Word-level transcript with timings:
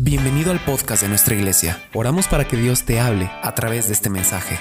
Bienvenido 0.00 0.52
al 0.52 0.60
podcast 0.60 1.02
de 1.02 1.08
nuestra 1.08 1.34
iglesia. 1.34 1.82
Oramos 1.92 2.28
para 2.28 2.46
que 2.46 2.56
Dios 2.56 2.84
te 2.84 3.00
hable 3.00 3.28
a 3.42 3.52
través 3.56 3.88
de 3.88 3.94
este 3.94 4.08
mensaje. 4.08 4.56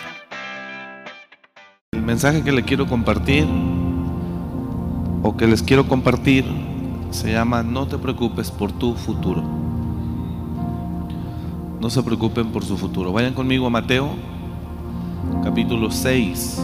El 1.92 2.02
mensaje 2.02 2.42
que 2.42 2.52
le 2.52 2.64
quiero 2.64 2.88
compartir 2.88 3.46
o 5.22 5.38
que 5.38 5.46
les 5.46 5.62
quiero 5.62 5.88
compartir 5.88 6.44
se 7.12 7.32
llama 7.32 7.62
No 7.62 7.88
te 7.88 8.00
preocupes 8.00 8.50
por 8.50 8.72
tu 8.72 8.96
futuro. 8.96 9.44
No 11.80 11.92
se 11.92 12.02
preocupen 12.02 12.52
por 12.52 12.66
su 12.66 12.76
futuro. 12.76 13.14
Vayan 13.14 13.36
conmigo 13.36 13.68
a 13.68 13.70
Mateo 13.70 14.16
capítulo 15.44 15.92
6. 15.92 16.60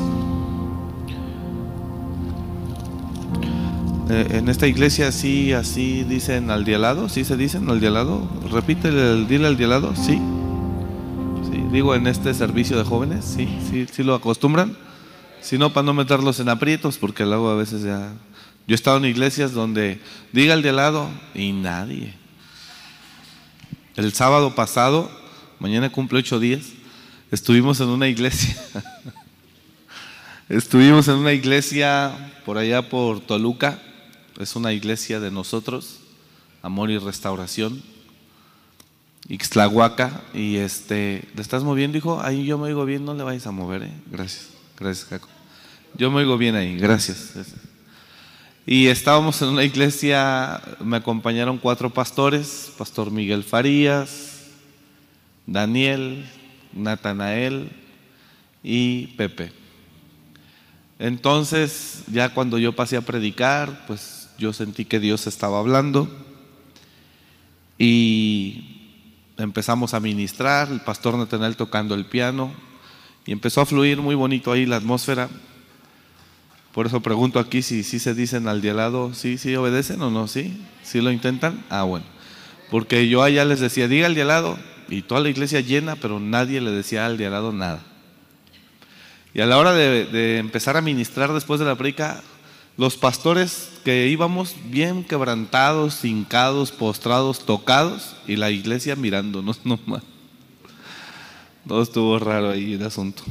Eh, 4.14 4.38
en 4.38 4.48
esta 4.48 4.68
iglesia 4.68 5.12
sí, 5.12 5.54
así 5.54 6.04
dicen 6.04 6.52
al 6.52 6.66
de 6.66 6.76
al 6.76 6.84
lado, 6.84 7.10
sí 7.10 7.26
se 7.26 7.36
dicen 7.36 7.68
al 7.68 7.80
de 7.80 7.88
al 7.88 7.96
lado. 7.96 8.30
Repite 8.52 8.90
el 8.90 9.28
dile 9.28 9.48
al 9.48 9.58
de 9.58 9.64
al 9.64 9.70
lado, 9.72 9.96
sí. 9.96 10.22
sí. 11.52 11.64
Digo 11.72 11.96
en 11.96 12.06
este 12.06 12.32
servicio 12.36 12.78
de 12.78 12.84
jóvenes, 12.84 13.26
sí, 13.26 13.50
sí, 13.72 13.88
sí 13.92 14.04
lo 14.04 14.14
acostumbran. 14.14 14.78
Si 15.42 15.58
no, 15.58 15.74
para 15.74 15.86
no 15.86 15.96
meterlos 15.96 16.40
en 16.40 16.50
aprietos, 16.50 17.00
porque 17.00 17.26
luego 17.26 17.50
a 17.50 17.56
veces 17.56 17.82
ya. 17.82 18.14
Yo 18.68 18.74
he 18.74 18.76
estado 18.76 18.98
en 18.98 19.06
iglesias 19.06 19.52
donde 19.52 20.00
diga 20.32 20.54
al 20.54 20.62
de 20.62 20.70
al 20.70 20.76
lado 20.76 21.10
y 21.34 21.52
nadie. 21.52 22.14
El 23.96 24.14
sábado 24.14 24.54
pasado, 24.54 25.10
mañana 25.58 25.92
cumple 25.92 26.20
ocho 26.20 26.40
días, 26.40 26.68
estuvimos 27.32 27.80
en 27.80 27.88
una 27.88 28.08
iglesia. 28.08 28.56
estuvimos 30.50 31.08
en 31.08 31.16
una 31.16 31.34
iglesia 31.34 32.14
por 32.46 32.60
allá 32.60 32.88
por 32.88 33.20
Toluca 33.20 33.82
es 34.40 34.56
una 34.56 34.74
iglesia 34.74 35.20
de 35.20 35.32
nosotros, 35.32 36.00
Amor 36.62 36.90
y 36.92 36.98
Restauración, 36.98 37.82
Ixtlahuaca, 39.30 40.22
y 40.34 40.58
este, 40.58 41.28
¿le 41.36 41.42
estás 41.42 41.64
moviendo, 41.64 41.98
hijo? 41.98 42.22
Ahí 42.22 42.46
yo 42.46 42.58
me 42.58 42.66
oigo 42.66 42.86
bien, 42.86 43.06
no 43.06 43.14
le 43.14 43.24
vayas 43.24 43.48
a 43.48 43.52
mover, 43.52 43.84
¿eh? 43.84 43.94
Gracias, 44.12 44.50
gracias, 44.78 45.08
Jaco. 45.08 45.30
Yo 45.96 46.10
me 46.12 46.18
oigo 46.18 46.38
bien 46.38 46.56
ahí, 46.56 46.78
gracias. 46.78 47.34
Y 48.66 48.88
estábamos 48.88 49.42
en 49.42 49.50
una 49.50 49.64
iglesia, 49.64 50.62
me 50.80 50.98
acompañaron 50.98 51.58
cuatro 51.58 51.90
pastores, 51.90 52.72
Pastor 52.78 53.12
Miguel 53.12 53.44
Farías, 53.44 54.48
Daniel, 55.46 56.26
Natanael 56.74 57.70
y 58.64 59.08
Pepe. 59.08 59.52
Entonces, 61.00 62.04
ya 62.12 62.34
cuando 62.34 62.58
yo 62.58 62.74
pasé 62.74 62.96
a 62.96 63.02
predicar, 63.02 63.86
pues 63.88 64.23
yo 64.38 64.54
sentí 64.54 64.86
que 64.86 65.00
Dios 65.00 65.28
estaba 65.28 65.60
hablando 65.60 66.10
y 67.78 68.74
empezamos 69.38 69.94
a 69.94 70.00
ministrar, 70.00 70.72
el 70.72 70.82
pastor 70.82 71.18
Natanel 71.18 71.56
tocando 71.56 71.96
el 71.96 72.06
piano 72.06 72.52
y 73.26 73.32
empezó 73.32 73.62
a 73.62 73.66
fluir 73.66 74.00
muy 74.00 74.16
bonito 74.16 74.52
ahí 74.52 74.66
la 74.66 74.78
atmósfera. 74.78 75.30
Por 76.74 76.88
eso 76.88 77.02
pregunto 77.02 77.40
aquí 77.40 77.62
si 77.62 77.84
sí 77.84 78.00
se 78.00 78.14
dicen 78.14 78.48
al 78.48 78.62
de 78.62 78.74
lado, 78.74 79.14
sí, 79.14 79.38
obedecen 79.56 80.02
o 80.02 80.10
no, 80.10 80.28
sí, 80.28 80.60
sí 80.84 81.02
lo 81.02 81.12
intentan. 81.12 81.64
Ah, 81.70 81.84
bueno, 81.84 82.06
porque 82.72 83.08
yo 83.08 83.22
allá 83.22 83.46
les 83.46 83.60
decía, 83.60 83.88
diga 83.88 84.08
al 84.08 84.16
de 84.16 84.26
lado, 84.26 84.58
y 84.90 85.04
toda 85.04 85.22
la 85.22 85.30
iglesia 85.30 85.62
llena, 85.62 85.96
pero 85.96 86.20
nadie 86.20 86.62
le 86.62 86.72
decía 86.72 87.06
al 87.06 87.18
de 87.18 87.30
lado 87.30 87.52
nada. 87.52 87.84
Y 89.34 89.42
a 89.42 89.46
la 89.46 89.58
hora 89.58 89.74
de, 89.74 90.06
de 90.06 90.38
empezar 90.38 90.78
a 90.78 90.82
ministrar 90.82 91.32
después 91.34 91.60
de 91.60 91.66
la 91.66 91.76
predica, 91.76 92.24
los 92.78 92.98
pastores 92.98 93.70
que 93.84 94.08
íbamos 94.08 94.56
bien 94.66 95.04
quebrantados, 95.04 96.04
hincados, 96.06 96.72
postrados, 96.72 97.46
tocados, 97.46 98.16
y 98.28 98.36
la 98.36 98.50
iglesia 98.50 98.96
mirándonos 98.96 99.60
nomás. 99.66 100.04
Todo 101.68 101.82
estuvo 101.82 102.20
raro 102.20 102.52
ahí 102.52 102.74
el 102.74 102.84
asunto. 102.84 103.24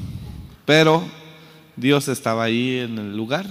Pero 0.64 1.02
Dios 1.76 2.08
estaba 2.08 2.44
ahí 2.44 2.78
en 2.78 2.98
el 2.98 3.16
lugar. 3.16 3.46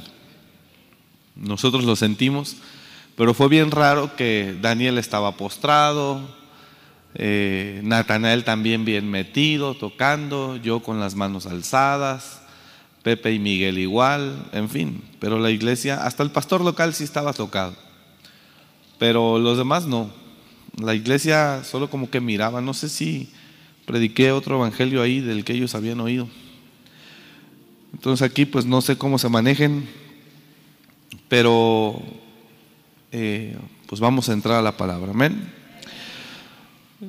Nosotros 1.35 1.84
lo 1.84 1.96
sentimos. 1.96 2.56
Pero 3.16 3.34
fue 3.34 3.50
bien 3.50 3.72
raro 3.72 4.16
que 4.16 4.58
Daniel 4.62 4.97
estaba 4.97 5.34
postrado, 5.34 6.22
eh, 7.13 7.81
Natanael 7.84 8.44
también 8.44 8.85
bien 8.85 9.09
metido, 9.12 9.75
tocando, 9.75 10.56
yo 10.56 10.81
con 10.81 11.00
las 11.00 11.16
manos 11.16 11.46
alzadas. 11.46 12.41
Pepe 13.03 13.34
y 13.34 13.39
Miguel 13.39 13.79
igual, 13.79 14.47
en 14.51 14.69
fin, 14.69 15.03
pero 15.19 15.39
la 15.39 15.50
iglesia, 15.50 16.06
hasta 16.06 16.22
el 16.23 16.31
pastor 16.31 16.62
local 16.62 16.94
sí 16.94 17.03
estaba 17.03 17.34
tocado, 17.34 17.75
pero 19.00 19.39
los 19.39 19.57
demás 19.57 19.88
no. 19.88 20.12
La 20.78 20.94
iglesia 20.94 21.63
solo 21.63 21.90
como 21.90 22.09
que 22.09 22.22
miraba, 22.22 22.61
no 22.61 22.73
sé 22.73 22.90
si 22.90 23.29
prediqué 23.85 24.31
otro 24.31 24.56
evangelio 24.56 25.01
ahí 25.01 25.19
del 25.19 25.44
que 25.44 25.53
ellos 25.53 25.75
habían 25.75 26.00
oído. 26.00 26.28
Entonces 27.94 28.25
aquí 28.25 28.45
pues 28.45 28.66
no 28.66 28.81
sé 28.81 28.97
cómo 28.97 29.17
se 29.17 29.29
manejen, 29.29 29.90
pero 31.28 32.01
eh, 33.11 33.57
pues 33.88 34.00
vamos 34.00 34.29
a 34.29 34.34
entrar 34.34 34.59
a 34.59 34.61
la 34.61 34.78
palabra, 34.78 35.11
amén. 35.11 35.51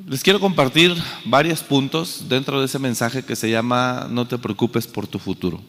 Les 0.06 0.22
quiero 0.22 0.41
compartir 0.41 0.94
varios 1.26 1.62
puntos 1.62 2.25
dentro 2.28 2.58
de 2.58 2.64
ese 2.64 2.78
mensaje 2.78 3.22
que 3.22 3.36
se 3.36 3.50
llama 3.50 4.08
No 4.10 4.26
te 4.26 4.38
preocupes 4.38 4.86
por 4.86 5.06
tu 5.06 5.19
futuro. 5.19 5.60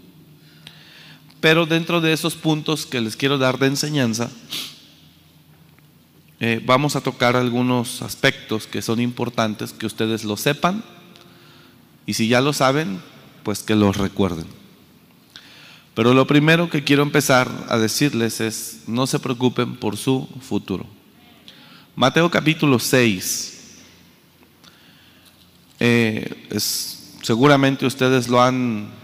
Pero 1.44 1.66
dentro 1.66 2.00
de 2.00 2.14
esos 2.14 2.36
puntos 2.36 2.86
que 2.86 3.02
les 3.02 3.18
quiero 3.18 3.38
dar 3.38 3.60
de 3.60 3.68
enseñanza, 3.68 4.32
eh, 6.40 6.62
vamos 6.66 6.96
a 6.96 7.02
tocar 7.02 7.36
algunos 7.36 8.02
aspectos 8.02 8.66
que 8.66 8.82
son 8.82 9.02
importantes, 9.02 9.74
que 9.74 9.86
ustedes 9.86 10.24
lo 10.24 10.38
sepan, 10.38 10.86
y 12.06 12.14
si 12.14 12.30
ya 12.30 12.40
lo 12.40 12.54
saben, 12.54 13.02
pues 13.44 13.62
que 13.62 13.76
los 13.76 13.98
recuerden. 13.98 14.46
Pero 15.94 16.14
lo 16.14 16.26
primero 16.28 16.70
que 16.70 16.86
quiero 16.86 17.04
empezar 17.04 17.52
a 17.68 17.78
decirles 17.78 18.40
es, 18.40 18.84
no 18.88 19.06
se 19.06 19.20
preocupen 19.20 19.76
por 19.76 19.98
su 19.98 20.30
futuro. 20.40 20.86
Mateo 21.98 22.32
capítulo 22.32 22.80
6. 22.80 23.82
Eh, 25.82 26.48
seguramente 27.22 27.86
ustedes 27.86 28.30
lo 28.30 28.42
han 28.42 29.03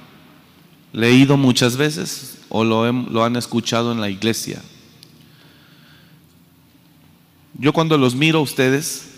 leído 0.91 1.37
muchas 1.37 1.77
veces 1.77 2.39
o 2.49 2.63
lo, 2.63 3.23
han 3.23 3.35
escuchado 3.35 3.91
en 3.91 4.01
la 4.01 4.09
iglesia. 4.09 4.61
Yo 7.57 7.73
cuando 7.73 7.97
los 7.97 8.15
miro 8.15 8.39
a 8.39 8.41
ustedes, 8.41 9.09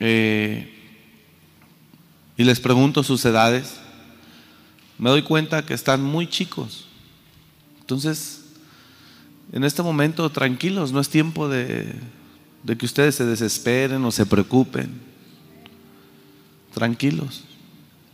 eh, 0.00 0.72
y 2.36 2.44
les 2.44 2.60
pregunto 2.60 3.02
sus 3.02 3.24
edades, 3.24 3.76
me 4.98 5.10
doy 5.10 5.22
cuenta 5.22 5.64
que 5.64 5.74
están 5.74 6.02
muy 6.02 6.28
chicos. 6.28 6.86
Entonces, 7.80 8.44
en 9.52 9.64
este 9.64 9.82
momento, 9.82 10.28
tranquilos, 10.30 10.92
no 10.92 11.00
es 11.00 11.08
tiempo 11.08 11.48
de 11.48 11.94
que 12.64 12.84
ustedes 12.84 13.14
se 13.14 13.24
desesperen 13.24 14.04
o 14.04 14.10
se 14.10 14.26
preocupen. 14.26 15.00
Tranquilos. 16.74 17.44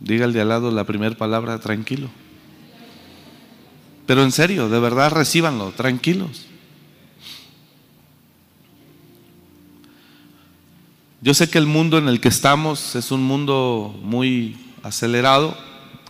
Diga 0.03 0.25
al 0.25 0.33
de 0.33 0.41
al 0.41 0.49
lado 0.49 0.69
la 0.69 0.83
primera 0.83 1.15
palabra, 1.15 1.59
tranquilo. 1.59 2.09
Pero 4.05 4.21
en 4.21 4.33
serio, 4.33 4.67
de 4.67 4.79
verdad 4.79 5.11
recíbanlo, 5.11 5.71
tranquilos. 5.71 6.47
Yo 11.21 11.33
sé 11.33 11.49
que 11.49 11.57
el 11.57 11.67
mundo 11.67 11.97
en 11.97 12.09
el 12.09 12.19
que 12.19 12.27
estamos 12.27 12.97
es 12.97 13.11
un 13.11 13.23
mundo 13.23 13.97
muy 14.03 14.57
acelerado 14.83 15.57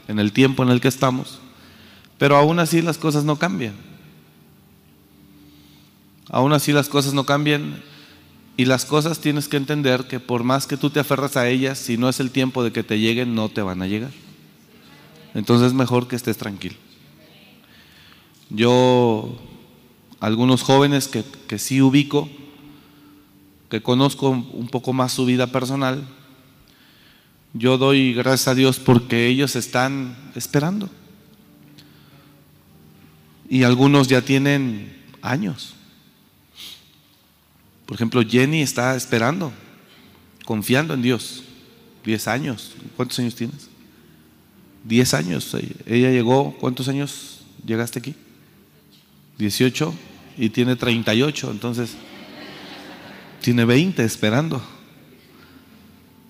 en 0.08 0.18
el 0.18 0.31
tiempo 0.31 0.64
en 0.64 0.70
el 0.70 0.81
que 0.81 0.88
estamos, 0.88 1.38
pero 2.18 2.36
aún 2.36 2.58
así 2.58 2.81
las 2.81 2.98
cosas 2.98 3.24
no 3.24 3.36
cambian. 3.36 3.75
Aún 6.30 6.52
así 6.52 6.74
las 6.74 6.90
cosas 6.90 7.14
no 7.14 7.28
cambian 7.28 7.84
y 8.56 8.66
las 8.66 8.86
cosas 8.86 9.19
tienes 9.19 9.47
que 9.47 9.58
entender 9.58 10.07
que 10.07 10.19
por 10.19 10.44
más 10.44 10.68
que 10.68 10.77
tú 10.77 10.89
te 10.89 11.00
aferras 11.00 11.38
a 11.38 11.48
ellas, 11.50 11.80
si 11.80 11.98
no 11.98 12.07
es 12.07 12.19
el 12.19 12.30
tiempo 12.30 12.63
de 12.63 12.72
que 12.72 12.83
te 12.83 13.00
lleguen, 13.00 13.33
no 13.33 13.50
te 13.50 13.62
van 13.62 13.81
a 13.81 13.88
llegar. 13.88 14.12
Entonces 15.33 15.68
es 15.68 15.74
mejor 15.74 16.07
que 16.07 16.16
estés 16.16 16.38
tranquilo. 16.38 16.75
Yo, 18.51 19.36
algunos 20.19 20.62
jóvenes 20.62 21.07
que, 21.07 21.24
que 21.48 21.57
sí 21.57 21.81
ubico, 21.81 22.30
que 23.69 23.81
conozco 23.81 24.30
un 24.30 24.68
poco 24.68 24.94
más 24.94 25.12
su 25.12 25.25
vida 25.25 25.48
personal, 25.48 26.07
yo 27.54 27.80
doy 27.80 28.13
gracias 28.13 28.50
a 28.50 28.56
Dios 28.56 28.77
porque 28.80 29.27
ellos 29.27 29.56
están 29.56 30.16
esperando. 30.36 30.89
Y 33.50 33.63
algunos 33.63 34.07
ya 34.07 34.22
tienen 34.22 34.95
años. 35.24 35.75
Por 37.94 37.98
ejemplo, 38.00 38.24
Jenny 38.28 38.63
está 38.63 38.95
esperando, 38.95 39.54
confiando 40.45 40.95
en 40.95 41.04
Dios. 41.04 41.44
Diez 42.04 42.28
años. 42.28 42.72
¿Cuántos 42.95 43.19
años 43.19 43.36
tienes? 43.36 43.69
Diez 44.84 45.13
años. 45.13 45.56
Ella 45.86 46.10
llegó, 46.10 46.57
¿cuántos 46.57 46.88
años 46.88 47.42
llegaste 47.63 48.00
aquí? 48.00 48.16
Dieciocho 49.38 49.94
y 50.40 50.50
tiene 50.50 50.75
treinta 50.75 51.13
y 51.13 51.22
ocho. 51.22 51.51
Entonces, 51.51 51.92
tiene 53.42 53.63
20 53.63 54.04
esperando. 54.04 54.60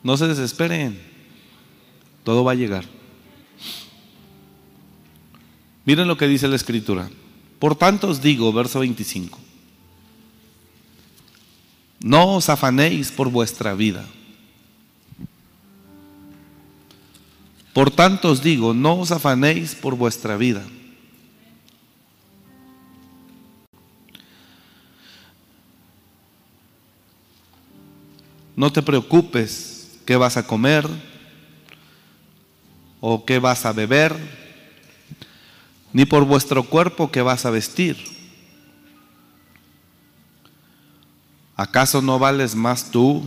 No 0.04 0.18
se 0.18 0.28
desesperen, 0.28 1.00
todo 2.26 2.44
va 2.44 2.52
a 2.52 2.56
llegar. 2.56 2.84
Miren 5.86 6.10
lo 6.10 6.18
que 6.18 6.28
dice 6.28 6.50
la 6.50 6.58
escritura. 6.58 7.10
Por 7.58 7.78
tanto 7.78 8.10
os 8.10 8.22
digo, 8.22 8.52
verso 8.52 8.82
25, 8.82 9.40
no 12.04 12.36
os 12.36 12.50
afanéis 12.50 13.10
por 13.10 13.30
vuestra 13.30 13.74
vida. 13.74 14.06
Por 17.74 17.90
tanto 17.90 18.30
os 18.30 18.42
digo, 18.42 18.74
no 18.74 19.00
os 19.00 19.12
afanéis 19.12 19.74
por 19.74 19.96
vuestra 19.96 20.36
vida. 20.36 20.64
No 28.56 28.72
te 28.72 28.84
preocupes 28.84 29.98
qué 30.06 30.18
vas 30.18 30.38
a 30.38 30.46
comer 30.46 30.86
o 33.00 33.26
qué 33.26 33.40
vas 33.40 33.66
a 33.66 33.72
beber, 33.72 34.14
ni 35.94 36.06
por 36.06 36.26
vuestro 36.26 36.64
cuerpo 36.64 37.10
qué 37.10 37.22
vas 37.22 37.46
a 37.46 37.50
vestir. 37.50 38.13
¿Acaso 41.56 42.02
no 42.02 42.20
vales 42.20 42.56
más 42.56 42.92
tú? 42.92 43.24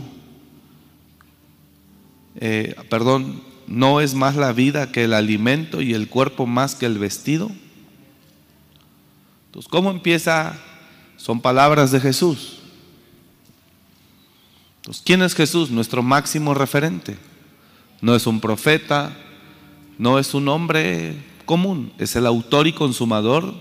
Eh, 2.39 2.75
perdón, 2.89 3.41
¿no 3.67 4.01
es 4.01 4.13
más 4.13 4.35
la 4.35 4.53
vida 4.53 4.91
que 4.91 5.05
el 5.05 5.13
alimento 5.13 5.81
y 5.81 5.93
el 5.93 6.09
cuerpo 6.09 6.45
más 6.45 6.75
que 6.75 6.85
el 6.85 6.99
vestido? 6.99 7.49
Entonces, 9.47 9.69
¿cómo 9.69 9.91
empieza? 9.91 10.59
Son 11.15 11.41
palabras 11.41 11.91
de 11.91 11.99
Jesús. 11.99 12.59
Entonces, 14.77 15.03
¿quién 15.05 15.21
es 15.21 15.33
Jesús? 15.33 15.71
Nuestro 15.71 16.03
máximo 16.03 16.53
referente. 16.53 17.17
No 18.01 18.15
es 18.15 18.27
un 18.27 18.39
profeta, 18.39 19.17
no 19.97 20.19
es 20.19 20.33
un 20.33 20.47
hombre 20.49 21.17
común, 21.45 21.91
es 21.97 22.15
el 22.15 22.27
autor 22.27 22.67
y 22.67 22.73
consumador 22.73 23.55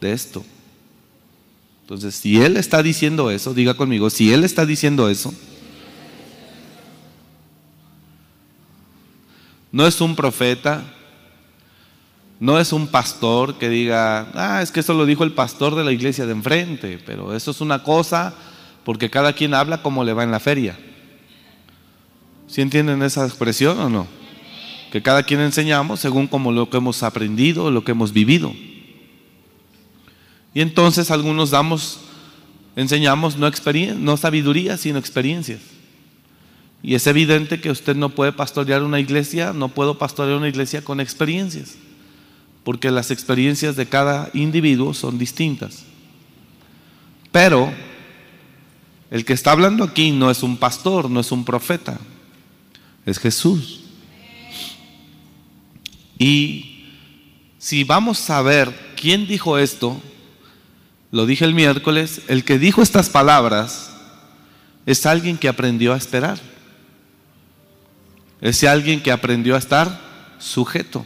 de 0.00 0.12
esto. 0.12 0.44
Entonces, 1.88 2.16
si 2.16 2.38
Él 2.38 2.58
está 2.58 2.82
diciendo 2.82 3.30
eso, 3.30 3.54
diga 3.54 3.72
conmigo, 3.72 4.10
si 4.10 4.30
Él 4.30 4.44
está 4.44 4.66
diciendo 4.66 5.08
eso, 5.08 5.32
no 9.72 9.86
es 9.86 9.98
un 10.02 10.14
profeta, 10.14 10.84
no 12.40 12.60
es 12.60 12.74
un 12.74 12.88
pastor 12.88 13.56
que 13.56 13.70
diga, 13.70 14.30
ah, 14.34 14.60
es 14.60 14.70
que 14.70 14.80
eso 14.80 14.92
lo 14.92 15.06
dijo 15.06 15.24
el 15.24 15.32
pastor 15.32 15.76
de 15.76 15.82
la 15.82 15.90
iglesia 15.90 16.26
de 16.26 16.32
enfrente, 16.32 17.00
pero 17.06 17.34
eso 17.34 17.52
es 17.52 17.62
una 17.62 17.82
cosa 17.82 18.34
porque 18.84 19.08
cada 19.08 19.32
quien 19.32 19.54
habla 19.54 19.80
como 19.80 20.04
le 20.04 20.12
va 20.12 20.24
en 20.24 20.30
la 20.30 20.40
feria. 20.40 20.78
¿Sí 22.48 22.60
entienden 22.60 23.02
esa 23.02 23.24
expresión 23.24 23.80
o 23.80 23.88
no? 23.88 24.06
Que 24.92 25.00
cada 25.00 25.22
quien 25.22 25.40
enseñamos 25.40 26.00
según 26.00 26.26
como 26.26 26.52
lo 26.52 26.68
que 26.68 26.76
hemos 26.76 27.02
aprendido, 27.02 27.70
lo 27.70 27.82
que 27.82 27.92
hemos 27.92 28.12
vivido. 28.12 28.52
Y 30.54 30.60
entonces 30.60 31.10
algunos 31.10 31.50
damos, 31.50 32.00
enseñamos 32.76 33.36
no, 33.36 33.50
no 33.96 34.16
sabiduría, 34.16 34.76
sino 34.76 34.98
experiencias. 34.98 35.60
Y 36.82 36.94
es 36.94 37.06
evidente 37.06 37.60
que 37.60 37.70
usted 37.70 37.96
no 37.96 38.10
puede 38.10 38.32
pastorear 38.32 38.82
una 38.82 39.00
iglesia, 39.00 39.52
no 39.52 39.68
puedo 39.68 39.98
pastorear 39.98 40.38
una 40.38 40.48
iglesia 40.48 40.82
con 40.82 41.00
experiencias, 41.00 41.74
porque 42.64 42.90
las 42.90 43.10
experiencias 43.10 43.76
de 43.76 43.86
cada 43.86 44.30
individuo 44.32 44.94
son 44.94 45.18
distintas. 45.18 45.84
Pero 47.32 47.72
el 49.10 49.24
que 49.24 49.32
está 49.32 49.52
hablando 49.52 49.84
aquí 49.84 50.12
no 50.12 50.30
es 50.30 50.42
un 50.42 50.56
pastor, 50.56 51.10
no 51.10 51.20
es 51.20 51.32
un 51.32 51.44
profeta, 51.44 51.98
es 53.04 53.18
Jesús. 53.18 53.80
Y 56.18 56.84
si 57.58 57.84
vamos 57.84 58.28
a 58.30 58.42
ver 58.42 58.94
quién 59.00 59.26
dijo 59.26 59.58
esto, 59.58 60.00
lo 61.10 61.26
dije 61.26 61.44
el 61.44 61.54
miércoles, 61.54 62.22
el 62.28 62.44
que 62.44 62.58
dijo 62.58 62.82
estas 62.82 63.08
palabras 63.08 63.90
es 64.84 65.06
alguien 65.06 65.38
que 65.38 65.48
aprendió 65.48 65.94
a 65.94 65.96
esperar. 65.96 66.38
Es 68.40 68.62
alguien 68.64 69.02
que 69.02 69.10
aprendió 69.10 69.54
a 69.54 69.58
estar 69.58 70.00
sujeto. 70.38 71.04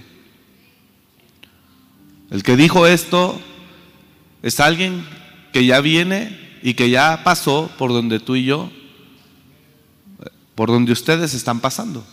El 2.31 2.43
que 2.43 2.57
dijo 2.57 2.87
esto 2.87 3.41
es 4.43 4.59
alguien 4.61 5.07
que 5.53 5.65
ya 5.65 5.81
viene 5.81 6.59
y 6.63 6.75
que 6.75 6.91
ya 6.91 7.23
pasó 7.25 7.71
por 7.79 7.91
donde 7.91 8.21
tú 8.21 8.37
y 8.37 8.45
yo, 8.45 8.71
por 10.55 10.69
donde 10.69 10.93
ustedes 10.93 11.35
están 11.35 11.61
pasando. 11.61 12.05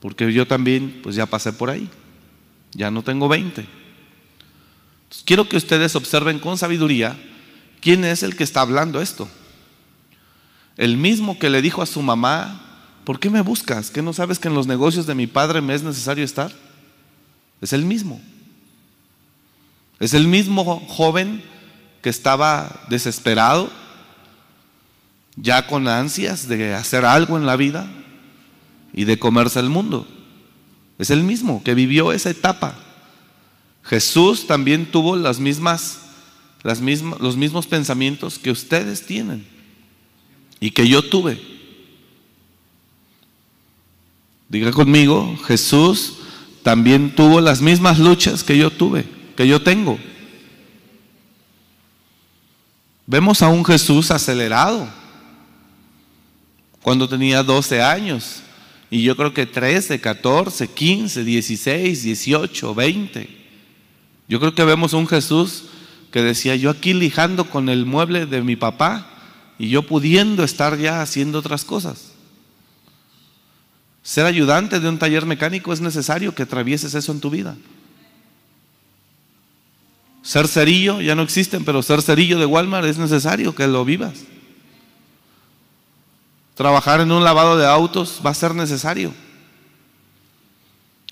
Porque 0.00 0.32
yo 0.32 0.46
también, 0.46 1.00
pues 1.02 1.16
ya 1.16 1.26
pasé 1.26 1.52
por 1.52 1.70
ahí. 1.70 1.88
Ya 2.72 2.90
no 2.90 3.02
tengo 3.02 3.28
20. 3.28 3.81
Quiero 5.24 5.48
que 5.48 5.56
ustedes 5.56 5.94
observen 5.96 6.38
con 6.38 6.56
sabiduría 6.58 7.18
quién 7.80 8.04
es 8.04 8.22
el 8.22 8.36
que 8.36 8.44
está 8.44 8.62
hablando 8.62 9.00
esto. 9.00 9.28
El 10.76 10.96
mismo 10.96 11.38
que 11.38 11.50
le 11.50 11.60
dijo 11.60 11.82
a 11.82 11.86
su 11.86 12.00
mamá, 12.00 12.60
¿por 13.04 13.20
qué 13.20 13.28
me 13.28 13.42
buscas? 13.42 13.90
¿Que 13.90 14.02
no 14.02 14.12
sabes 14.12 14.38
que 14.38 14.48
en 14.48 14.54
los 14.54 14.66
negocios 14.66 15.06
de 15.06 15.14
mi 15.14 15.26
padre 15.26 15.60
me 15.60 15.74
es 15.74 15.82
necesario 15.82 16.24
estar? 16.24 16.52
Es 17.60 17.72
el 17.72 17.84
mismo. 17.84 18.20
Es 20.00 20.14
el 20.14 20.26
mismo 20.26 20.80
joven 20.88 21.42
que 22.02 22.10
estaba 22.10 22.82
desesperado, 22.88 23.70
ya 25.36 25.66
con 25.66 25.86
ansias 25.88 26.48
de 26.48 26.74
hacer 26.74 27.04
algo 27.04 27.36
en 27.36 27.46
la 27.46 27.56
vida 27.56 27.88
y 28.92 29.04
de 29.04 29.18
comerse 29.18 29.60
el 29.60 29.68
mundo. 29.68 30.06
Es 30.98 31.10
el 31.10 31.22
mismo 31.22 31.62
que 31.62 31.74
vivió 31.74 32.12
esa 32.12 32.30
etapa. 32.30 32.74
Jesús 33.82 34.46
también 34.46 34.86
tuvo 34.86 35.16
las 35.16 35.38
mismas, 35.40 36.00
las 36.62 36.80
mismas, 36.80 37.20
los 37.20 37.36
mismos 37.36 37.66
pensamientos 37.66 38.38
que 38.38 38.50
ustedes 38.50 39.06
tienen 39.06 39.44
y 40.60 40.70
que 40.70 40.88
yo 40.88 41.02
tuve. 41.02 41.40
Diga 44.48 44.70
conmigo, 44.70 45.36
Jesús 45.46 46.18
también 46.62 47.14
tuvo 47.14 47.40
las 47.40 47.60
mismas 47.60 47.98
luchas 47.98 48.44
que 48.44 48.56
yo 48.56 48.70
tuve, 48.70 49.04
que 49.36 49.48
yo 49.48 49.62
tengo. 49.62 49.98
Vemos 53.06 53.42
a 53.42 53.48
un 53.48 53.64
Jesús 53.64 54.10
acelerado 54.10 54.88
cuando 56.82 57.08
tenía 57.08 57.42
12 57.42 57.82
años. 57.82 58.42
Y 58.90 59.02
yo 59.02 59.16
creo 59.16 59.32
que 59.32 59.46
13, 59.46 60.00
14, 60.00 60.68
15, 60.68 61.24
16, 61.24 62.02
18, 62.02 62.74
20. 62.74 63.41
Yo 64.32 64.40
creo 64.40 64.54
que 64.54 64.64
vemos 64.64 64.94
un 64.94 65.06
Jesús 65.06 65.64
que 66.10 66.22
decía, 66.22 66.56
yo 66.56 66.70
aquí 66.70 66.94
lijando 66.94 67.50
con 67.50 67.68
el 67.68 67.84
mueble 67.84 68.24
de 68.24 68.40
mi 68.40 68.56
papá 68.56 69.06
y 69.58 69.68
yo 69.68 69.82
pudiendo 69.82 70.42
estar 70.42 70.78
ya 70.78 71.02
haciendo 71.02 71.40
otras 71.40 71.66
cosas. 71.66 72.12
Ser 74.02 74.24
ayudante 74.24 74.80
de 74.80 74.88
un 74.88 74.98
taller 74.98 75.26
mecánico 75.26 75.70
es 75.70 75.82
necesario 75.82 76.34
que 76.34 76.44
atravieses 76.44 76.94
eso 76.94 77.12
en 77.12 77.20
tu 77.20 77.28
vida. 77.28 77.58
Ser 80.22 80.48
cerillo, 80.48 81.02
ya 81.02 81.14
no 81.14 81.20
existen, 81.20 81.66
pero 81.66 81.82
ser 81.82 82.00
cerillo 82.00 82.38
de 82.38 82.46
Walmart 82.46 82.86
es 82.86 82.96
necesario 82.96 83.54
que 83.54 83.66
lo 83.66 83.84
vivas. 83.84 84.14
Trabajar 86.54 87.02
en 87.02 87.12
un 87.12 87.22
lavado 87.22 87.58
de 87.58 87.66
autos 87.66 88.22
va 88.24 88.30
a 88.30 88.34
ser 88.34 88.54
necesario. 88.54 89.12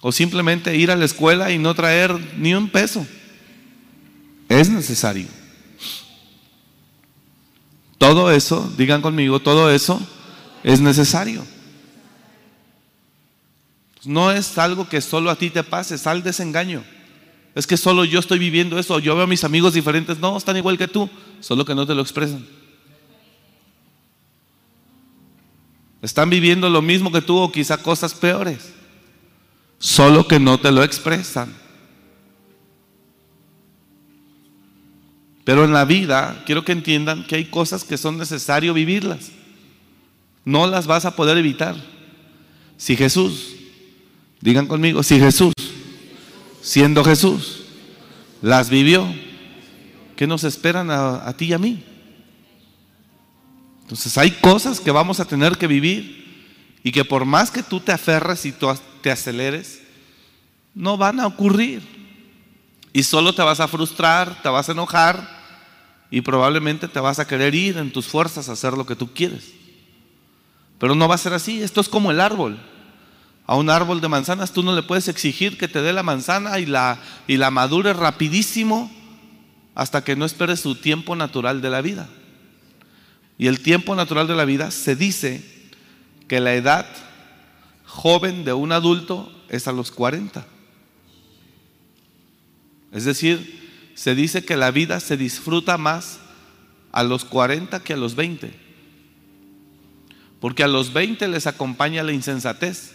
O 0.01 0.13
simplemente 0.13 0.77
ir 0.77 0.91
a 0.91 0.97
la 0.97 1.05
escuela 1.05 1.51
y 1.51 1.59
no 1.59 1.75
traer 1.75 2.19
ni 2.37 2.55
un 2.55 2.69
peso. 2.69 3.07
Es 4.49 4.69
necesario. 4.69 5.27
Todo 7.99 8.33
eso, 8.33 8.73
digan 8.79 9.03
conmigo, 9.03 9.41
todo 9.41 9.71
eso 9.71 10.01
es 10.65 10.81
necesario. 10.81 11.47
No 14.05 14.33
es 14.33 14.57
algo 14.57 14.89
que 14.89 15.03
solo 15.03 15.31
a 15.31 15.37
ti 15.37 15.51
te 15.51 15.63
pase, 15.63 15.97
es 15.97 16.07
al 16.07 16.23
desengaño. 16.23 16.83
Es 17.55 17.67
que 17.67 17.77
solo 17.77 18.05
yo 18.05 18.21
estoy 18.21 18.39
viviendo 18.39 18.79
eso, 18.79 18.99
yo 19.01 19.15
veo 19.15 19.25
a 19.25 19.29
mis 19.29 19.45
amigos 19.45 19.75
diferentes, 19.75 20.19
no, 20.19 20.37
están 20.37 20.57
igual 20.57 20.79
que 20.79 20.89
tú, 20.89 21.11
solo 21.41 21.65
que 21.65 21.75
no 21.75 21.87
te 21.87 21.95
lo 21.95 22.01
expresan. 22.01 22.47
Están 26.01 26.31
viviendo 26.31 26.71
lo 26.71 26.81
mismo 26.81 27.13
que 27.13 27.21
tú 27.21 27.37
o 27.37 27.53
quizá 27.53 27.77
cosas 27.77 28.15
peores, 28.15 28.73
solo 29.81 30.29
que 30.29 30.39
no 30.39 30.61
te 30.61 30.71
lo 30.71 30.85
expresan. 30.85 31.53
Pero 35.43 35.65
en 35.65 35.73
la 35.73 35.85
vida 35.85 36.45
quiero 36.47 36.65
que 36.65 36.71
entiendan 36.71 37.27
que 37.27 37.35
hay 37.35 37.47
cosas 37.47 37.83
que 37.83 37.99
son 37.99 38.17
necesario 38.17 38.73
vivirlas. 38.73 39.33
No 40.45 40.69
las 40.69 40.87
vas 40.87 41.05
a 41.05 41.17
poder 41.17 41.37
evitar. 41.37 41.75
Si 42.77 42.97
Jesús, 42.97 43.57
digan 44.41 44.69
conmigo, 44.69 45.03
si 45.03 45.19
Jesús 45.19 45.53
siendo 46.61 47.05
Jesús, 47.05 47.63
las 48.43 48.71
vivió. 48.71 49.07
¿Qué 50.17 50.27
nos 50.27 50.45
esperan 50.45 50.91
a, 50.91 51.33
ti 51.37 51.47
y 51.47 51.53
a 51.55 51.59
mí? 51.59 51.83
Entonces 53.83 54.17
hay 54.19 54.31
cosas 54.33 54.79
que 54.79 54.91
vamos 54.91 55.19
a 55.19 55.25
tener 55.25 55.57
que 55.57 55.67
vivir 55.67 56.20
y 56.83 56.93
que 56.93 57.05
por 57.05 57.25
más 57.25 57.51
que 57.51 57.63
tú 57.63 57.81
te 57.81 57.93
aferres 57.93 58.45
y 58.47 58.53
tú 58.53 58.69
te 59.03 59.11
aceleres, 59.11 59.83
no 60.75 60.97
van 60.97 61.21
a 61.21 61.27
ocurrir. 61.27 61.83
Y 62.93 63.03
solo 63.03 63.35
te 63.35 63.43
vas 63.43 63.61
a 63.61 63.69
frustrar, 63.69 64.43
te 64.43 64.49
vas 64.49 64.69
a 64.69 64.73
enojar 64.73 65.41
y 66.11 66.23
probablemente 66.23 66.89
te 66.89 66.99
vas 66.99 67.19
a 67.19 67.27
querer 67.27 67.55
ir 67.55 67.77
en 67.77 67.93
tus 67.93 68.07
fuerzas 68.07 68.49
a 68.49 68.53
hacer 68.53 68.73
lo 68.73 68.87
que 68.87 68.97
tú 68.97 69.13
quieres. 69.13 69.53
Pero 70.79 70.95
no 70.95 71.07
va 71.07 71.15
a 71.15 71.19
ser 71.19 71.35
así, 71.35 71.63
esto 71.63 71.81
es 71.81 71.89
como 71.89 72.11
el 72.11 72.21
árbol. 72.21 72.59
A 73.47 73.57
un 73.57 73.69
árbol 73.69 74.01
de 74.01 74.09
manzanas 74.09 74.53
tú 74.53 74.63
no 74.63 74.75
le 74.75 74.83
puedes 74.83 75.09
exigir 75.09 75.59
que 75.59 75.69
te 75.69 75.83
dé 75.83 75.93
la 75.93 76.03
manzana 76.03 76.59
y 76.59 76.67
la, 76.67 76.99
y 77.27 77.37
la 77.37 77.51
madure 77.51 77.93
rapidísimo 77.93 78.91
hasta 79.75 80.03
que 80.03 80.17
no 80.17 80.25
espere 80.25 80.57
su 80.57 80.75
tiempo 80.75 81.15
natural 81.15 81.61
de 81.61 81.71
la 81.71 81.81
vida. 81.81 82.09
Y 83.39 83.47
el 83.47 83.61
tiempo 83.61 83.95
natural 83.95 84.27
de 84.27 84.35
la 84.35 84.45
vida 84.45 84.71
se 84.71 84.97
dice 84.97 85.60
que 86.31 86.39
la 86.39 86.55
edad 86.55 86.87
joven 87.85 88.45
de 88.45 88.53
un 88.53 88.71
adulto 88.71 89.33
es 89.49 89.67
a 89.67 89.73
los 89.73 89.91
40. 89.91 90.47
Es 92.93 93.05
decir, 93.05 93.91
se 93.97 94.15
dice 94.15 94.45
que 94.45 94.57
la 94.57 94.71
vida 94.71 95.01
se 95.01 95.17
disfruta 95.17 95.77
más 95.77 96.21
a 96.93 97.03
los 97.03 97.25
40 97.25 97.81
que 97.81 97.95
a 97.95 97.97
los 97.97 98.15
20. 98.15 98.55
Porque 100.39 100.63
a 100.63 100.69
los 100.69 100.93
20 100.93 101.27
les 101.27 101.49
acompaña 101.49 102.05
la 102.05 102.13
insensatez 102.13 102.93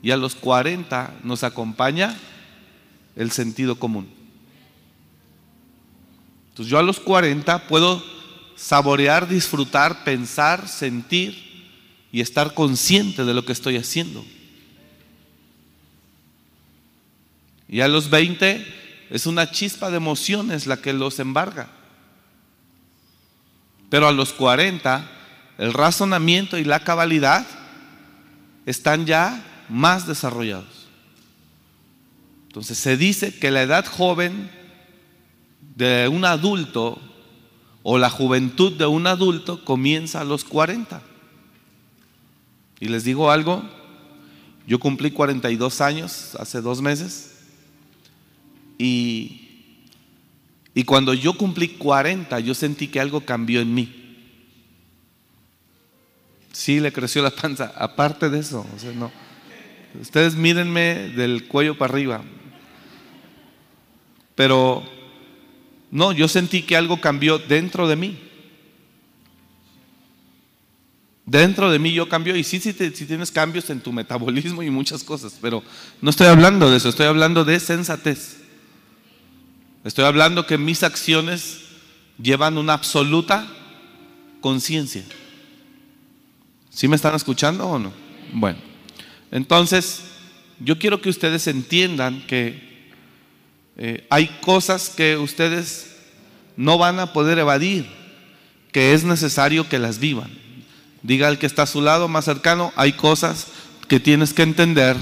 y 0.00 0.12
a 0.12 0.16
los 0.16 0.36
40 0.36 1.12
nos 1.24 1.42
acompaña 1.42 2.16
el 3.16 3.32
sentido 3.32 3.80
común. 3.80 4.08
Entonces 6.50 6.70
yo 6.70 6.78
a 6.78 6.84
los 6.84 7.00
40 7.00 7.66
puedo 7.66 8.00
saborear, 8.54 9.26
disfrutar, 9.26 10.04
pensar, 10.04 10.68
sentir 10.68 11.43
y 12.14 12.20
estar 12.20 12.54
consciente 12.54 13.24
de 13.24 13.34
lo 13.34 13.44
que 13.44 13.50
estoy 13.50 13.76
haciendo. 13.76 14.24
Y 17.68 17.80
a 17.80 17.88
los 17.88 18.08
20 18.08 18.64
es 19.10 19.26
una 19.26 19.50
chispa 19.50 19.90
de 19.90 19.96
emociones 19.96 20.68
la 20.68 20.76
que 20.76 20.92
los 20.92 21.18
embarga. 21.18 21.70
Pero 23.90 24.06
a 24.06 24.12
los 24.12 24.32
40 24.32 25.10
el 25.58 25.72
razonamiento 25.72 26.56
y 26.56 26.62
la 26.62 26.84
cabalidad 26.84 27.44
están 28.64 29.06
ya 29.06 29.64
más 29.68 30.06
desarrollados. 30.06 30.86
Entonces 32.46 32.78
se 32.78 32.96
dice 32.96 33.36
que 33.36 33.50
la 33.50 33.62
edad 33.62 33.86
joven 33.86 34.52
de 35.74 36.06
un 36.06 36.24
adulto 36.24 37.02
o 37.82 37.98
la 37.98 38.08
juventud 38.08 38.72
de 38.74 38.86
un 38.86 39.08
adulto 39.08 39.64
comienza 39.64 40.20
a 40.20 40.24
los 40.24 40.44
40. 40.44 41.02
Y 42.84 42.88
les 42.88 43.02
digo 43.02 43.30
algo, 43.30 43.64
yo 44.66 44.78
cumplí 44.78 45.10
42 45.10 45.80
años 45.80 46.36
hace 46.38 46.60
dos 46.60 46.82
meses 46.82 47.30
y, 48.76 49.70
y 50.74 50.84
cuando 50.84 51.14
yo 51.14 51.32
cumplí 51.32 51.68
40 51.68 52.38
yo 52.40 52.52
sentí 52.52 52.88
que 52.88 53.00
algo 53.00 53.22
cambió 53.22 53.62
en 53.62 53.72
mí. 53.72 54.18
Sí, 56.52 56.78
le 56.78 56.92
creció 56.92 57.22
la 57.22 57.30
panza. 57.30 57.72
Aparte 57.74 58.28
de 58.28 58.40
eso, 58.40 58.66
no. 58.96 59.10
Ustedes 59.98 60.34
mírenme 60.34 61.08
del 61.16 61.48
cuello 61.48 61.78
para 61.78 61.90
arriba. 61.90 62.22
Pero 64.34 64.84
no, 65.90 66.12
yo 66.12 66.28
sentí 66.28 66.60
que 66.60 66.76
algo 66.76 67.00
cambió 67.00 67.38
dentro 67.38 67.88
de 67.88 67.96
mí. 67.96 68.18
Dentro 71.26 71.70
de 71.70 71.78
mí 71.78 71.92
yo 71.92 72.08
cambió. 72.08 72.36
Y 72.36 72.44
sí, 72.44 72.60
sí, 72.60 72.72
sí, 72.72 73.06
tienes 73.06 73.30
cambios 73.30 73.70
en 73.70 73.80
tu 73.80 73.92
metabolismo 73.92 74.62
y 74.62 74.70
muchas 74.70 75.02
cosas. 75.02 75.38
Pero 75.40 75.62
no 76.00 76.10
estoy 76.10 76.26
hablando 76.26 76.70
de 76.70 76.76
eso, 76.76 76.88
estoy 76.88 77.06
hablando 77.06 77.44
de 77.44 77.58
sensatez. 77.60 78.38
Estoy 79.84 80.04
hablando 80.04 80.46
que 80.46 80.58
mis 80.58 80.82
acciones 80.82 81.60
llevan 82.22 82.58
una 82.58 82.74
absoluta 82.74 83.46
conciencia. 84.40 85.04
¿Sí 86.70 86.88
me 86.88 86.96
están 86.96 87.14
escuchando 87.14 87.66
o 87.66 87.78
no? 87.78 87.92
Bueno, 88.32 88.58
entonces 89.30 90.02
yo 90.58 90.78
quiero 90.78 91.00
que 91.00 91.08
ustedes 91.08 91.46
entiendan 91.46 92.26
que 92.26 92.90
eh, 93.76 94.06
hay 94.10 94.28
cosas 94.40 94.90
que 94.90 95.16
ustedes 95.16 95.96
no 96.56 96.78
van 96.78 97.00
a 97.00 97.12
poder 97.12 97.38
evadir, 97.38 97.86
que 98.72 98.92
es 98.94 99.04
necesario 99.04 99.68
que 99.68 99.78
las 99.78 99.98
vivan. 99.98 100.43
Diga 101.04 101.28
al 101.28 101.38
que 101.38 101.46
está 101.46 101.62
a 101.62 101.66
su 101.66 101.80
lado 101.80 102.08
más 102.08 102.24
cercano, 102.24 102.72
hay 102.74 102.94
cosas 102.94 103.46
que 103.86 104.00
tienes 104.00 104.32
que 104.32 104.42
entender, 104.42 104.96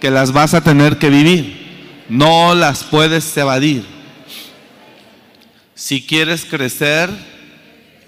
que 0.00 0.10
las 0.10 0.32
vas 0.32 0.54
a 0.54 0.64
tener 0.64 0.98
que 0.98 1.10
vivir, 1.10 2.04
no 2.08 2.56
las 2.56 2.82
puedes 2.82 3.36
evadir. 3.36 3.84
Si 5.76 6.04
quieres 6.04 6.44
crecer 6.44 7.08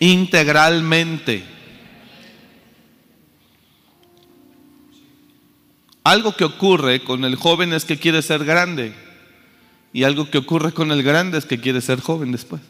integralmente, 0.00 1.44
Algo 6.06 6.36
que 6.36 6.44
ocurre 6.44 7.02
con 7.02 7.24
el 7.24 7.34
joven 7.34 7.72
es 7.72 7.84
que 7.84 7.98
quiere 7.98 8.22
ser 8.22 8.44
grande. 8.44 8.94
Y 9.92 10.04
algo 10.04 10.30
que 10.30 10.38
ocurre 10.38 10.70
con 10.70 10.92
el 10.92 11.02
grande 11.02 11.36
es 11.36 11.46
que 11.46 11.58
quiere 11.58 11.80
ser 11.80 12.00
joven 12.00 12.30
después. 12.30 12.62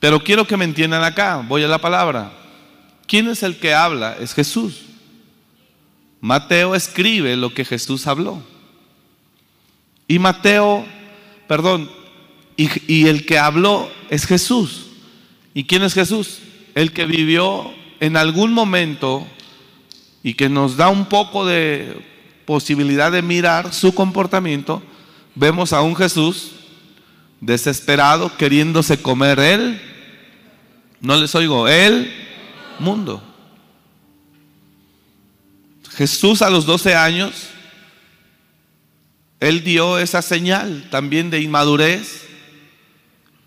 Pero 0.00 0.24
quiero 0.24 0.46
que 0.46 0.56
me 0.56 0.64
entiendan 0.64 1.04
acá, 1.04 1.44
voy 1.46 1.62
a 1.62 1.68
la 1.68 1.78
palabra. 1.78 2.32
¿Quién 3.06 3.28
es 3.28 3.42
el 3.42 3.58
que 3.58 3.74
habla? 3.74 4.16
Es 4.18 4.34
Jesús. 4.34 4.82
Mateo 6.20 6.74
escribe 6.74 7.36
lo 7.36 7.54
que 7.54 7.64
Jesús 7.64 8.06
habló. 8.06 8.42
Y 10.08 10.18
Mateo, 10.18 10.84
perdón, 11.46 11.90
y, 12.56 13.06
el 13.06 13.24
que 13.24 13.38
habló 13.38 13.90
es 14.10 14.26
Jesús. 14.26 14.86
¿Y 15.54 15.64
quién 15.64 15.82
es 15.82 15.94
Jesús? 15.94 16.40
El 16.74 16.92
que 16.92 17.06
vivió 17.06 17.72
en 18.00 18.16
algún 18.16 18.52
momento 18.52 19.26
y 20.22 20.34
que 20.34 20.48
nos 20.48 20.76
da 20.76 20.88
un 20.88 21.06
poco 21.06 21.46
de 21.46 22.04
posibilidad 22.44 23.12
de 23.12 23.22
mirar 23.22 23.72
su 23.72 23.94
comportamiento, 23.94 24.82
vemos 25.34 25.72
a 25.72 25.80
un 25.80 25.96
Jesús 25.96 26.52
desesperado 27.40 28.36
queriéndose 28.36 29.00
comer 29.00 29.38
él, 29.38 29.80
no 31.00 31.16
les 31.16 31.34
oigo, 31.34 31.68
el 31.68 32.12
mundo. 32.78 33.22
Jesús 35.90 36.42
a 36.42 36.50
los 36.50 36.66
12 36.66 36.94
años, 36.94 37.48
él 39.40 39.64
dio 39.64 39.98
esa 39.98 40.22
señal 40.22 40.88
también 40.90 41.30
de 41.30 41.40
inmadurez 41.40 42.26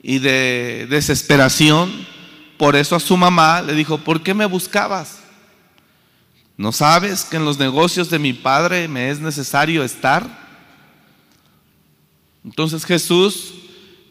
y 0.02 0.20
de 0.20 0.88
desesperación 0.90 2.14
por 2.58 2.76
eso 2.76 2.96
a 2.96 3.00
su 3.00 3.18
mamá 3.18 3.62
le 3.62 3.74
dijo, 3.74 3.98
¿por 3.98 4.22
qué 4.22 4.34
me 4.34 4.46
buscabas? 4.46 5.20
¿No 6.56 6.72
sabes 6.72 7.26
que 7.26 7.38
en 7.38 7.46
los 7.46 7.58
negocios 7.58 8.10
de 8.10 8.20
mi 8.20 8.34
padre 8.34 8.88
me 8.88 9.10
es 9.10 9.20
necesario 9.20 9.84
estar? 9.84 10.26
Entonces 12.46 12.86
Jesús 12.86 13.54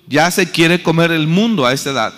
ya 0.07 0.31
se 0.31 0.51
quiere 0.51 0.83
comer 0.83 1.13
el 1.13 1.27
mundo 1.27 1.65
a 1.65 1.73
esa 1.73 1.91
edad. 1.91 2.15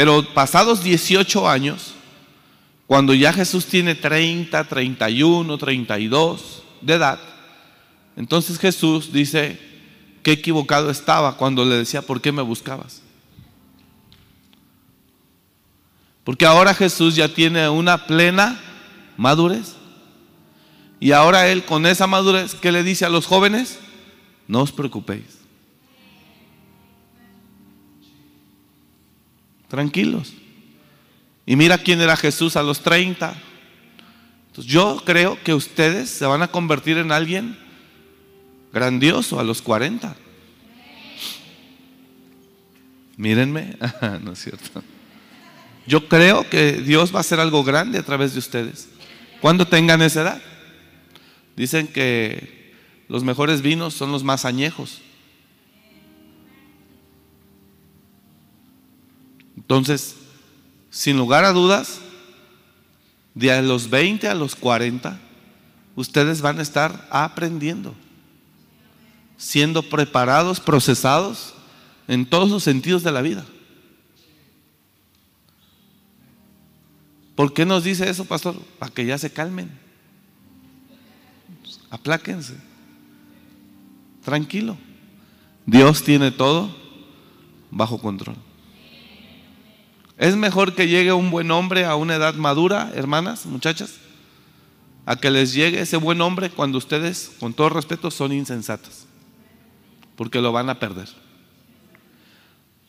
Pero 0.00 0.24
pasados 0.32 0.82
18 0.82 1.46
años, 1.46 1.92
cuando 2.86 3.12
ya 3.12 3.34
Jesús 3.34 3.66
tiene 3.66 3.94
30, 3.94 4.64
31, 4.64 5.58
32 5.58 6.62
de 6.80 6.94
edad, 6.94 7.20
entonces 8.16 8.58
Jesús 8.58 9.12
dice, 9.12 9.60
qué 10.22 10.32
equivocado 10.32 10.88
estaba 10.88 11.36
cuando 11.36 11.66
le 11.66 11.74
decía, 11.74 12.00
¿por 12.00 12.22
qué 12.22 12.32
me 12.32 12.40
buscabas? 12.40 13.02
Porque 16.24 16.46
ahora 16.46 16.72
Jesús 16.72 17.14
ya 17.14 17.28
tiene 17.28 17.68
una 17.68 18.06
plena 18.06 18.58
madurez. 19.18 19.74
Y 20.98 21.12
ahora 21.12 21.46
Él 21.48 21.66
con 21.66 21.84
esa 21.84 22.06
madurez, 22.06 22.54
¿qué 22.54 22.72
le 22.72 22.84
dice 22.84 23.04
a 23.04 23.10
los 23.10 23.26
jóvenes? 23.26 23.78
No 24.48 24.62
os 24.62 24.72
preocupéis. 24.72 25.39
Tranquilos. 29.70 30.34
Y 31.46 31.56
mira 31.56 31.78
quién 31.78 32.00
era 32.00 32.16
Jesús 32.16 32.56
a 32.56 32.62
los 32.62 32.80
30. 32.80 33.34
Entonces 34.48 34.70
yo 34.70 35.02
creo 35.06 35.38
que 35.42 35.54
ustedes 35.54 36.10
se 36.10 36.26
van 36.26 36.42
a 36.42 36.48
convertir 36.48 36.98
en 36.98 37.12
alguien 37.12 37.56
grandioso 38.72 39.40
a 39.40 39.44
los 39.44 39.62
40. 39.62 40.14
Mírenme, 43.16 43.76
no 44.22 44.32
es 44.32 44.42
cierto. 44.42 44.82
Yo 45.86 46.08
creo 46.08 46.48
que 46.48 46.72
Dios 46.72 47.14
va 47.14 47.18
a 47.18 47.20
hacer 47.20 47.40
algo 47.40 47.64
grande 47.64 47.98
a 47.98 48.02
través 48.02 48.32
de 48.32 48.40
ustedes. 48.40 48.88
Cuando 49.40 49.66
tengan 49.66 50.02
esa 50.02 50.22
edad. 50.22 50.42
Dicen 51.56 51.86
que 51.88 52.72
los 53.08 53.22
mejores 53.22 53.60
vinos 53.60 53.94
son 53.94 54.12
los 54.12 54.24
más 54.24 54.44
añejos. 54.44 55.02
Entonces, 59.70 60.16
sin 60.90 61.16
lugar 61.16 61.44
a 61.44 61.52
dudas, 61.52 62.00
de 63.36 63.62
los 63.62 63.88
20 63.88 64.26
a 64.26 64.34
los 64.34 64.56
40, 64.56 65.16
ustedes 65.94 66.40
van 66.42 66.58
a 66.58 66.62
estar 66.62 67.06
aprendiendo, 67.08 67.94
siendo 69.36 69.84
preparados, 69.84 70.58
procesados 70.58 71.54
en 72.08 72.26
todos 72.26 72.50
los 72.50 72.64
sentidos 72.64 73.04
de 73.04 73.12
la 73.12 73.22
vida. 73.22 73.46
¿Por 77.36 77.54
qué 77.54 77.64
nos 77.64 77.84
dice 77.84 78.10
eso, 78.10 78.24
pastor? 78.24 78.56
Para 78.80 78.92
que 78.92 79.06
ya 79.06 79.18
se 79.18 79.32
calmen. 79.32 79.70
Apláquense. 81.90 82.54
Tranquilo. 84.24 84.76
Dios 85.64 86.02
tiene 86.02 86.32
todo 86.32 86.74
bajo 87.70 87.98
control. 88.00 88.49
Es 90.20 90.36
mejor 90.36 90.74
que 90.74 90.86
llegue 90.86 91.14
un 91.14 91.30
buen 91.30 91.50
hombre 91.50 91.86
a 91.86 91.96
una 91.96 92.16
edad 92.16 92.34
madura, 92.34 92.92
hermanas, 92.94 93.46
muchachas, 93.46 93.94
a 95.06 95.16
que 95.16 95.30
les 95.30 95.54
llegue 95.54 95.80
ese 95.80 95.96
buen 95.96 96.20
hombre 96.20 96.50
cuando 96.50 96.76
ustedes, 96.76 97.32
con 97.40 97.54
todo 97.54 97.70
respeto, 97.70 98.10
son 98.10 98.30
insensatas, 98.30 99.06
porque 100.16 100.42
lo 100.42 100.52
van 100.52 100.68
a 100.68 100.78
perder. 100.78 101.08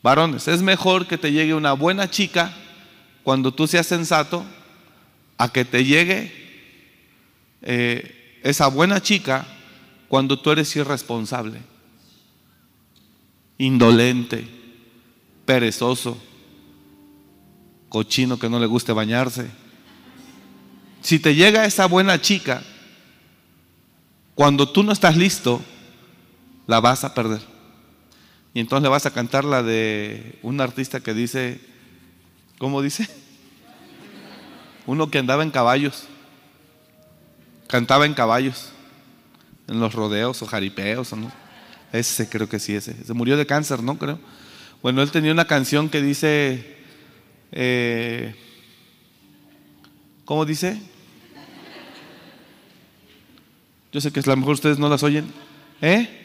Varones, 0.04 0.50
es 0.50 0.62
mejor 0.62 1.08
que 1.08 1.18
te 1.18 1.32
llegue 1.32 1.54
una 1.54 1.72
buena 1.72 2.10
chica 2.10 2.52
cuando 3.24 3.54
tú 3.54 3.66
seas 3.66 3.88
sensato, 3.88 4.44
a 5.38 5.54
que 5.54 5.64
te 5.64 5.86
llegue 5.86 6.34
eh, 7.62 8.42
esa 8.44 8.68
buena 8.68 9.02
chica 9.02 9.48
cuando 10.10 10.38
tú 10.38 10.52
eres 10.52 10.76
irresponsable, 10.76 11.62
indolente, 13.58 14.46
perezoso, 15.46 16.22
cochino 17.92 18.40
que 18.40 18.50
no 18.50 18.58
le 18.58 18.68
guste 18.68 18.94
bañarse. 18.94 19.52
Si 21.02 21.20
te 21.20 21.36
llega 21.36 21.66
esa 21.66 21.88
buena 21.88 22.22
chica, 22.22 22.64
cuando 24.34 24.70
tú 24.70 24.82
no 24.82 24.94
estás 24.94 25.18
listo, 25.18 25.62
la 26.68 26.80
vas 26.80 27.04
a 27.04 27.14
perder. 27.14 27.42
Y 28.54 28.62
entonces 28.62 28.84
le 28.84 28.90
vas 28.90 29.06
a 29.06 29.12
cantar 29.12 29.44
la 29.44 29.62
de 29.62 30.40
un 30.42 30.62
artista 30.62 31.02
que 31.02 31.14
dice, 31.14 31.60
¿cómo 32.58 32.82
dice? 32.82 33.10
Uno 34.86 35.12
que 35.12 35.20
andaba 35.20 35.44
en 35.44 35.52
caballos, 35.52 36.06
cantaba 37.68 38.06
en 38.06 38.14
caballos, 38.14 38.70
en 39.68 39.82
los 39.82 39.94
rodeos 39.94 40.42
o 40.42 40.46
jaripeos, 40.46 41.12
¿no? 41.14 41.30
Ese 41.92 42.30
creo 42.30 42.48
que 42.48 42.60
sí, 42.60 42.74
ese. 42.74 43.04
Se 43.04 43.14
murió 43.14 43.36
de 43.36 43.46
cáncer, 43.46 43.84
¿no? 43.84 43.98
Creo. 43.98 44.18
Bueno, 44.82 45.02
él 45.02 45.12
tenía 45.12 45.34
una 45.34 45.46
canción 45.46 45.90
que 45.90 46.02
dice, 46.02 46.81
eh, 47.52 48.36
¿cómo 50.26 50.46
dice? 50.46 50.80
Yo 53.92 54.00
sé 54.00 54.12
que 54.12 54.22
a 54.22 54.24
lo 54.26 54.38
mejor 54.38 54.54
ustedes 54.54 54.80
no 54.80 54.88
las 54.88 55.04
oyen. 55.04 55.32
¿Eh? 55.82 56.18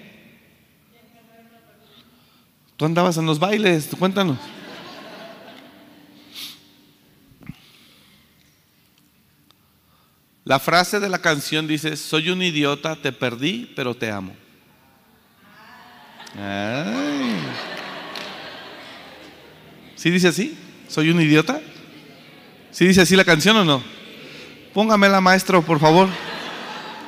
Tú 2.77 2.85
andabas 2.85 3.17
en 3.17 3.27
los 3.27 3.39
bailes, 3.39 3.89
cuéntanos. 3.99 4.39
La 10.45 10.61
frase 10.61 11.01
de 11.01 11.09
la 11.09 11.19
canción 11.19 11.67
dice, 11.67 11.97
soy 11.97 12.31
un 12.31 12.41
idiota, 12.41 12.95
te 12.95 13.11
perdí, 13.11 13.73
pero 13.75 13.97
te 13.97 14.13
amo. 14.13 14.37
¿Sí 19.97 20.11
dice 20.11 20.29
así? 20.29 20.57
¿Soy 20.89 21.11
un 21.11 21.21
idiota? 21.21 21.61
¿Sí 22.71 22.87
dice 22.87 23.03
así 23.03 23.17
la 23.17 23.25
canción 23.25 23.57
o 23.57 23.65
no? 23.65 23.83
Póngamela, 24.75 25.21
maestro, 25.21 25.63
por 25.63 25.81
favor. 25.81 26.09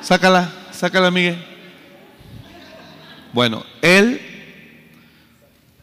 Sácala, 0.03 0.53
sácala, 0.73 1.11
Miguel. 1.11 1.45
Bueno, 3.33 3.65
él, 3.83 4.21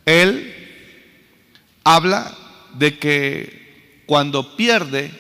él 0.06 0.54
habla 1.84 2.36
de 2.74 2.98
que 2.98 4.04
cuando 4.08 4.56
pierde 4.56 5.12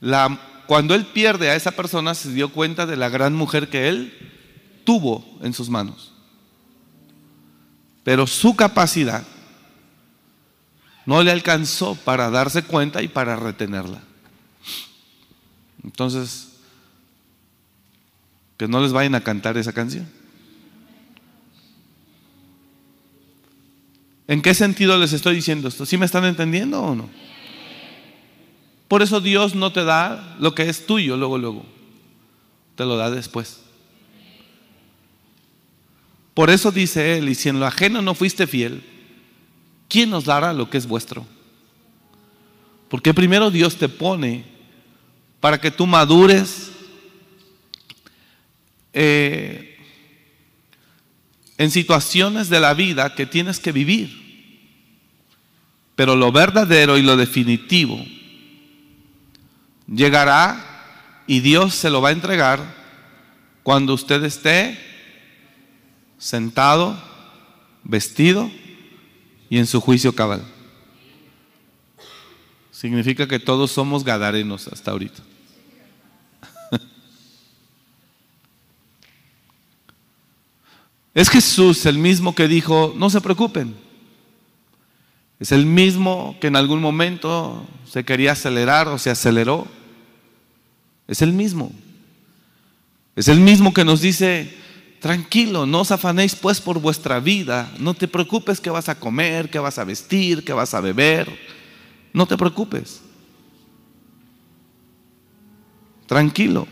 la 0.00 0.38
cuando 0.66 0.94
él 0.94 1.04
pierde 1.04 1.50
a 1.50 1.54
esa 1.54 1.72
persona, 1.72 2.14
se 2.14 2.32
dio 2.32 2.50
cuenta 2.50 2.86
de 2.86 2.96
la 2.96 3.10
gran 3.10 3.34
mujer 3.34 3.68
que 3.68 3.88
él 3.88 4.12
tuvo 4.84 5.22
en 5.42 5.52
sus 5.52 5.68
manos. 5.68 6.12
Pero 8.04 8.26
su 8.26 8.56
capacidad 8.56 9.22
no 11.06 11.22
le 11.22 11.30
alcanzó 11.30 11.94
para 11.96 12.30
darse 12.30 12.62
cuenta 12.62 13.02
y 13.02 13.08
para 13.08 13.36
retenerla. 13.36 14.02
Entonces, 15.82 16.52
que 18.56 18.68
no 18.68 18.80
les 18.80 18.92
vayan 18.92 19.14
a 19.14 19.24
cantar 19.24 19.56
esa 19.56 19.72
canción. 19.72 20.08
¿En 24.28 24.40
qué 24.40 24.54
sentido 24.54 24.96
les 24.98 25.12
estoy 25.12 25.34
diciendo 25.34 25.68
esto? 25.68 25.84
¿Sí 25.84 25.98
me 25.98 26.06
están 26.06 26.24
entendiendo 26.24 26.80
o 26.80 26.94
no? 26.94 27.10
Por 28.88 29.02
eso 29.02 29.20
Dios 29.20 29.54
no 29.54 29.72
te 29.72 29.84
da 29.84 30.36
lo 30.38 30.54
que 30.54 30.68
es 30.68 30.86
tuyo 30.86 31.16
luego, 31.16 31.38
luego. 31.38 31.66
Te 32.76 32.84
lo 32.84 32.96
da 32.96 33.10
después. 33.10 33.60
Por 36.34 36.50
eso 36.50 36.70
dice 36.70 37.18
él, 37.18 37.28
y 37.28 37.34
si 37.34 37.48
en 37.48 37.60
lo 37.60 37.66
ajeno 37.66 38.00
no 38.00 38.14
fuiste 38.14 38.46
fiel, 38.46 38.82
¿quién 39.92 40.08
nos 40.08 40.24
dará 40.24 40.54
lo 40.54 40.70
que 40.70 40.78
es 40.78 40.86
vuestro? 40.86 41.26
Porque 42.88 43.12
primero 43.12 43.50
Dios 43.50 43.76
te 43.76 43.90
pone 43.90 44.42
para 45.38 45.60
que 45.60 45.70
tú 45.70 45.86
madures 45.86 46.70
eh, 48.94 49.76
en 51.58 51.70
situaciones 51.70 52.48
de 52.48 52.58
la 52.58 52.72
vida 52.72 53.14
que 53.14 53.26
tienes 53.26 53.60
que 53.60 53.70
vivir. 53.70 54.22
Pero 55.94 56.16
lo 56.16 56.32
verdadero 56.32 56.96
y 56.96 57.02
lo 57.02 57.18
definitivo 57.18 58.02
llegará 59.86 61.22
y 61.26 61.40
Dios 61.40 61.74
se 61.74 61.90
lo 61.90 62.00
va 62.00 62.08
a 62.08 62.12
entregar 62.12 62.60
cuando 63.62 63.92
usted 63.92 64.24
esté 64.24 64.78
sentado, 66.16 66.98
vestido 67.84 68.50
y 69.52 69.58
en 69.58 69.66
su 69.66 69.82
juicio 69.82 70.14
cabal. 70.14 70.42
Significa 72.70 73.28
que 73.28 73.38
todos 73.38 73.70
somos 73.70 74.02
gadarenos 74.02 74.66
hasta 74.66 74.92
ahorita. 74.92 75.22
Es 81.12 81.28
Jesús 81.28 81.84
el 81.84 81.98
mismo 81.98 82.34
que 82.34 82.48
dijo, 82.48 82.94
no 82.96 83.10
se 83.10 83.20
preocupen. 83.20 83.76
Es 85.38 85.52
el 85.52 85.66
mismo 85.66 86.34
que 86.40 86.46
en 86.46 86.56
algún 86.56 86.80
momento 86.80 87.66
se 87.84 88.06
quería 88.06 88.32
acelerar 88.32 88.88
o 88.88 88.96
se 88.96 89.10
aceleró. 89.10 89.66
Es 91.06 91.20
el 91.20 91.34
mismo. 91.34 91.72
Es 93.16 93.28
el 93.28 93.40
mismo 93.40 93.74
que 93.74 93.84
nos 93.84 94.00
dice, 94.00 94.61
tranquilo, 95.02 95.66
no 95.66 95.80
os 95.80 95.90
afanéis 95.90 96.36
pues 96.36 96.60
por 96.60 96.78
vuestra 96.78 97.18
vida, 97.18 97.70
no 97.80 97.92
te 97.92 98.06
preocupes 98.06 98.60
qué 98.60 98.70
vas 98.70 98.88
a 98.88 98.94
comer, 98.94 99.50
qué 99.50 99.58
vas 99.58 99.76
a 99.78 99.84
vestir, 99.84 100.44
qué 100.44 100.52
vas 100.52 100.74
a 100.74 100.80
beber, 100.80 101.28
no 102.12 102.24
te 102.24 102.38
preocupes. 102.38 103.02
Tranquilo. 106.06 106.68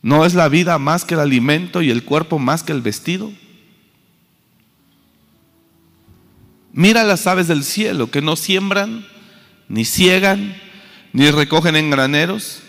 ¿No 0.00 0.24
es 0.24 0.34
la 0.34 0.48
vida 0.48 0.78
más 0.78 1.04
que 1.04 1.14
el 1.14 1.20
alimento 1.20 1.82
y 1.82 1.90
el 1.90 2.04
cuerpo 2.04 2.38
más 2.38 2.62
que 2.62 2.70
el 2.70 2.82
vestido? 2.82 3.32
Mira 6.72 7.02
las 7.02 7.26
aves 7.26 7.48
del 7.48 7.64
cielo 7.64 8.12
que 8.12 8.22
no 8.22 8.36
siembran, 8.36 9.04
ni 9.68 9.84
ciegan, 9.84 10.54
ni 11.12 11.32
recogen 11.32 11.74
en 11.74 11.90
graneros, 11.90 12.60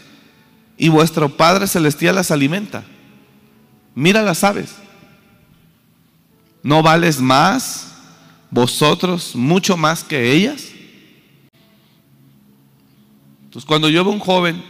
y 0.75 0.89
vuestro 0.89 1.37
Padre 1.37 1.67
Celestial 1.67 2.15
las 2.15 2.31
alimenta. 2.31 2.83
Mira 3.95 4.21
las 4.21 4.43
aves. 4.43 4.75
¿No 6.63 6.84
vales 6.84 7.19
más 7.19 7.95
vosotros 8.49 9.36
mucho 9.36 9.77
más 9.77 10.04
que 10.04 10.32
ellas? 10.32 10.69
Entonces 13.43 13.67
cuando 13.67 13.89
yo 13.89 14.04
veo 14.04 14.13
un 14.13 14.19
joven, 14.19 14.63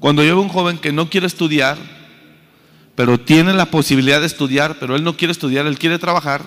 cuando 0.00 0.24
yo 0.24 0.34
veo 0.34 0.42
un 0.42 0.48
joven 0.48 0.78
que 0.78 0.92
no 0.92 1.08
quiere 1.08 1.26
estudiar, 1.26 1.78
pero 2.94 3.20
tiene 3.20 3.52
la 3.52 3.70
posibilidad 3.70 4.20
de 4.20 4.26
estudiar, 4.26 4.78
pero 4.80 4.96
él 4.96 5.04
no 5.04 5.16
quiere 5.16 5.32
estudiar, 5.32 5.66
él 5.66 5.78
quiere 5.78 5.98
trabajar, 5.98 6.42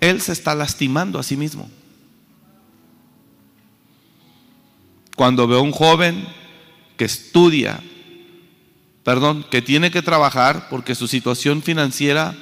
él 0.00 0.20
se 0.20 0.32
está 0.32 0.54
lastimando 0.54 1.18
a 1.18 1.22
sí 1.22 1.36
mismo. 1.36 1.70
Cuando 5.16 5.46
veo 5.46 5.62
un 5.62 5.72
joven 5.72 6.26
que 6.96 7.04
estudia, 7.04 7.80
perdón, 9.08 9.42
que 9.50 9.62
tiene 9.62 9.90
que 9.90 10.02
trabajar 10.02 10.68
porque 10.68 10.94
su 10.94 11.08
situación 11.08 11.62
financiera 11.62 12.34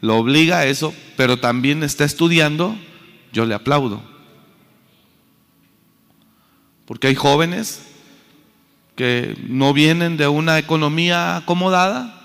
lo 0.00 0.14
obliga 0.18 0.58
a 0.58 0.66
eso, 0.66 0.94
pero 1.16 1.40
también 1.40 1.82
está 1.82 2.04
estudiando, 2.04 2.76
yo 3.32 3.44
le 3.44 3.56
aplaudo. 3.56 4.00
Porque 6.84 7.08
hay 7.08 7.16
jóvenes 7.16 7.88
que 8.94 9.36
no 9.48 9.72
vienen 9.72 10.16
de 10.16 10.28
una 10.28 10.60
economía 10.60 11.38
acomodada 11.38 12.16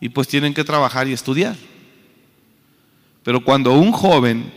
y 0.00 0.08
pues 0.08 0.26
tienen 0.26 0.52
que 0.52 0.64
trabajar 0.64 1.06
y 1.06 1.12
estudiar. 1.12 1.54
Pero 3.22 3.44
cuando 3.44 3.72
un 3.74 3.92
joven 3.92 4.52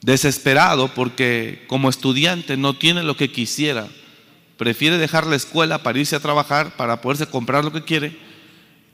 desesperado 0.00 0.88
porque 0.94 1.66
como 1.66 1.90
estudiante 1.90 2.56
no 2.56 2.72
tiene 2.72 3.02
lo 3.02 3.18
que 3.18 3.30
quisiera, 3.30 3.86
prefiere 4.56 4.98
dejar 4.98 5.26
la 5.26 5.36
escuela 5.36 5.82
para 5.82 5.98
irse 5.98 6.16
a 6.16 6.20
trabajar, 6.20 6.76
para 6.76 7.00
poderse 7.00 7.26
comprar 7.26 7.64
lo 7.64 7.72
que 7.72 7.84
quiere, 7.84 8.18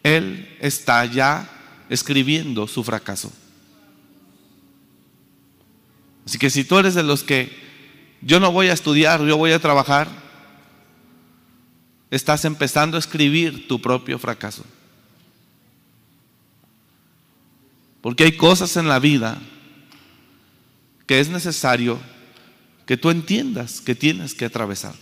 él 0.02 0.56
está 0.60 1.04
ya 1.04 1.48
escribiendo 1.88 2.66
su 2.66 2.84
fracaso. 2.84 3.32
Así 6.26 6.38
que 6.38 6.50
si 6.50 6.64
tú 6.64 6.78
eres 6.78 6.94
de 6.94 7.02
los 7.02 7.22
que 7.22 7.50
yo 8.20 8.40
no 8.40 8.52
voy 8.52 8.68
a 8.68 8.72
estudiar, 8.72 9.22
yo 9.24 9.36
voy 9.36 9.52
a 9.52 9.58
trabajar, 9.58 10.08
estás 12.10 12.44
empezando 12.44 12.96
a 12.96 13.00
escribir 13.00 13.68
tu 13.68 13.80
propio 13.80 14.18
fracaso. 14.18 14.64
Porque 18.00 18.24
hay 18.24 18.32
cosas 18.36 18.76
en 18.76 18.88
la 18.88 18.98
vida 18.98 19.38
que 21.06 21.20
es 21.20 21.28
necesario 21.28 21.98
que 22.86 22.96
tú 22.96 23.10
entiendas 23.10 23.80
que 23.80 23.94
tienes 23.94 24.34
que 24.34 24.44
atravesar. 24.44 24.94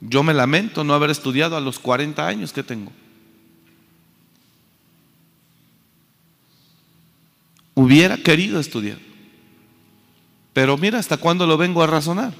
Yo 0.00 0.22
me 0.22 0.34
lamento 0.34 0.84
no 0.84 0.94
haber 0.94 1.10
estudiado 1.10 1.56
a 1.56 1.60
los 1.60 1.78
40 1.78 2.26
años 2.26 2.52
que 2.52 2.62
tengo. 2.62 2.92
Hubiera 7.74 8.16
querido 8.16 8.60
estudiar. 8.60 8.98
Pero 10.52 10.76
mira 10.78 10.98
hasta 10.98 11.16
cuándo 11.16 11.46
lo 11.46 11.56
vengo 11.56 11.82
a 11.82 11.86
razonar. 11.86 12.32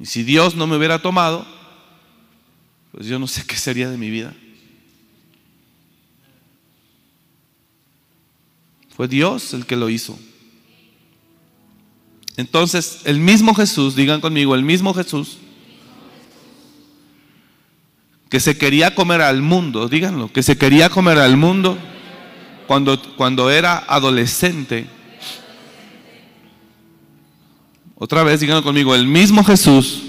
Y 0.00 0.06
si 0.06 0.22
Dios 0.22 0.56
no 0.56 0.66
me 0.66 0.76
hubiera 0.76 1.00
tomado, 1.00 1.46
pues 2.92 3.06
yo 3.06 3.18
no 3.18 3.26
sé 3.26 3.44
qué 3.46 3.56
sería 3.56 3.90
de 3.90 3.98
mi 3.98 4.10
vida. 4.10 4.34
Fue 8.96 9.08
Dios 9.08 9.54
el 9.54 9.66
que 9.66 9.76
lo 9.76 9.88
hizo. 9.88 10.18
Entonces, 12.36 13.00
el 13.04 13.18
mismo 13.18 13.54
Jesús, 13.54 13.94
digan 13.94 14.20
conmigo, 14.20 14.54
el 14.54 14.62
mismo 14.62 14.94
Jesús, 14.94 15.38
que 18.30 18.40
se 18.40 18.56
quería 18.56 18.94
comer 18.94 19.20
al 19.20 19.42
mundo, 19.42 19.88
díganlo, 19.88 20.32
que 20.32 20.42
se 20.42 20.56
quería 20.56 20.88
comer 20.88 21.18
al 21.18 21.36
mundo 21.36 21.76
cuando, 22.66 23.00
cuando 23.16 23.50
era 23.50 23.76
adolescente. 23.76 24.86
Otra 27.96 28.22
vez, 28.22 28.40
díganlo 28.40 28.62
conmigo, 28.62 28.94
el 28.94 29.06
mismo 29.06 29.44
Jesús 29.44 30.02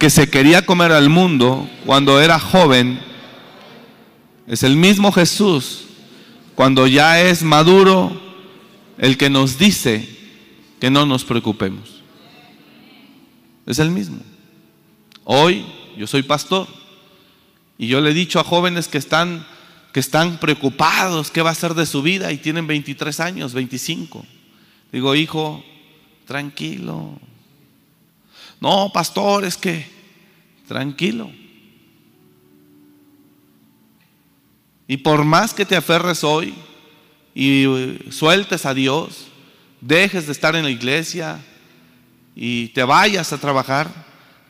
que 0.00 0.10
se 0.10 0.28
quería 0.28 0.66
comer 0.66 0.90
al 0.90 1.08
mundo 1.08 1.68
cuando 1.86 2.20
era 2.20 2.40
joven, 2.40 3.00
es 4.46 4.62
el 4.64 4.76
mismo 4.76 5.12
Jesús 5.12 5.84
cuando 6.54 6.86
ya 6.86 7.20
es 7.20 7.42
maduro 7.42 8.20
el 8.98 9.16
que 9.16 9.30
nos 9.30 9.58
dice 9.58 10.23
que 10.84 10.90
no 10.90 11.06
nos 11.06 11.24
preocupemos. 11.24 12.02
Es 13.64 13.78
el 13.78 13.90
mismo. 13.90 14.20
Hoy 15.24 15.64
yo 15.96 16.06
soy 16.06 16.22
pastor 16.22 16.68
y 17.78 17.86
yo 17.86 18.02
le 18.02 18.10
he 18.10 18.12
dicho 18.12 18.38
a 18.38 18.44
jóvenes 18.44 18.86
que 18.88 18.98
están 18.98 19.46
que 19.94 20.00
están 20.00 20.36
preocupados 20.36 21.30
qué 21.30 21.40
va 21.40 21.48
a 21.48 21.54
ser 21.54 21.72
de 21.72 21.86
su 21.86 22.02
vida 22.02 22.32
y 22.32 22.36
tienen 22.36 22.66
23 22.66 23.18
años, 23.20 23.54
25. 23.54 24.26
Digo, 24.92 25.14
hijo, 25.14 25.64
tranquilo. 26.26 27.18
No, 28.60 28.90
pastor, 28.92 29.46
es 29.46 29.56
que 29.56 29.86
tranquilo. 30.68 31.32
Y 34.86 34.98
por 34.98 35.24
más 35.24 35.54
que 35.54 35.64
te 35.64 35.76
aferres 35.76 36.22
hoy 36.22 36.52
y 37.34 37.64
sueltes 38.10 38.66
a 38.66 38.74
Dios, 38.74 39.28
dejes 39.86 40.26
de 40.26 40.32
estar 40.32 40.56
en 40.56 40.64
la 40.64 40.70
iglesia 40.70 41.38
y 42.34 42.68
te 42.68 42.82
vayas 42.82 43.32
a 43.32 43.38
trabajar, 43.38 43.88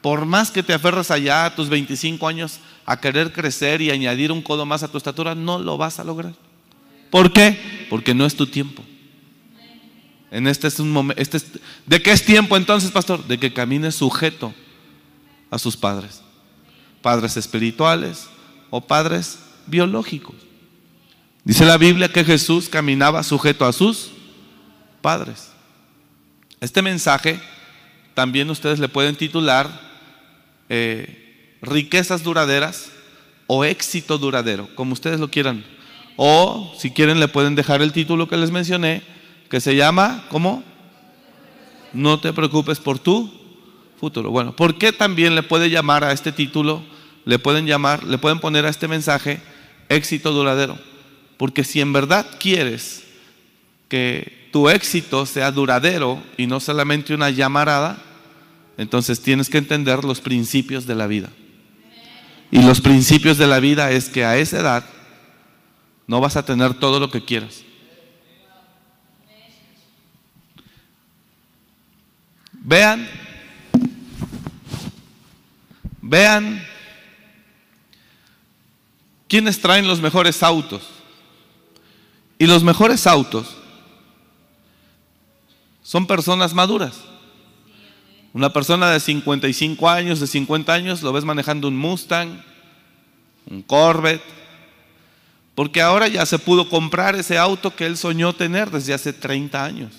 por 0.00 0.24
más 0.26 0.50
que 0.50 0.62
te 0.62 0.72
aferres 0.72 1.10
allá 1.10 1.44
a 1.44 1.54
tus 1.54 1.68
25 1.68 2.26
años 2.28 2.60
a 2.86 3.00
querer 3.00 3.32
crecer 3.32 3.82
y 3.82 3.90
añadir 3.90 4.30
un 4.30 4.42
codo 4.42 4.64
más 4.64 4.82
a 4.82 4.88
tu 4.88 4.98
estatura, 4.98 5.34
no 5.34 5.58
lo 5.58 5.76
vas 5.76 5.98
a 5.98 6.04
lograr. 6.04 6.34
¿Por 7.10 7.32
qué? 7.32 7.86
Porque 7.90 8.14
no 8.14 8.26
es 8.26 8.36
tu 8.36 8.46
tiempo. 8.46 8.84
En 10.30 10.46
este 10.46 10.68
es 10.68 10.78
un 10.78 10.90
momento. 10.90 11.20
Este 11.20 11.40
¿De 11.86 12.02
qué 12.02 12.12
es 12.12 12.24
tiempo 12.24 12.56
entonces, 12.56 12.90
pastor? 12.90 13.24
De 13.26 13.38
que 13.38 13.52
camines 13.52 13.94
sujeto 13.94 14.52
a 15.50 15.58
sus 15.58 15.76
padres. 15.76 16.22
Padres 17.02 17.36
espirituales 17.36 18.26
o 18.70 18.80
padres 18.80 19.38
biológicos. 19.66 20.36
Dice 21.44 21.64
la 21.64 21.76
Biblia 21.76 22.12
que 22.12 22.24
Jesús 22.24 22.68
caminaba 22.68 23.22
sujeto 23.22 23.64
a 23.64 23.72
sus 23.72 24.13
padres. 25.04 25.50
Este 26.62 26.80
mensaje 26.80 27.38
también 28.14 28.48
ustedes 28.48 28.78
le 28.78 28.88
pueden 28.88 29.16
titular 29.16 29.68
eh, 30.70 31.58
riquezas 31.60 32.22
duraderas 32.22 32.90
o 33.46 33.66
éxito 33.66 34.16
duradero, 34.16 34.66
como 34.74 34.94
ustedes 34.94 35.20
lo 35.20 35.30
quieran. 35.30 35.62
O 36.16 36.74
si 36.78 36.90
quieren 36.90 37.20
le 37.20 37.28
pueden 37.28 37.54
dejar 37.54 37.82
el 37.82 37.92
título 37.92 38.28
que 38.28 38.38
les 38.38 38.50
mencioné, 38.50 39.02
que 39.50 39.60
se 39.60 39.76
llama, 39.76 40.24
¿cómo? 40.30 40.64
No 41.92 42.18
te 42.18 42.32
preocupes 42.32 42.78
por 42.78 42.98
tu 42.98 43.30
futuro. 44.00 44.30
Bueno, 44.30 44.56
¿por 44.56 44.78
qué 44.78 44.90
también 44.90 45.34
le 45.34 45.42
puede 45.42 45.68
llamar 45.68 46.02
a 46.02 46.12
este 46.12 46.32
título? 46.32 46.82
Le 47.26 47.38
pueden 47.38 47.66
llamar, 47.66 48.04
le 48.04 48.16
pueden 48.16 48.40
poner 48.40 48.64
a 48.64 48.70
este 48.70 48.88
mensaje 48.88 49.42
éxito 49.90 50.32
duradero. 50.32 50.78
Porque 51.36 51.62
si 51.62 51.82
en 51.82 51.92
verdad 51.92 52.24
quieres 52.40 53.04
que 53.90 54.43
tu 54.54 54.68
éxito 54.68 55.26
sea 55.26 55.50
duradero 55.50 56.22
y 56.36 56.46
no 56.46 56.60
solamente 56.60 57.12
una 57.12 57.28
llamarada, 57.28 57.98
entonces 58.76 59.20
tienes 59.20 59.48
que 59.48 59.58
entender 59.58 60.04
los 60.04 60.20
principios 60.20 60.86
de 60.86 60.94
la 60.94 61.08
vida. 61.08 61.28
Y 62.52 62.62
los 62.62 62.80
principios 62.80 63.36
de 63.36 63.48
la 63.48 63.58
vida 63.58 63.90
es 63.90 64.08
que 64.08 64.24
a 64.24 64.36
esa 64.36 64.60
edad 64.60 64.84
no 66.06 66.20
vas 66.20 66.36
a 66.36 66.44
tener 66.44 66.74
todo 66.74 67.00
lo 67.00 67.10
que 67.10 67.24
quieras. 67.24 67.64
Vean, 72.52 73.08
vean 76.00 76.64
¿Quiénes 79.26 79.60
traen 79.60 79.88
los 79.88 80.00
mejores 80.00 80.44
autos? 80.44 80.84
Y 82.38 82.46
los 82.46 82.62
mejores 82.62 83.08
autos 83.08 83.63
son 85.84 86.08
personas 86.08 86.52
maduras. 86.52 87.00
Una 88.32 88.52
persona 88.52 88.90
de 88.90 88.98
55 88.98 89.88
años, 89.88 90.18
de 90.18 90.26
50 90.26 90.72
años, 90.72 91.02
lo 91.02 91.12
ves 91.12 91.24
manejando 91.24 91.68
un 91.68 91.76
Mustang, 91.76 92.42
un 93.48 93.62
Corvette, 93.62 94.24
porque 95.54 95.80
ahora 95.80 96.08
ya 96.08 96.26
se 96.26 96.40
pudo 96.40 96.68
comprar 96.68 97.14
ese 97.14 97.38
auto 97.38 97.76
que 97.76 97.86
él 97.86 97.96
soñó 97.96 98.32
tener 98.32 98.72
desde 98.72 98.94
hace 98.94 99.12
30 99.12 99.64
años. 99.64 99.92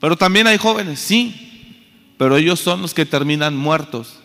Pero 0.00 0.16
también 0.16 0.48
hay 0.48 0.58
jóvenes, 0.58 0.98
sí, 0.98 2.16
pero 2.18 2.36
ellos 2.36 2.58
son 2.58 2.82
los 2.82 2.92
que 2.92 3.06
terminan 3.06 3.56
muertos 3.56 4.18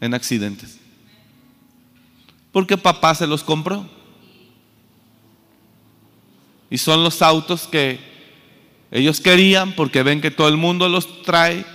en 0.00 0.14
accidentes 0.14 0.80
porque 2.54 2.78
papá 2.78 3.16
se 3.16 3.26
los 3.26 3.42
compró. 3.42 3.84
Y 6.70 6.78
son 6.78 7.02
los 7.02 7.20
autos 7.20 7.66
que 7.66 7.98
ellos 8.94 9.20
querían 9.20 9.72
porque 9.72 10.02
ven 10.02 10.22
que 10.22 10.30
todo 10.30 10.48
el 10.48 10.56
mundo 10.56 10.88
los 10.88 11.22
trae. 11.22 11.66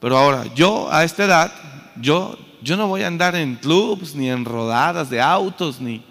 Pero 0.00 0.16
ahora, 0.16 0.46
yo 0.54 0.90
a 0.90 1.04
esta 1.04 1.24
edad, 1.24 1.52
yo, 2.00 2.38
yo 2.62 2.78
no 2.78 2.88
voy 2.88 3.02
a 3.02 3.08
andar 3.08 3.36
en 3.36 3.56
clubs, 3.56 4.14
ni 4.14 4.30
en 4.30 4.46
rodadas 4.46 5.10
de 5.10 5.20
autos, 5.20 5.78
ni, 5.80 6.02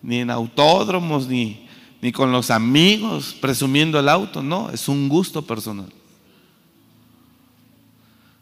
ni 0.00 0.20
en 0.20 0.30
autódromos, 0.30 1.28
ni, 1.28 1.68
ni 2.00 2.12
con 2.12 2.32
los 2.32 2.50
amigos 2.50 3.36
presumiendo 3.38 4.00
el 4.00 4.08
auto. 4.08 4.42
No, 4.42 4.70
es 4.70 4.88
un 4.88 5.10
gusto 5.10 5.42
personal. 5.42 5.92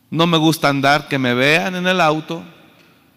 No 0.09 0.29
me 0.29 0.39
gusta 0.39 0.69
andar 0.69 1.09
que 1.09 1.19
me 1.19 1.35
vean 1.35 1.75
en 1.75 1.89
el 1.89 2.01
auto 2.01 2.45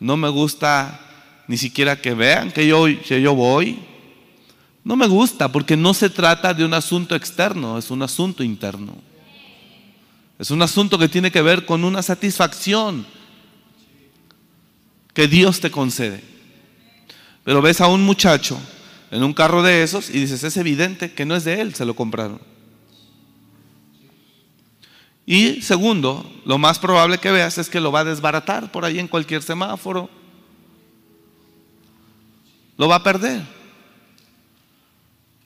no 0.02 0.18
me 0.18 0.30
gusta 0.30 1.00
ni 1.48 1.58
siquiera 1.58 2.02
que 2.02 2.16
vean 2.16 2.52
que 2.52 2.66
yo, 2.66 2.86
que 3.08 3.22
yo 3.22 3.36
voy. 3.36 3.80
No 4.84 4.96
me 4.96 5.08
gusta 5.08 5.52
porque 5.52 5.78
no 5.78 5.94
se 5.94 6.10
trata 6.10 6.54
de 6.54 6.66
un 6.66 6.74
asunto 6.74 7.16
externo, 7.16 7.78
es 7.78 7.92
un 7.92 8.02
asunto 8.02 8.44
interno. 8.44 8.96
Es 10.40 10.50
un 10.50 10.62
asunto 10.62 10.98
que 10.98 11.08
tiene 11.08 11.32
que 11.32 11.44
ver 11.44 11.66
con 11.66 11.84
una 11.84 12.02
satisfacción 12.02 13.06
que 15.14 15.28
Dios 15.28 15.60
te 15.60 15.70
concede. 15.70 16.24
Pero 17.44 17.62
ves 17.62 17.80
a 17.80 17.88
un 17.88 18.02
muchacho 18.04 18.60
en 19.12 19.24
un 19.24 19.34
carro 19.34 19.62
de 19.62 19.84
esos 19.84 20.10
y 20.10 20.14
dices, 20.14 20.44
es 20.44 20.58
evidente 20.58 21.14
que 21.14 21.26
no 21.26 21.36
es 21.36 21.44
de 21.44 21.62
él, 21.62 21.76
se 21.76 21.86
lo 21.86 21.96
compraron. 21.96 22.40
Y 25.26 25.62
segundo, 25.62 26.26
lo 26.46 26.58
más 26.58 26.80
probable 26.80 27.20
que 27.20 27.32
veas 27.32 27.58
es 27.58 27.70
que 27.70 27.80
lo 27.80 27.92
va 27.92 28.00
a 28.00 28.06
desbaratar 28.06 28.72
por 28.72 28.84
ahí 28.84 28.98
en 28.98 29.08
cualquier 29.08 29.44
semáforo. 29.44 30.10
Lo 32.78 32.88
va 32.88 32.96
a 32.96 33.04
perder. 33.04 33.61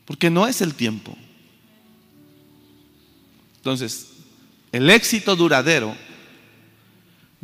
Porque 0.05 0.29
no 0.29 0.47
es 0.47 0.61
el 0.61 0.75
tiempo. 0.75 1.17
Entonces, 3.57 4.09
el 4.71 4.89
éxito 4.89 5.35
duradero 5.35 5.95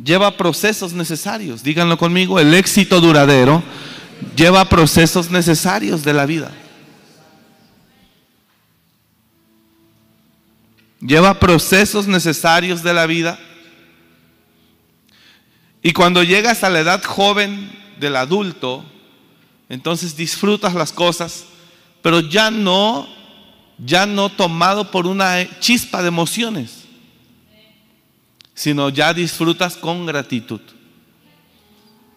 lleva 0.02 0.36
procesos 0.36 0.92
necesarios. 0.92 1.62
Díganlo 1.62 1.98
conmigo, 1.98 2.38
el 2.38 2.54
éxito 2.54 3.00
duradero 3.00 3.62
lleva 4.36 4.68
procesos 4.68 5.30
necesarios 5.30 6.04
de 6.04 6.12
la 6.12 6.26
vida. 6.26 6.50
Lleva 11.00 11.40
procesos 11.40 12.06
necesarios 12.06 12.82
de 12.82 12.94
la 12.94 13.06
vida. 13.06 13.38
Y 15.82 15.92
cuando 15.92 16.22
llegas 16.22 16.62
a 16.62 16.70
la 16.70 16.78
edad 16.78 17.02
joven 17.02 17.72
del 17.98 18.14
adulto, 18.14 18.84
entonces 19.68 20.16
disfrutas 20.16 20.74
las 20.74 20.92
cosas, 20.92 21.46
pero 22.02 22.20
ya 22.20 22.50
no 22.50 23.08
ya 23.84 24.06
no 24.06 24.28
tomado 24.28 24.90
por 24.90 25.06
una 25.06 25.58
chispa 25.58 26.02
de 26.02 26.08
emociones, 26.08 26.84
sino 28.54 28.90
ya 28.90 29.12
disfrutas 29.12 29.76
con 29.76 30.06
gratitud. 30.06 30.60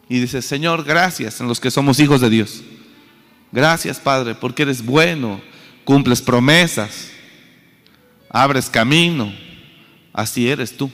Y 0.08 0.19
dices, 0.19 0.45
Señor, 0.45 0.84
gracias 0.84 1.41
en 1.41 1.48
los 1.48 1.60
que 1.60 1.71
somos 1.71 2.00
hijos 2.00 2.21
de 2.21 2.30
Dios. 2.30 2.62
Gracias, 3.52 4.00
Padre, 4.00 4.36
porque 4.36 4.63
eres 4.63 4.86
bueno, 4.86 5.41
cumples 5.84 6.21
promesas, 6.21 7.10
abres 8.30 8.69
camino. 8.69 9.34
Así 10.13 10.48
eres 10.48 10.76
tú. 10.78 10.91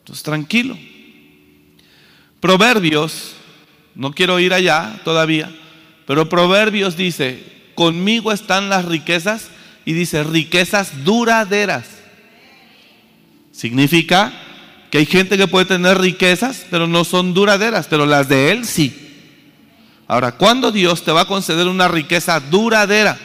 Entonces, 0.00 0.22
tranquilo. 0.22 0.76
Proverbios, 2.40 3.37
no 3.98 4.12
quiero 4.12 4.38
ir 4.38 4.54
allá 4.54 5.00
todavía, 5.04 5.50
pero 6.06 6.28
Proverbios 6.28 6.96
dice, 6.96 7.42
conmigo 7.74 8.30
están 8.30 8.68
las 8.68 8.84
riquezas 8.84 9.48
y 9.84 9.92
dice, 9.92 10.22
riquezas 10.22 11.04
duraderas. 11.04 11.84
Significa 13.50 14.32
que 14.92 14.98
hay 14.98 15.06
gente 15.06 15.36
que 15.36 15.48
puede 15.48 15.64
tener 15.66 15.98
riquezas, 15.98 16.64
pero 16.70 16.86
no 16.86 17.02
son 17.02 17.34
duraderas, 17.34 17.88
pero 17.88 18.06
las 18.06 18.28
de 18.28 18.52
Él 18.52 18.66
sí. 18.66 18.96
Ahora, 20.06 20.30
¿cuándo 20.30 20.70
Dios 20.70 21.02
te 21.02 21.10
va 21.10 21.22
a 21.22 21.26
conceder 21.26 21.66
una 21.66 21.88
riqueza 21.88 22.38
duradera? 22.38 23.18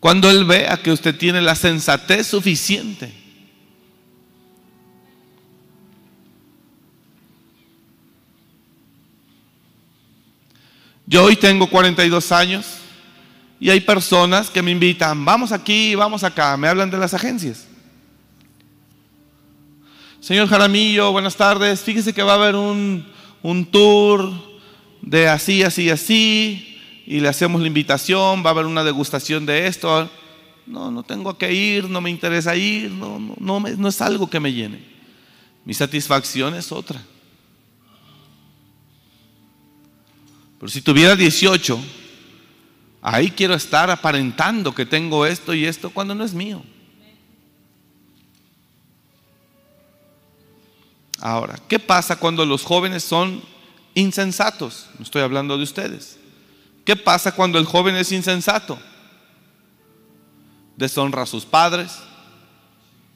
Cuando 0.00 0.28
Él 0.28 0.44
vea 0.44 0.76
que 0.82 0.92
usted 0.92 1.16
tiene 1.16 1.40
la 1.40 1.54
sensatez 1.54 2.26
suficiente. 2.26 3.25
Yo 11.08 11.22
hoy 11.22 11.36
tengo 11.36 11.68
42 11.68 12.32
años 12.32 12.66
y 13.60 13.70
hay 13.70 13.80
personas 13.80 14.50
que 14.50 14.60
me 14.60 14.72
invitan, 14.72 15.24
vamos 15.24 15.52
aquí, 15.52 15.94
vamos 15.94 16.24
acá, 16.24 16.56
me 16.56 16.66
hablan 16.66 16.90
de 16.90 16.98
las 16.98 17.14
agencias. 17.14 17.68
Señor 20.18 20.48
Jaramillo, 20.48 21.12
buenas 21.12 21.36
tardes, 21.36 21.80
fíjese 21.80 22.12
que 22.12 22.24
va 22.24 22.32
a 22.32 22.34
haber 22.34 22.56
un, 22.56 23.06
un 23.42 23.64
tour 23.66 24.32
de 25.00 25.28
así, 25.28 25.62
así, 25.62 25.90
así, 25.90 26.80
y 27.06 27.20
le 27.20 27.28
hacemos 27.28 27.60
la 27.60 27.68
invitación, 27.68 28.44
va 28.44 28.50
a 28.50 28.52
haber 28.52 28.66
una 28.66 28.82
degustación 28.82 29.46
de 29.46 29.68
esto. 29.68 30.10
No, 30.66 30.90
no 30.90 31.04
tengo 31.04 31.38
que 31.38 31.52
ir, 31.52 31.88
no 31.88 32.00
me 32.00 32.10
interesa 32.10 32.56
ir, 32.56 32.90
no, 32.90 33.20
no, 33.20 33.36
no, 33.38 33.60
no 33.60 33.88
es 33.88 34.00
algo 34.00 34.28
que 34.28 34.40
me 34.40 34.52
llene. 34.52 34.82
Mi 35.64 35.72
satisfacción 35.72 36.56
es 36.56 36.72
otra. 36.72 37.00
Pero 40.58 40.70
si 40.70 40.80
tuviera 40.80 41.14
18, 41.14 41.78
ahí 43.02 43.30
quiero 43.30 43.54
estar 43.54 43.90
aparentando 43.90 44.74
que 44.74 44.86
tengo 44.86 45.26
esto 45.26 45.54
y 45.54 45.64
esto 45.64 45.90
cuando 45.90 46.14
no 46.14 46.24
es 46.24 46.32
mío. 46.32 46.62
Ahora, 51.20 51.58
¿qué 51.68 51.78
pasa 51.78 52.16
cuando 52.16 52.44
los 52.44 52.62
jóvenes 52.62 53.02
son 53.02 53.42
insensatos? 53.94 54.88
No 54.98 55.04
estoy 55.04 55.22
hablando 55.22 55.56
de 55.56 55.64
ustedes. 55.64 56.18
¿Qué 56.84 56.94
pasa 56.94 57.32
cuando 57.32 57.58
el 57.58 57.64
joven 57.64 57.96
es 57.96 58.12
insensato? 58.12 58.78
Deshonra 60.76 61.22
a 61.22 61.26
sus 61.26 61.44
padres, 61.44 61.98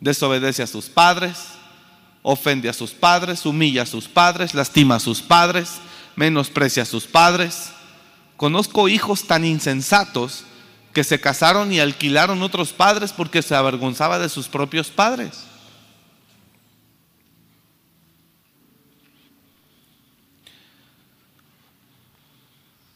desobedece 0.01 0.63
a 0.63 0.67
sus 0.67 0.87
padres, 0.87 1.37
ofende 2.23 2.69
a 2.69 2.73
sus 2.73 2.91
padres, 2.91 3.47
humilla 3.47 3.83
a 3.83 3.87
sus 3.87 4.09
padres, 4.09 4.55
lastima 4.55 4.97
a 4.97 5.01
sus 5.01 5.21
padres, 5.21 5.79
menosprecia 6.17 6.83
a 6.83 6.87
sus 6.87 7.05
padres. 7.05 7.71
Conozco 8.37 8.89
hijos 8.89 9.25
tan 9.25 9.45
insensatos 9.45 10.45
que 10.93 11.05
se 11.05 11.21
casaron 11.21 11.73
y 11.73 11.81
alquilaron 11.81 12.43
otros 12.43 12.73
padres 12.73 13.13
porque 13.13 13.43
se 13.43 13.55
avergonzaba 13.55 14.19
de 14.19 14.29
sus 14.29 14.49
propios 14.49 14.89
padres. 14.89 15.45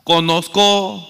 Conozco 0.02 1.08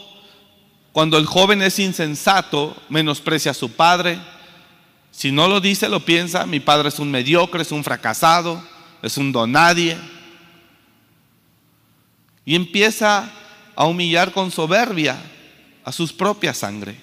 cuando 0.93 1.19
el 1.19 1.27
joven 1.27 1.61
es 1.62 1.81
insensato, 1.81 2.77
menosprecia 2.88 3.51
a 3.51 3.55
su 3.55 3.73
padre. 3.73 4.21
Si 5.11 5.33
no 5.33 5.49
lo 5.49 5.61
dice, 5.61 5.88
lo 5.88 6.05
piensa, 6.05 6.47
mi 6.47 6.61
padre 6.61 6.90
es 6.90 7.01
un 7.01 7.11
mediocre, 7.11 7.62
es 7.62 7.73
un 7.73 7.83
fracasado, 7.83 8.62
es 9.03 9.17
un 9.17 9.33
donadie. 9.33 9.99
Y 12.44 12.54
empieza 12.54 13.30
a 13.74 13.87
humillar 13.87 14.33
con 14.33 14.50
soberbia 14.50 15.16
a 15.85 15.92
sus 15.92 16.12
propias 16.12 16.59
sangre. 16.59 16.96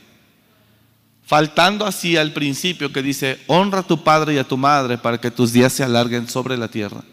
Faltando 1.26 1.86
así 1.86 2.18
al 2.18 2.34
principio 2.34 2.92
que 2.92 3.02
dice, 3.02 3.40
honra 3.48 3.80
a 3.80 3.88
tu 3.88 4.04
padre 4.04 4.34
y 4.34 4.38
a 4.38 4.44
tu 4.44 4.58
madre 4.58 4.98
para 4.98 5.20
que 5.20 5.32
tus 5.32 5.54
días 5.54 5.72
se 5.72 5.84
alarguen 5.84 6.28
sobre 6.28 6.58
la 6.58 6.68
tierra. 6.68 7.04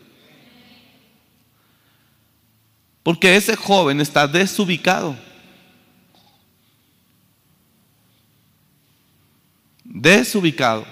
Porque 3.02 3.36
ese 3.36 3.56
joven 3.56 4.00
está 4.00 4.26
desubicado. 4.26 5.16
Desubicado. 9.84 10.84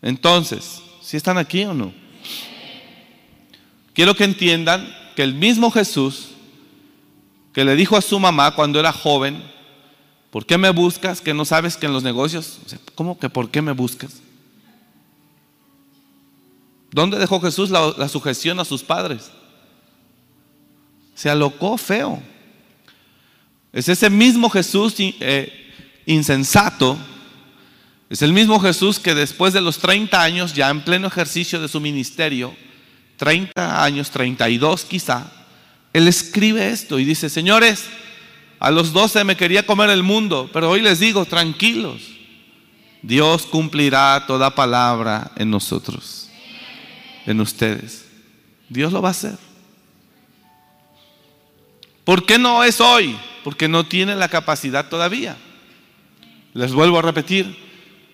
Entonces, 0.00 0.80
¿si 1.02 1.16
están 1.16 1.36
aquí 1.36 1.64
o 1.64 1.74
no? 1.74 1.92
Quiero 3.92 4.14
que 4.14 4.24
entiendan 4.24 4.88
que 5.20 5.24
el 5.24 5.34
mismo 5.34 5.70
Jesús 5.70 6.28
que 7.52 7.62
le 7.62 7.76
dijo 7.76 7.94
a 7.94 8.00
su 8.00 8.18
mamá 8.18 8.54
cuando 8.54 8.80
era 8.80 8.90
joven, 8.90 9.44
¿por 10.30 10.46
qué 10.46 10.56
me 10.56 10.70
buscas? 10.70 11.20
Que 11.20 11.34
no 11.34 11.44
sabes 11.44 11.76
que 11.76 11.84
en 11.84 11.92
los 11.92 12.02
negocios, 12.02 12.58
¿cómo 12.94 13.18
que 13.18 13.28
por 13.28 13.50
qué 13.50 13.60
me 13.60 13.72
buscas? 13.72 14.22
¿Dónde 16.90 17.18
dejó 17.18 17.38
Jesús 17.38 17.68
la, 17.68 18.08
sujeción 18.08 18.60
a 18.60 18.64
sus 18.64 18.82
padres? 18.82 19.30
Se 21.14 21.28
alocó 21.28 21.76
feo. 21.76 22.22
Es 23.74 23.90
ese 23.90 24.08
mismo 24.08 24.48
Jesús 24.48 24.94
eh, 24.98 25.70
insensato, 26.06 26.96
es 28.08 28.22
el 28.22 28.32
mismo 28.32 28.58
Jesús 28.58 28.98
que 28.98 29.14
después 29.14 29.52
de 29.52 29.60
los 29.60 29.80
30 29.80 30.18
años, 30.18 30.54
ya 30.54 30.70
en 30.70 30.82
pleno 30.82 31.08
ejercicio 31.08 31.60
de 31.60 31.68
su 31.68 31.78
ministerio, 31.78 32.56
30 33.20 33.84
años, 33.84 34.10
32 34.10 34.86
quizá, 34.86 35.30
él 35.92 36.08
escribe 36.08 36.70
esto 36.70 36.98
y 36.98 37.04
dice, 37.04 37.28
señores, 37.28 37.84
a 38.58 38.70
los 38.70 38.94
12 38.94 39.24
me 39.24 39.36
quería 39.36 39.66
comer 39.66 39.90
el 39.90 40.02
mundo, 40.02 40.48
pero 40.54 40.70
hoy 40.70 40.80
les 40.80 41.00
digo, 41.00 41.26
tranquilos, 41.26 42.00
Dios 43.02 43.44
cumplirá 43.44 44.24
toda 44.26 44.54
palabra 44.54 45.32
en 45.36 45.50
nosotros, 45.50 46.30
en 47.26 47.42
ustedes. 47.42 48.06
Dios 48.70 48.90
lo 48.90 49.02
va 49.02 49.08
a 49.08 49.10
hacer. 49.10 49.36
¿Por 52.04 52.24
qué 52.24 52.38
no 52.38 52.64
es 52.64 52.80
hoy? 52.80 53.18
Porque 53.44 53.68
no 53.68 53.84
tiene 53.84 54.16
la 54.16 54.30
capacidad 54.30 54.88
todavía. 54.88 55.36
Les 56.54 56.72
vuelvo 56.72 56.98
a 56.98 57.02
repetir, 57.02 57.54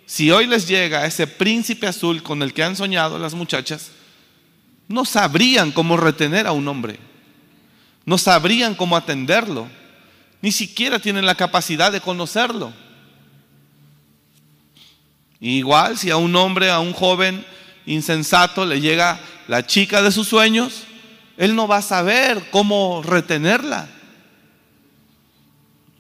si 0.05 0.33
hoy 0.33 0.49
les 0.49 0.67
llega 0.67 1.07
ese 1.07 1.29
príncipe 1.29 1.87
azul 1.87 2.25
con 2.25 2.43
el 2.43 2.53
que 2.53 2.65
han 2.65 2.75
soñado 2.75 3.21
las 3.21 3.35
muchachas, 3.35 3.93
no 4.89 5.05
sabrían 5.05 5.73
cómo 5.73 5.97
retener 5.97 6.47
a 6.47 6.53
un 6.53 6.69
hombre, 6.69 6.99
no 8.05 8.19
sabrían 8.19 8.75
cómo 8.75 8.97
atenderlo, 8.97 9.69
ni 10.41 10.53
siquiera 10.53 10.99
tienen 10.99 11.27
la 11.27 11.35
capacidad 11.35 11.91
de 11.91 12.01
conocerlo. 12.01 12.73
igual 15.41 15.99
si 15.99 16.11
a 16.11 16.17
un 16.17 16.35
hombre, 16.37 16.71
a 16.71 16.81
un 16.81 16.93
joven 16.93 17.45
insensato 17.85 18.65
le 18.65 18.81
llega 18.81 19.21
la 19.49 19.67
chica 19.67 20.03
de 20.03 20.13
sus 20.13 20.29
sueños, 20.29 20.85
él 21.37 21.55
no 21.55 21.69
va 21.69 21.79
a 21.79 21.83
saber 21.83 22.51
cómo 22.51 23.03
retenerla. 23.03 23.89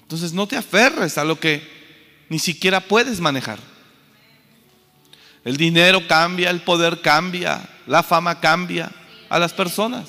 Entonces 0.02 0.32
no 0.32 0.46
te 0.46 0.56
aferres 0.56 1.18
a 1.18 1.24
lo 1.24 1.38
que 1.38 1.68
ni 2.28 2.38
siquiera 2.38 2.80
puedes 2.80 3.20
manejar. 3.20 3.58
El 5.44 5.56
dinero 5.56 6.06
cambia, 6.06 6.50
el 6.50 6.60
poder 6.60 7.00
cambia, 7.00 7.68
la 7.86 8.02
fama 8.02 8.40
cambia 8.40 8.90
a 9.28 9.38
las 9.38 9.52
personas. 9.52 10.08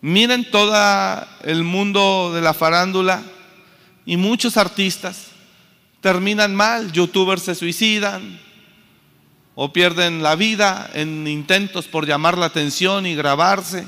Miren 0.00 0.50
todo 0.50 1.26
el 1.42 1.62
mundo 1.62 2.32
de 2.32 2.40
la 2.40 2.54
farándula 2.54 3.22
y 4.06 4.16
muchos 4.16 4.56
artistas 4.56 5.26
terminan 6.00 6.54
mal, 6.54 6.90
youtubers 6.92 7.42
se 7.42 7.54
suicidan 7.54 8.40
o 9.54 9.72
pierden 9.72 10.22
la 10.22 10.36
vida 10.36 10.90
en 10.94 11.26
intentos 11.26 11.86
por 11.86 12.06
llamar 12.06 12.38
la 12.38 12.46
atención 12.46 13.04
y 13.04 13.14
grabarse. 13.14 13.86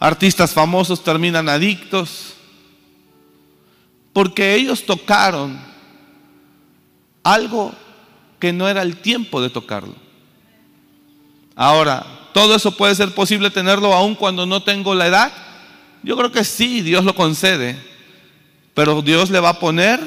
Artistas 0.00 0.52
famosos 0.52 1.04
terminan 1.04 1.48
adictos 1.48 2.34
porque 4.12 4.54
ellos 4.54 4.84
tocaron 4.84 5.75
algo 7.26 7.74
que 8.38 8.52
no 8.52 8.68
era 8.68 8.82
el 8.82 8.98
tiempo 8.98 9.42
de 9.42 9.50
tocarlo. 9.50 9.96
Ahora, 11.56 12.06
¿todo 12.32 12.54
eso 12.54 12.76
puede 12.76 12.94
ser 12.94 13.12
posible 13.14 13.50
tenerlo 13.50 13.92
aún 13.92 14.14
cuando 14.14 14.46
no 14.46 14.62
tengo 14.62 14.94
la 14.94 15.08
edad? 15.08 15.32
Yo 16.04 16.16
creo 16.16 16.30
que 16.30 16.44
sí, 16.44 16.82
Dios 16.82 17.04
lo 17.04 17.16
concede, 17.16 17.76
pero 18.74 19.02
Dios 19.02 19.30
le 19.30 19.40
va 19.40 19.48
a 19.48 19.58
poner 19.58 20.00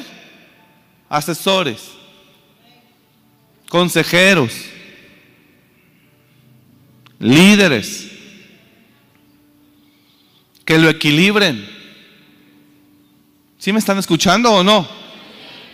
asesores, 1.10 1.90
consejeros, 3.68 4.54
líderes, 7.20 8.08
que 10.64 10.78
lo 10.78 10.88
equilibren. 10.88 11.68
¿Sí 13.58 13.74
me 13.74 13.80
están 13.80 13.98
escuchando 13.98 14.54
o 14.54 14.64
no? 14.64 14.99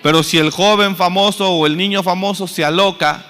Pero 0.06 0.22
si 0.22 0.38
el 0.38 0.52
joven 0.52 0.96
famoso 0.96 1.50
o 1.50 1.66
el 1.66 1.76
niño 1.76 2.04
famoso 2.04 2.46
se 2.46 2.64
aloca 2.64 3.26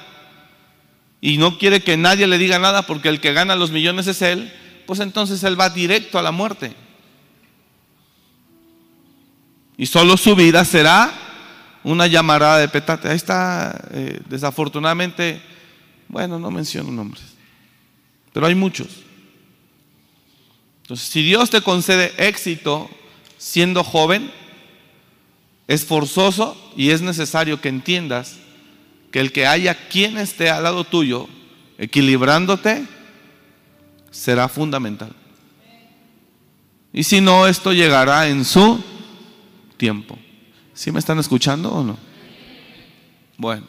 y 1.21 1.37
no 1.37 1.57
quiere 1.57 1.81
que 1.81 1.95
nadie 1.95 2.27
le 2.27 2.37
diga 2.37 2.59
nada 2.59 2.81
porque 2.81 3.07
el 3.07 3.21
que 3.21 3.31
gana 3.31 3.55
los 3.55 3.71
millones 3.71 4.07
es 4.07 4.21
él, 4.21 4.51
pues 4.85 4.99
entonces 4.99 5.41
él 5.45 5.57
va 5.57 5.69
directo 5.69 6.19
a 6.19 6.21
la 6.21 6.33
muerte. 6.33 6.75
Y 9.77 9.85
solo 9.85 10.17
su 10.17 10.35
vida 10.35 10.65
será 10.65 11.13
una 11.85 12.07
llamarada 12.07 12.57
de 12.57 12.67
petate. 12.67 13.07
Ahí 13.07 13.15
está, 13.15 13.81
eh, 13.91 14.19
desafortunadamente, 14.27 15.41
bueno, 16.09 16.39
no 16.39 16.51
menciono 16.51 16.91
nombres, 16.91 17.23
pero 18.33 18.47
hay 18.47 18.55
muchos. 18.55 18.89
Entonces, 20.81 21.07
si 21.07 21.23
Dios 21.23 21.49
te 21.49 21.61
concede 21.61 22.13
éxito 22.17 22.89
siendo 23.37 23.81
joven, 23.81 24.29
es 25.67 25.85
forzoso 25.85 26.55
y 26.75 26.91
es 26.91 27.01
necesario 27.01 27.59
que 27.61 27.69
entiendas 27.69 28.37
que 29.11 29.19
el 29.19 29.31
que 29.31 29.47
haya 29.47 29.87
quien 29.87 30.17
esté 30.17 30.49
al 30.49 30.63
lado 30.63 30.83
tuyo, 30.83 31.27
equilibrándote, 31.77 32.85
será 34.11 34.47
fundamental. 34.47 35.13
Y 36.93 37.03
si 37.03 37.21
no, 37.21 37.47
esto 37.47 37.73
llegará 37.73 38.27
en 38.27 38.45
su 38.45 38.81
tiempo. 39.77 40.17
¿Sí 40.73 40.91
me 40.91 40.99
están 40.99 41.19
escuchando 41.19 41.71
o 41.71 41.83
no? 41.83 41.97
Bueno. 43.37 43.65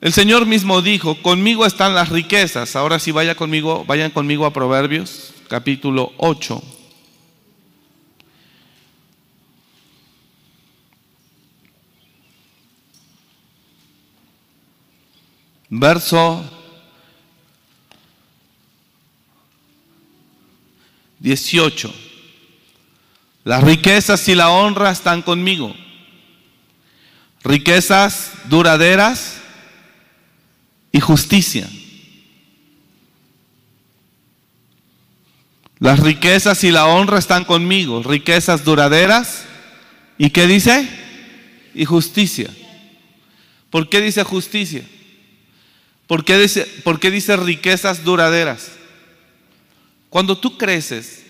El 0.00 0.12
Señor 0.12 0.46
mismo 0.46 0.80
dijo, 0.80 1.20
conmigo 1.22 1.66
están 1.66 1.94
las 1.94 2.08
riquezas. 2.08 2.76
Ahora 2.76 3.00
sí 3.00 3.10
vaya 3.10 3.34
conmigo, 3.34 3.84
vayan 3.84 4.12
conmigo 4.12 4.46
a 4.46 4.52
Proverbios, 4.52 5.34
capítulo 5.48 6.12
8. 6.18 6.77
Verso 15.70 16.44
18. 21.18 21.94
Las 23.44 23.62
riquezas 23.62 24.28
y 24.28 24.34
la 24.34 24.50
honra 24.50 24.90
están 24.90 25.22
conmigo. 25.22 25.74
Riquezas 27.42 28.32
duraderas 28.48 29.40
y 30.92 31.00
justicia. 31.00 31.68
Las 35.78 36.00
riquezas 36.00 36.64
y 36.64 36.72
la 36.72 36.86
honra 36.86 37.18
están 37.18 37.44
conmigo, 37.44 38.02
riquezas 38.02 38.64
duraderas. 38.64 39.44
¿Y 40.18 40.30
qué 40.30 40.46
dice? 40.48 40.88
Y 41.74 41.84
justicia. 41.84 42.50
¿Por 43.70 43.88
qué 43.88 44.00
dice 44.00 44.24
justicia? 44.24 44.82
¿Por 46.08 46.24
qué 46.24 46.38
dice, 46.38 46.64
por 46.84 46.98
qué 46.98 47.10
dice 47.10 47.36
riquezas 47.36 48.02
duraderas? 48.02 48.72
Cuando 50.08 50.38
tú 50.38 50.56
creces, 50.56 51.22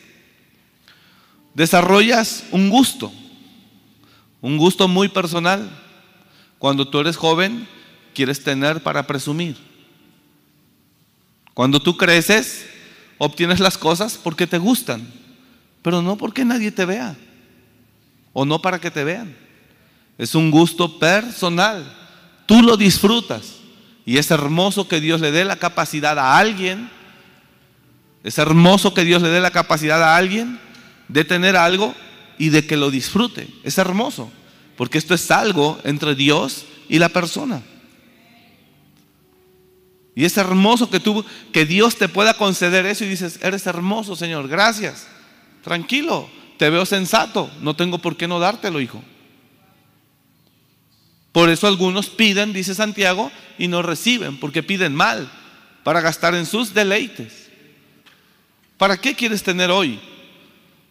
desarrollas 1.53 2.45
un 2.53 2.71
gusto, 2.71 3.13
un 4.41 4.57
gusto 4.57 4.87
muy 4.87 5.09
personal. 5.09 5.69
Cuando 6.61 6.87
tú 6.87 7.01
eres 7.01 7.17
joven, 7.17 7.67
quieres 8.15 8.43
tener 8.45 8.81
para 8.81 9.05
presumir. 9.05 9.57
Cuando 11.55 11.81
tú 11.81 11.97
creces, 11.97 12.65
obtienes 13.19 13.59
las 13.59 13.77
cosas 13.77 14.17
porque 14.17 14.47
te 14.47 14.59
gustan, 14.59 15.13
pero 15.83 16.03
no 16.03 16.17
porque 16.17 16.45
nadie 16.45 16.71
te 16.71 16.85
vea 16.85 17.17
o 18.33 18.45
no 18.45 18.63
para 18.63 18.81
que 18.81 18.93
te 18.93 19.03
vean. 19.03 19.37
Es 20.19 20.37
un 20.37 20.53
gusto 20.53 21.01
personal. 21.01 21.97
Tú 22.47 22.63
lo 22.63 22.77
disfrutas 22.77 23.58
y 24.09 24.17
es 24.17 24.31
hermoso 24.31 24.89
que 24.89 25.03
Dios 25.03 25.21
le 25.21 25.33
dé 25.33 25.45
la 25.45 25.57
capacidad 25.57 26.19
a 26.19 26.39
alguien. 26.39 26.89
Es 28.25 28.39
hermoso 28.39 28.95
que 28.95 29.05
Dios 29.05 29.21
le 29.21 29.29
dé 29.29 29.39
la 29.39 29.51
capacidad 29.51 30.03
a 30.03 30.17
alguien 30.17 30.59
de 31.09 31.25
tener 31.25 31.57
algo 31.57 31.95
y 32.39 32.49
de 32.49 32.67
que 32.67 32.79
lo 32.79 32.91
disfrute. 32.91 33.49
Es 33.65 33.77
hermoso, 33.77 34.33
porque 34.79 34.97
esto 34.97 35.13
es 35.13 35.31
algo 35.31 35.79
entre 35.85 36.15
Dios 36.15 36.65
y 36.89 36.99
la 36.99 37.11
persona. 37.11 37.61
Y 40.15 40.25
es 40.25 40.39
hermoso 40.39 40.89
que 40.89 41.01
tú, 41.01 41.23
que 41.53 41.67
Dios 41.67 41.97
te 41.97 42.09
pueda 42.09 42.33
conceder 42.33 42.87
eso 42.87 43.05
y 43.05 43.09
dices, 43.09 43.39
eres 43.43 43.67
hermoso, 43.67 44.17
Señor, 44.17 44.49
gracias. 44.49 45.07
Tranquilo, 45.63 46.31
te 46.57 46.71
veo 46.71 46.87
sensato, 46.87 47.51
no 47.61 47.77
tengo 47.77 47.99
por 47.99 48.17
qué 48.17 48.27
no 48.27 48.39
dártelo, 48.39 48.81
hijo. 48.81 49.05
Por 51.33 51.51
eso 51.51 51.67
algunos 51.67 52.09
piden, 52.09 52.53
dice 52.53 52.75
Santiago, 52.75 53.31
y 53.59 53.69
no 53.69 53.83
reciben, 53.83 54.39
porque 54.39 54.63
piden 54.63 54.95
mal, 54.95 55.31
para 55.85 56.01
gastar 56.01 56.35
en 56.35 56.47
sus 56.47 56.75
deleites. 56.75 57.49
¿Para 58.77 58.97
qué 58.97 59.15
quieres 59.15 59.43
tener 59.43 59.71
hoy? 59.71 60.01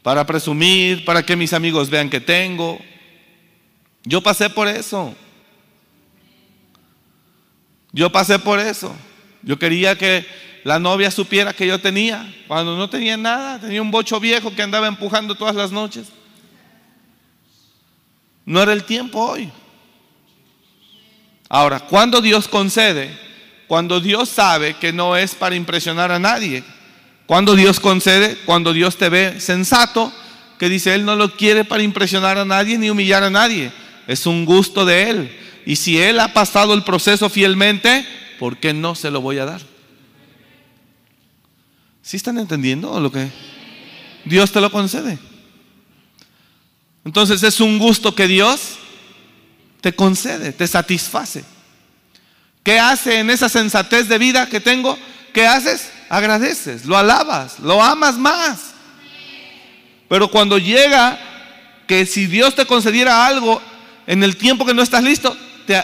Para 0.03 0.25
presumir, 0.25 1.05
para 1.05 1.23
que 1.23 1.35
mis 1.35 1.53
amigos 1.53 1.89
vean 1.89 2.09
que 2.09 2.19
tengo. 2.19 2.79
Yo 4.03 4.21
pasé 4.21 4.49
por 4.49 4.67
eso. 4.67 5.15
Yo 7.91 8.11
pasé 8.11 8.37
por 8.39 8.59
eso. 8.59 8.95
Yo 9.41 9.57
quería 9.57 9.97
que 9.97 10.25
la 10.63 10.79
novia 10.79 11.09
supiera 11.11 11.53
que 11.53 11.65
yo 11.65 11.79
tenía, 11.79 12.29
cuando 12.47 12.75
no 12.75 12.89
tenía 12.89 13.15
nada, 13.15 13.59
tenía 13.59 13.81
un 13.81 13.89
bocho 13.89 14.19
viejo 14.19 14.53
que 14.53 14.61
andaba 14.61 14.87
empujando 14.87 15.35
todas 15.35 15.55
las 15.55 15.71
noches. 15.71 16.07
No 18.45 18.61
era 18.61 18.73
el 18.73 18.83
tiempo 18.83 19.19
hoy. 19.19 19.49
Ahora, 21.49 21.79
cuando 21.79 22.21
Dios 22.21 22.47
concede, 22.47 23.17
cuando 23.67 23.99
Dios 23.99 24.29
sabe 24.29 24.75
que 24.75 24.91
no 24.91 25.15
es 25.15 25.35
para 25.35 25.55
impresionar 25.55 26.11
a 26.11 26.19
nadie, 26.19 26.63
cuando 27.25 27.55
Dios 27.55 27.79
concede, 27.79 28.37
cuando 28.45 28.73
Dios 28.73 28.97
te 28.97 29.09
ve 29.09 29.39
sensato, 29.39 30.11
que 30.57 30.69
dice 30.69 30.95
Él 30.95 31.05
no 31.05 31.15
lo 31.15 31.35
quiere 31.35 31.63
para 31.65 31.83
impresionar 31.83 32.37
a 32.37 32.45
nadie 32.45 32.77
ni 32.77 32.89
humillar 32.89 33.23
a 33.23 33.29
nadie, 33.29 33.71
es 34.07 34.25
un 34.25 34.45
gusto 34.45 34.85
de 34.85 35.09
Él. 35.09 35.37
Y 35.65 35.75
si 35.75 35.97
Él 35.97 36.19
ha 36.19 36.33
pasado 36.33 36.73
el 36.73 36.83
proceso 36.83 37.29
fielmente, 37.29 38.05
¿por 38.39 38.57
qué 38.57 38.73
no 38.73 38.95
se 38.95 39.11
lo 39.11 39.21
voy 39.21 39.37
a 39.39 39.45
dar? 39.45 39.61
¿Sí 42.01 42.15
están 42.15 42.37
entendiendo 42.37 42.99
lo 43.01 43.11
que 43.11 43.29
Dios 44.23 44.51
te 44.51 44.61
lo 44.61 44.71
concede? 44.71 45.19
Entonces 47.03 47.43
es 47.43 47.59
un 47.59 47.77
gusto 47.79 48.15
que 48.15 48.27
Dios 48.27 48.77
te 49.81 49.93
concede, 49.93 50.51
te 50.51 50.67
satisface. 50.67 51.43
¿Qué 52.63 52.79
hace 52.79 53.19
en 53.19 53.29
esa 53.29 53.49
sensatez 53.49 54.07
de 54.07 54.17
vida 54.17 54.49
que 54.49 54.59
tengo? 54.59 54.97
¿Qué 55.33 55.45
haces? 55.47 55.89
Agradeces, 56.09 56.85
lo 56.85 56.97
alabas, 56.97 57.59
lo 57.59 57.81
amas 57.81 58.17
más. 58.17 58.73
Pero 60.09 60.29
cuando 60.29 60.57
llega 60.57 61.19
que 61.87 62.05
si 62.05 62.27
Dios 62.27 62.55
te 62.55 62.65
concediera 62.65 63.25
algo 63.25 63.61
en 64.05 64.23
el 64.23 64.35
tiempo 64.37 64.65
que 64.65 64.73
no 64.73 64.81
estás 64.81 65.03
listo, 65.03 65.35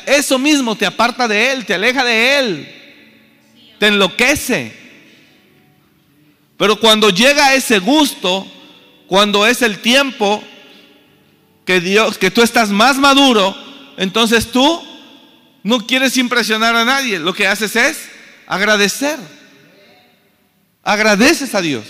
eso 0.05 0.39
mismo 0.39 0.75
te 0.75 0.85
aparta 0.85 1.27
de 1.27 1.51
Él, 1.51 1.65
te 1.65 1.73
aleja 1.73 2.03
de 2.03 2.39
Él, 2.39 2.75
te 3.79 3.87
enloquece. 3.87 4.73
Pero 6.57 6.79
cuando 6.79 7.09
llega 7.09 7.53
ese 7.53 7.79
gusto, 7.79 8.47
cuando 9.07 9.45
es 9.45 9.61
el 9.61 9.79
tiempo 9.79 10.43
que 11.65 11.79
Dios, 11.81 12.17
que 12.17 12.31
tú 12.31 12.41
estás 12.41 12.69
más 12.69 12.97
maduro, 12.97 13.55
entonces 13.97 14.51
tú 14.51 14.81
no 15.63 15.85
quieres 15.85 16.17
impresionar 16.17 16.75
a 16.75 16.85
nadie, 16.85 17.19
lo 17.19 17.33
que 17.33 17.47
haces 17.47 17.75
es 17.75 18.09
agradecer. 18.47 19.17
Agradeces 20.83 21.55
a 21.55 21.61
Dios. 21.61 21.85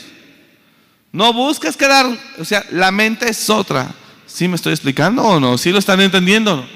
No 1.12 1.34
buscas 1.34 1.78
quedar, 1.78 2.06
o 2.38 2.46
sea, 2.46 2.66
la 2.72 2.92
mente 2.92 3.30
es 3.30 3.50
otra. 3.50 3.94
¿Sí 4.28 4.48
me 4.48 4.56
estoy 4.56 4.74
explicando 4.74 5.24
o 5.24 5.40
no? 5.40 5.58
¿Sí 5.58 5.72
lo 5.72 5.80
están 5.80 6.02
entendiendo? 6.02 6.68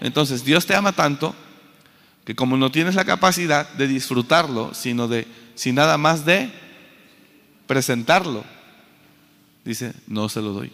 Entonces, 0.00 0.44
Dios 0.44 0.66
te 0.66 0.74
ama 0.74 0.92
tanto 0.92 1.34
que 2.24 2.34
como 2.34 2.56
no 2.56 2.70
tienes 2.70 2.94
la 2.94 3.04
capacidad 3.04 3.68
de 3.74 3.86
disfrutarlo, 3.86 4.74
sino 4.74 5.06
de, 5.06 5.26
sin 5.54 5.76
nada 5.76 5.96
más 5.96 6.26
de 6.26 6.50
presentarlo, 7.66 8.44
dice, 9.64 9.94
no 10.06 10.28
se 10.28 10.42
lo 10.42 10.52
doy. 10.52 10.72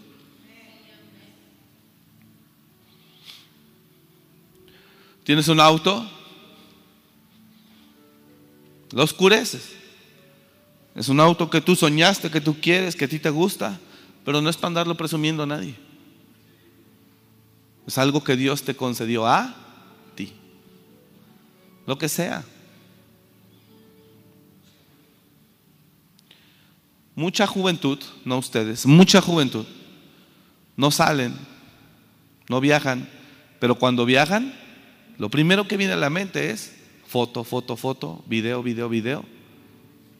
¿Tienes 5.25 5.49
un 5.49 5.61
auto? 5.61 6.09
Lo 8.93 9.03
oscureces. 9.03 9.71
Es 10.95 11.09
un 11.09 11.21
auto 11.21 11.49
que 11.49 11.61
tú 11.61 11.75
soñaste, 11.75 12.31
que 12.31 12.41
tú 12.41 12.57
quieres, 12.61 12.97
que 12.97 13.07
a 13.07 13.09
ti 13.09 13.19
te 13.19 13.31
gusta, 13.31 13.79
pero 14.25 14.43
no 14.43 14.51
es 14.51 14.57
para 14.57 14.69
andarlo 14.69 14.97
presumiendo 14.97 15.43
a 15.43 15.47
nadie. 15.47 15.75
Es 17.87 17.99
algo 17.99 18.23
que 18.23 18.37
Dios 18.37 18.63
te 18.63 18.77
concedió 18.77 19.27
a 19.27 19.55
ti. 20.15 20.33
Lo 21.87 21.97
que 21.97 22.09
sea. 22.09 22.45
Mucha 27.15 27.47
juventud, 27.47 27.99
no 28.25 28.39
ustedes, 28.39 28.87
mucha 28.87 29.21
juventud, 29.21 29.67
no 30.77 30.91
salen, 30.91 31.35
no 32.49 32.59
viajan, 32.61 33.09
pero 33.61 33.75
cuando 33.75 34.07
viajan, 34.07 34.55
lo 35.19 35.29
primero 35.31 35.69
que 35.69 35.77
viene 35.77 35.93
a 35.93 35.97
la 35.97 36.11
mente 36.11 36.51
es 36.51 36.75
foto, 37.07 37.45
foto, 37.45 37.77
foto, 37.77 38.25
video, 38.27 38.63
video, 38.63 38.89
video 38.89 39.25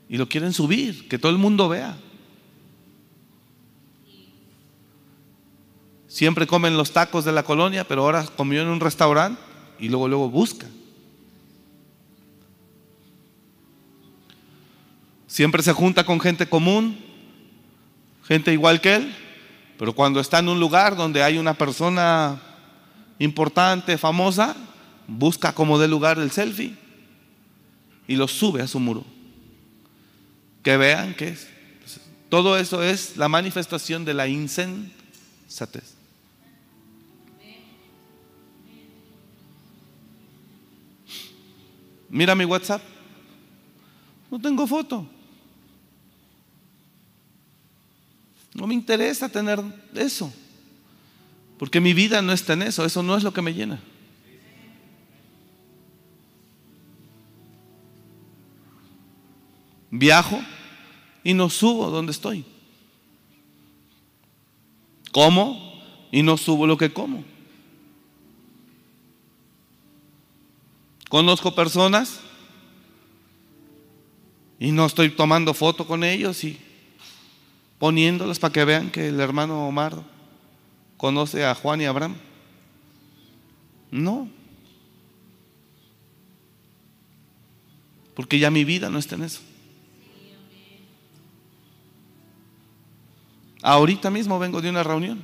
y 0.09 0.19
lo 0.19 0.29
quieren 0.29 0.53
subir, 0.53 1.09
que 1.09 1.19
todo 1.19 1.33
el 1.33 1.39
mundo 1.39 1.69
vea. 1.69 1.97
Siempre 6.07 6.47
comen 6.47 6.77
los 6.77 6.93
tacos 6.93 7.25
de 7.25 7.33
la 7.33 7.43
colonia, 7.43 7.89
pero 7.89 8.03
ahora 8.03 8.27
comió 8.37 8.61
en 8.61 8.69
un 8.69 8.81
restaurante 8.81 9.41
y 9.79 9.89
luego 9.89 10.09
luego 10.09 10.29
busca. 10.29 10.67
Siempre 15.27 15.63
se 15.63 15.73
junta 15.73 16.05
con 16.05 16.21
gente 16.21 16.47
común, 16.47 16.99
gente 18.25 18.53
igual 18.53 18.83
que 18.83 18.97
él, 18.97 19.15
pero 19.79 19.95
cuando 19.95 20.21
está 20.21 20.41
en 20.41 20.51
un 20.51 20.61
lugar 20.61 20.95
donde 20.95 21.23
hay 21.23 21.39
una 21.39 21.55
persona 21.55 22.39
importante, 23.19 23.97
famosa, 23.97 24.55
busca 25.19 25.55
como 25.55 25.79
de 25.79 25.89
lugar 25.89 26.19
el 26.19 26.31
selfie 26.31 26.77
y 28.09 28.17
lo 28.17 28.29
sube 28.29 28.63
a 28.63 28.67
su 28.67 28.81
muro 28.81 29.05
que 30.63 30.77
vean 30.77 31.15
que 31.15 31.29
es. 31.29 31.49
Todo 32.29 32.57
eso 32.57 32.83
es 32.83 33.17
la 33.17 33.29
manifestación 33.29 34.05
de 34.05 34.15
la 34.15 34.27
insensatez. 34.27 35.95
Mira 42.09 42.35
mi 42.35 42.45
WhatsApp. 42.45 42.83
No 44.31 44.41
tengo 44.41 44.67
foto. 44.67 45.07
No 48.55 48.67
me 48.67 48.75
interesa 48.75 49.29
tener 49.29 49.61
eso. 49.95 50.33
Porque 51.59 51.81
mi 51.81 51.95
vida 51.95 52.23
no 52.23 52.33
está 52.33 52.53
en 52.53 52.63
eso. 52.63 52.85
Eso 52.85 53.03
no 53.03 53.17
es 53.17 53.23
lo 53.23 53.33
que 53.33 53.43
me 53.43 53.55
llena. 53.55 53.81
Viajo 60.03 60.43
y 61.23 61.33
no 61.33 61.49
subo 61.49 61.89
donde 61.89 62.11
estoy. 62.11 62.45
Como 65.13 65.81
y 66.11 66.25
no 66.25 66.37
subo 66.37 66.67
lo 66.67 66.77
que 66.77 66.93
como. 66.93 67.23
Conozco 71.09 71.55
personas 71.55 72.19
y 74.59 74.73
no 74.73 74.87
estoy 74.87 75.11
tomando 75.11 75.55
foto 75.55 75.87
con 75.87 76.03
ellos 76.03 76.43
y 76.43 76.59
poniéndolas 77.79 78.41
para 78.41 78.53
que 78.53 78.65
vean 78.65 78.91
que 78.91 79.07
el 79.07 79.21
hermano 79.21 79.69
Omar 79.69 80.03
conoce 80.97 81.45
a 81.45 81.55
Juan 81.55 81.81
y 81.81 81.85
Abraham. 81.85 82.17
No. 83.93 84.29
Porque 88.17 88.41
ya 88.41 88.51
mi 88.51 88.65
vida 88.65 88.91
no 88.91 88.99
está 88.99 89.15
en 89.15 89.23
eso. 89.23 89.52
Ahorita 93.63 94.11
mismo 94.11 94.41
vengo 94.41 94.61
de 94.61 94.71
una 94.71 94.83
reunión, 94.83 95.23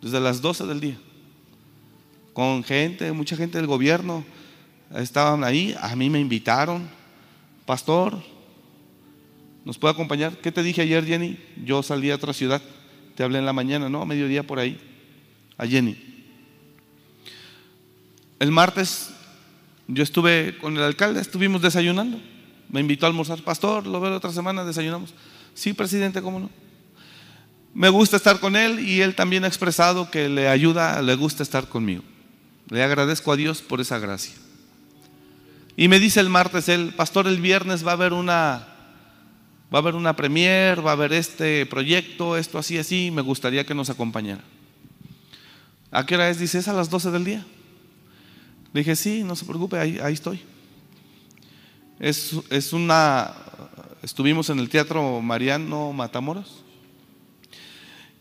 desde 0.00 0.18
las 0.18 0.40
12 0.40 0.64
del 0.64 0.80
día, 0.80 0.98
con 2.32 2.64
gente, 2.64 3.12
mucha 3.12 3.36
gente 3.36 3.58
del 3.58 3.66
gobierno, 3.66 4.24
estaban 4.94 5.44
ahí, 5.44 5.76
a 5.78 5.94
mí 5.94 6.08
me 6.08 6.18
invitaron, 6.18 6.88
pastor, 7.66 8.18
¿nos 9.66 9.76
puede 9.76 9.92
acompañar? 9.92 10.38
¿Qué 10.38 10.50
te 10.50 10.62
dije 10.62 10.80
ayer, 10.80 11.04
Jenny? 11.04 11.38
Yo 11.62 11.82
salí 11.82 12.10
a 12.10 12.14
otra 12.14 12.32
ciudad, 12.32 12.62
te 13.14 13.22
hablé 13.22 13.38
en 13.38 13.44
la 13.44 13.52
mañana, 13.52 13.90
¿no? 13.90 14.00
A 14.00 14.06
mediodía 14.06 14.42
por 14.46 14.58
ahí, 14.58 14.80
a 15.58 15.66
Jenny. 15.66 15.98
El 18.38 18.50
martes 18.50 19.10
yo 19.88 20.02
estuve 20.02 20.56
con 20.56 20.74
el 20.74 20.82
alcalde, 20.82 21.20
estuvimos 21.20 21.60
desayunando, 21.60 22.18
me 22.70 22.80
invitó 22.80 23.04
a 23.04 23.10
almorzar, 23.10 23.42
pastor, 23.42 23.86
lo 23.86 24.00
veo 24.00 24.16
otra 24.16 24.32
semana, 24.32 24.64
desayunamos. 24.64 25.12
Sí, 25.52 25.74
presidente, 25.74 26.22
¿cómo 26.22 26.40
no? 26.40 26.69
Me 27.72 27.88
gusta 27.88 28.16
estar 28.16 28.40
con 28.40 28.56
él 28.56 28.80
y 28.80 29.00
él 29.00 29.14
también 29.14 29.44
ha 29.44 29.48
expresado 29.48 30.10
que 30.10 30.28
le 30.28 30.48
ayuda, 30.48 31.00
le 31.02 31.14
gusta 31.14 31.42
estar 31.42 31.68
conmigo. 31.68 32.02
Le 32.68 32.82
agradezco 32.82 33.32
a 33.32 33.36
Dios 33.36 33.62
por 33.62 33.80
esa 33.80 33.98
gracia. 33.98 34.34
Y 35.76 35.88
me 35.88 36.00
dice 36.00 36.20
el 36.20 36.28
martes 36.28 36.68
él, 36.68 36.92
pastor, 36.96 37.26
el 37.28 37.40
viernes 37.40 37.86
va 37.86 37.92
a 37.92 37.94
haber 37.94 38.12
una 38.12 38.66
va 39.72 39.78
a 39.78 39.82
haber 39.82 39.94
una 39.94 40.16
premier, 40.16 40.84
va 40.84 40.90
a 40.90 40.94
haber 40.94 41.12
este 41.12 41.64
proyecto, 41.64 42.36
esto 42.36 42.58
así 42.58 42.76
así, 42.76 43.12
me 43.12 43.22
gustaría 43.22 43.64
que 43.64 43.74
nos 43.74 43.88
acompañara. 43.88 44.42
¿A 45.92 46.04
qué 46.04 46.16
hora 46.16 46.28
es? 46.28 46.40
Dice, 46.40 46.58
es 46.58 46.66
a 46.66 46.72
las 46.72 46.90
12 46.90 47.12
del 47.12 47.24
día. 47.24 47.46
Le 48.72 48.80
dije, 48.80 48.96
sí, 48.96 49.22
no 49.22 49.36
se 49.36 49.44
preocupe, 49.44 49.78
ahí, 49.78 50.00
ahí 50.02 50.14
estoy. 50.14 50.40
Es, 52.00 52.34
es 52.50 52.72
una, 52.72 53.32
estuvimos 54.02 54.50
en 54.50 54.58
el 54.58 54.68
Teatro 54.68 55.20
Mariano 55.20 55.92
Matamoros 55.92 56.64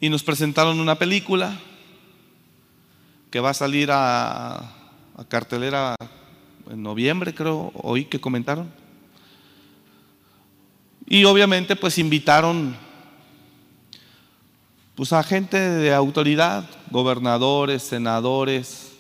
y 0.02 0.10
nos 0.10 0.24
presentaron 0.24 0.80
una 0.80 0.96
película 0.96 1.60
que 3.30 3.40
va 3.40 3.52
a 3.52 3.54
salir 3.54 3.90
a, 3.92 4.76
cartelera 5.28 5.96
en 6.70 6.82
noviembre, 6.82 7.34
creo, 7.34 7.72
oí 7.76 8.06
que 8.06 8.22
comentaron. 8.22 8.72
Y 11.06 11.26
obviamente 11.26 11.76
pues 11.76 11.98
invitaron 11.98 12.76
pues 14.96 15.12
a 15.12 15.24
gente 15.24 15.58
de 15.58 15.94
autoridad, 15.94 16.70
gobernadores, 16.90 17.84
senadores, 17.84 18.94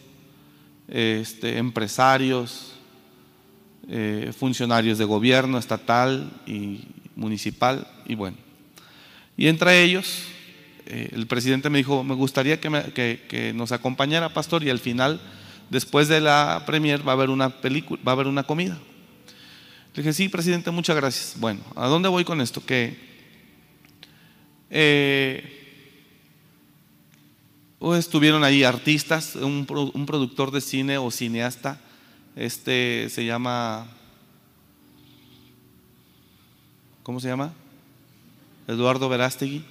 este, 0.87 1.57
empresarios, 1.57 2.73
eh, 3.87 4.33
funcionarios 4.37 4.97
de 4.97 5.05
gobierno 5.05 5.57
estatal 5.57 6.31
y 6.45 6.87
municipal, 7.15 7.87
y 8.05 8.15
bueno. 8.15 8.37
Y 9.37 9.47
entre 9.47 9.83
ellos 9.83 10.25
eh, 10.91 11.11
el 11.13 11.27
presidente 11.27 11.69
me 11.69 11.77
dijo, 11.77 12.03
me 12.03 12.15
gustaría 12.15 12.59
que, 12.59 13.53
nos 13.53 13.71
acompañara, 13.71 14.33
pastor, 14.33 14.63
y 14.63 14.71
al 14.71 14.79
final, 14.79 15.21
después 15.69 16.07
de 16.07 16.19
la 16.19 16.63
premier, 16.65 17.07
va 17.07 17.11
a 17.11 17.15
haber 17.15 17.29
una 17.29 17.61
película, 17.61 18.01
va 18.05 18.11
a 18.11 18.15
haber 18.15 18.25
una 18.25 18.41
comida. 18.41 18.79
Le 19.93 20.01
dije, 20.01 20.13
sí, 20.13 20.29
presidente, 20.29 20.71
muchas 20.71 20.95
gracias. 20.95 21.35
Bueno, 21.39 21.61
¿a 21.75 21.87
dónde 21.87 22.09
voy 22.09 22.25
con 22.25 22.41
esto? 22.41 22.65
Que 22.65 22.97
eh, 24.71 25.87
estuvieron 27.95 28.43
ahí 28.43 28.63
artistas, 28.63 29.35
un, 29.35 29.67
un 29.93 30.05
productor 30.07 30.49
de 30.49 30.59
cine 30.59 30.97
o 30.97 31.11
cineasta, 31.11 31.79
este 32.35 33.09
se 33.11 33.25
llama, 33.25 33.85
¿cómo 37.03 37.19
se 37.19 37.27
llama? 37.27 37.53
Eduardo 38.67 39.07
Verástegui 39.07 39.63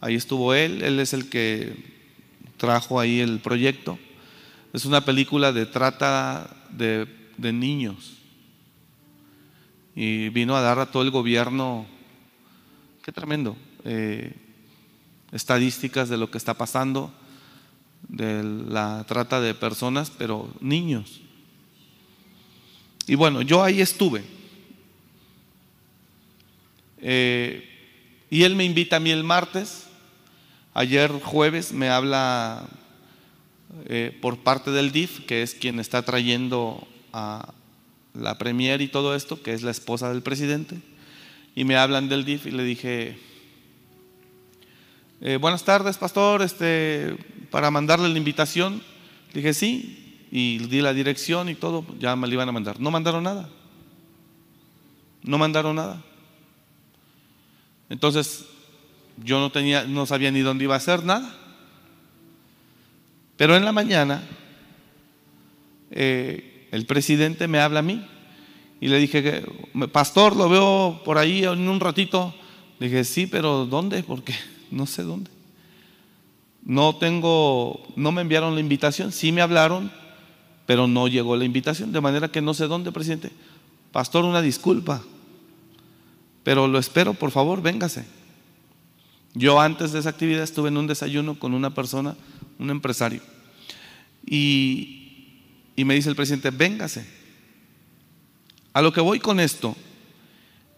Ahí 0.00 0.14
estuvo 0.14 0.54
él, 0.54 0.82
él 0.82 1.00
es 1.00 1.12
el 1.12 1.28
que 1.28 1.96
trajo 2.56 3.00
ahí 3.00 3.20
el 3.20 3.40
proyecto. 3.40 3.98
Es 4.72 4.84
una 4.84 5.04
película 5.04 5.52
de 5.52 5.66
trata 5.66 6.54
de, 6.70 7.06
niños. 7.38 8.14
Y 9.94 10.28
vino 10.28 10.56
a 10.56 10.60
dar 10.60 10.78
a 10.78 10.90
todo 10.90 11.02
el 11.02 11.10
gobierno, 11.10 11.86
qué 13.02 13.12
tremendo, 13.12 13.56
eh, 13.84 14.34
estadísticas 15.32 16.08
de 16.08 16.18
lo 16.18 16.30
que 16.30 16.38
está 16.38 16.54
pasando, 16.54 17.12
de 18.08 18.42
la 18.42 19.04
trata 19.08 19.40
de 19.40 19.54
personas, 19.54 20.10
pero 20.10 20.52
niños. 20.60 21.20
Y 23.06 23.14
bueno, 23.14 23.42
yo 23.42 23.62
ahí 23.62 23.80
estuve. 23.80 24.24
Eh, 26.98 27.66
y 28.28 28.42
él 28.42 28.56
me 28.56 28.64
invita 28.64 28.96
a 28.96 29.00
mí 29.00 29.10
el 29.10 29.24
martes. 29.24 29.85
Ayer 30.78 31.10
jueves 31.10 31.72
me 31.72 31.88
habla 31.88 32.68
eh, 33.86 34.14
por 34.20 34.36
parte 34.36 34.70
del 34.70 34.92
DIF, 34.92 35.24
que 35.24 35.40
es 35.40 35.54
quien 35.54 35.80
está 35.80 36.02
trayendo 36.02 36.86
a 37.14 37.54
la 38.12 38.36
premier 38.36 38.82
y 38.82 38.88
todo 38.88 39.14
esto, 39.14 39.42
que 39.42 39.54
es 39.54 39.62
la 39.62 39.70
esposa 39.70 40.10
del 40.10 40.20
presidente. 40.20 40.76
Y 41.54 41.64
me 41.64 41.78
hablan 41.78 42.10
del 42.10 42.26
DIF 42.26 42.44
y 42.44 42.50
le 42.50 42.62
dije, 42.62 43.18
eh, 45.22 45.38
buenas 45.40 45.64
tardes, 45.64 45.96
pastor, 45.96 46.42
este, 46.42 47.16
para 47.50 47.70
mandarle 47.70 48.10
la 48.10 48.18
invitación. 48.18 48.82
dije, 49.32 49.54
sí, 49.54 50.26
y 50.30 50.58
di 50.58 50.82
la 50.82 50.92
dirección 50.92 51.48
y 51.48 51.54
todo, 51.54 51.86
ya 51.98 52.16
me 52.16 52.26
la 52.26 52.34
iban 52.34 52.50
a 52.50 52.52
mandar. 52.52 52.78
No 52.80 52.90
mandaron 52.90 53.24
nada. 53.24 53.48
No 55.22 55.38
mandaron 55.38 55.76
nada. 55.76 56.04
Entonces, 57.88 58.44
yo 59.22 59.40
no 59.40 59.50
tenía, 59.50 59.84
no 59.84 60.06
sabía 60.06 60.30
ni 60.30 60.40
dónde 60.40 60.64
iba 60.64 60.74
a 60.74 60.78
hacer 60.78 61.04
nada. 61.04 61.34
Pero 63.36 63.56
en 63.56 63.64
la 63.64 63.72
mañana, 63.72 64.22
eh, 65.90 66.68
el 66.72 66.86
presidente 66.86 67.48
me 67.48 67.60
habla 67.60 67.80
a 67.80 67.82
mí 67.82 68.04
y 68.80 68.88
le 68.88 68.98
dije, 68.98 69.44
pastor, 69.92 70.36
lo 70.36 70.48
veo 70.48 71.02
por 71.04 71.18
ahí 71.18 71.44
en 71.44 71.68
un 71.68 71.80
ratito. 71.80 72.34
Le 72.78 72.88
dije, 72.88 73.04
sí, 73.04 73.26
pero 73.26 73.66
¿dónde? 73.66 74.02
Porque 74.02 74.34
no 74.70 74.86
sé 74.86 75.02
dónde. 75.02 75.30
No 76.64 76.96
tengo, 76.96 77.86
no 77.94 78.12
me 78.12 78.22
enviaron 78.22 78.54
la 78.54 78.60
invitación, 78.60 79.12
sí 79.12 79.32
me 79.32 79.40
hablaron, 79.40 79.90
pero 80.66 80.88
no 80.88 81.06
llegó 81.06 81.36
la 81.36 81.44
invitación, 81.44 81.92
de 81.92 82.00
manera 82.00 82.28
que 82.28 82.40
no 82.40 82.54
sé 82.54 82.66
dónde, 82.66 82.90
presidente. 82.90 83.30
Pastor, 83.92 84.24
una 84.24 84.42
disculpa, 84.42 85.02
pero 86.42 86.66
lo 86.66 86.78
espero, 86.78 87.14
por 87.14 87.30
favor, 87.30 87.62
véngase. 87.62 88.04
Yo 89.36 89.60
antes 89.60 89.92
de 89.92 89.98
esa 89.98 90.08
actividad 90.08 90.42
estuve 90.42 90.70
en 90.70 90.78
un 90.78 90.86
desayuno 90.86 91.38
con 91.38 91.52
una 91.52 91.74
persona, 91.74 92.16
un 92.58 92.70
empresario, 92.70 93.20
y, 94.24 95.02
me 95.76 95.94
dice 95.94 96.08
el 96.08 96.16
presidente, 96.16 96.50
véngase. 96.50 97.06
A 98.72 98.80
lo 98.80 98.94
que 98.94 99.02
voy 99.02 99.20
con 99.20 99.38
esto 99.38 99.76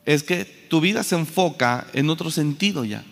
es 0.04 0.24
que 0.24 0.44
tu 0.44 0.80
vida 0.80 1.04
se 1.04 1.14
enfoca 1.14 1.86
en 1.92 2.10
otro 2.10 2.32
sentido 2.32 2.84
ya. 2.84 3.04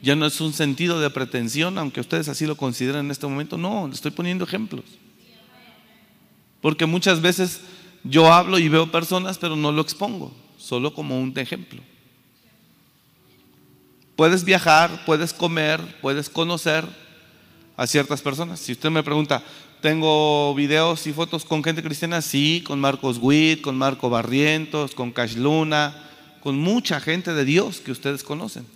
Ya 0.00 0.16
no 0.16 0.24
es 0.24 0.40
un 0.40 0.54
sentido 0.54 0.98
de 0.98 1.10
pretensión, 1.10 1.76
aunque 1.76 2.00
ustedes 2.00 2.28
así 2.28 2.46
lo 2.46 2.56
consideren 2.56 3.04
en 3.04 3.10
este 3.10 3.26
momento. 3.26 3.58
No, 3.58 3.86
le 3.86 3.92
estoy 3.92 4.12
poniendo 4.12 4.46
ejemplos. 4.46 4.84
Porque 6.62 6.86
muchas 6.86 7.20
veces 7.20 7.60
yo 8.02 8.32
hablo 8.32 8.58
y 8.58 8.70
veo 8.70 8.90
personas, 8.90 9.36
pero 9.36 9.56
no 9.56 9.72
lo 9.72 9.82
expongo 9.82 10.34
solo 10.56 10.94
como 10.94 11.20
un 11.20 11.38
ejemplo. 11.38 11.82
Puedes 14.18 14.42
viajar, 14.42 15.04
puedes 15.06 15.32
comer, 15.32 15.80
puedes 16.00 16.28
conocer 16.28 16.84
a 17.76 17.86
ciertas 17.86 18.20
personas. 18.20 18.58
Si 18.58 18.72
usted 18.72 18.90
me 18.90 19.04
pregunta, 19.04 19.44
¿tengo 19.80 20.52
videos 20.56 21.06
y 21.06 21.12
fotos 21.12 21.44
con 21.44 21.62
gente 21.62 21.84
cristiana? 21.84 22.20
Sí, 22.20 22.64
con 22.66 22.80
Marcos 22.80 23.18
Witt, 23.22 23.60
con 23.60 23.78
Marco 23.78 24.10
Barrientos, 24.10 24.92
con 24.96 25.12
Cash 25.12 25.36
Luna, 25.36 25.94
con 26.42 26.58
mucha 26.58 26.98
gente 26.98 27.32
de 27.32 27.44
Dios 27.44 27.78
que 27.78 27.92
ustedes 27.92 28.24
conocen. 28.24 28.66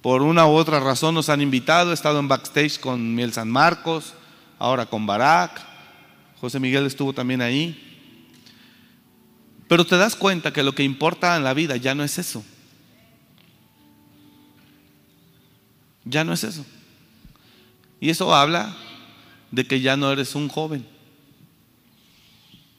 Por 0.00 0.22
una 0.22 0.46
u 0.46 0.50
otra 0.50 0.78
razón 0.78 1.12
nos 1.16 1.28
han 1.28 1.40
invitado, 1.40 1.90
he 1.90 1.94
estado 1.94 2.20
en 2.20 2.28
backstage 2.28 2.78
con 2.78 3.16
Miel 3.16 3.32
San 3.32 3.50
Marcos, 3.50 4.14
ahora 4.60 4.86
con 4.86 5.06
Barak, 5.06 5.60
José 6.40 6.60
Miguel 6.60 6.86
estuvo 6.86 7.12
también 7.12 7.42
ahí. 7.42 7.87
Pero 9.68 9.84
te 9.84 9.98
das 9.98 10.16
cuenta 10.16 10.52
que 10.52 10.62
lo 10.62 10.74
que 10.74 10.82
importa 10.82 11.36
en 11.36 11.44
la 11.44 11.52
vida 11.52 11.76
ya 11.76 11.94
no 11.94 12.02
es 12.02 12.18
eso. 12.18 12.42
Ya 16.04 16.24
no 16.24 16.32
es 16.32 16.42
eso. 16.42 16.64
Y 18.00 18.08
eso 18.08 18.34
habla 18.34 18.74
de 19.50 19.66
que 19.66 19.80
ya 19.80 19.96
no 19.96 20.10
eres 20.10 20.34
un 20.34 20.48
joven. 20.48 20.86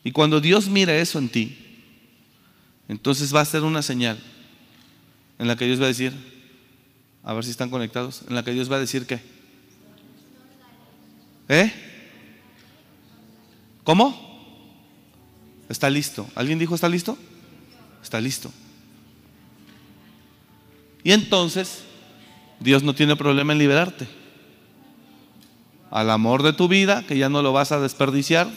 Y 0.04 0.12
cuando 0.12 0.42
Dios 0.42 0.68
mira 0.68 0.96
eso 0.98 1.20
en 1.20 1.30
ti, 1.30 1.58
entonces 2.88 3.34
va 3.34 3.42
a 3.42 3.46
ser 3.46 3.62
una 3.62 3.84
señal 3.84 4.18
en 5.38 5.48
la 5.48 5.56
que 5.56 5.66
Dios 5.66 5.80
va 5.80 5.86
a 5.86 5.90
decir, 5.90 6.12
a 7.24 7.34
ver 7.34 7.44
si 7.44 7.52
están 7.52 7.70
conectados, 7.70 8.24
en 8.28 8.34
la 8.34 8.44
que 8.44 8.52
Dios 8.52 8.72
va 8.72 8.78
a 8.78 8.80
decir 8.80 9.06
qué. 9.06 9.22
¿Eh? 11.50 11.72
¿Cómo? 13.84 14.29
Está 15.70 15.90
listo. 15.90 16.28
¿Alguien 16.36 16.58
dijo 16.58 16.74
está 16.74 16.90
listo? 16.90 17.18
Está 18.02 18.20
listo. 18.20 18.52
Y 21.04 21.12
entonces 21.12 21.84
Dios 22.60 22.84
no 22.84 22.94
tiene 22.94 23.16
problema 23.16 23.54
en 23.54 23.60
liberarte. 23.60 24.08
Al 25.92 26.10
amor 26.10 26.44
de 26.44 26.54
tu 26.54 26.68
vida, 26.68 27.04
que 27.08 27.18
ya 27.18 27.30
no 27.30 27.42
lo 27.42 27.54
vas 27.54 27.72
a 27.72 27.80
desperdiciar. 27.80 28.48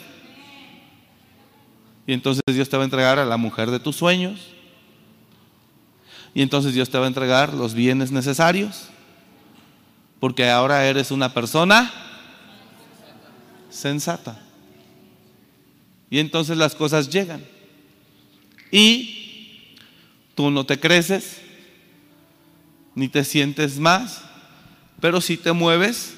Y 2.06 2.14
entonces 2.14 2.42
Dios 2.46 2.68
te 2.68 2.76
va 2.76 2.82
a 2.82 2.84
entregar 2.84 3.18
a 3.18 3.26
la 3.26 3.36
mujer 3.36 3.70
de 3.70 3.78
tus 3.78 3.96
sueños. 3.96 4.48
Y 6.34 6.42
entonces 6.42 6.74
Dios 6.74 6.90
te 6.90 6.98
va 6.98 7.04
a 7.04 7.08
entregar 7.08 7.52
los 7.52 7.74
bienes 7.74 8.10
necesarios. 8.10 8.88
Porque 10.18 10.48
ahora 10.50 10.86
eres 10.86 11.10
una 11.10 11.32
persona 11.34 11.90
sensata. 13.70 14.38
Y 16.12 16.20
entonces 16.20 16.56
las 16.58 16.74
cosas 16.74 17.08
llegan. 17.08 17.42
Y 18.70 19.78
tú 20.34 20.50
no 20.50 20.66
te 20.66 20.78
creces, 20.78 21.40
ni 22.94 23.08
te 23.08 23.24
sientes 23.24 23.78
más, 23.78 24.20
pero 25.00 25.22
sí 25.22 25.38
te 25.38 25.52
mueves 25.52 26.12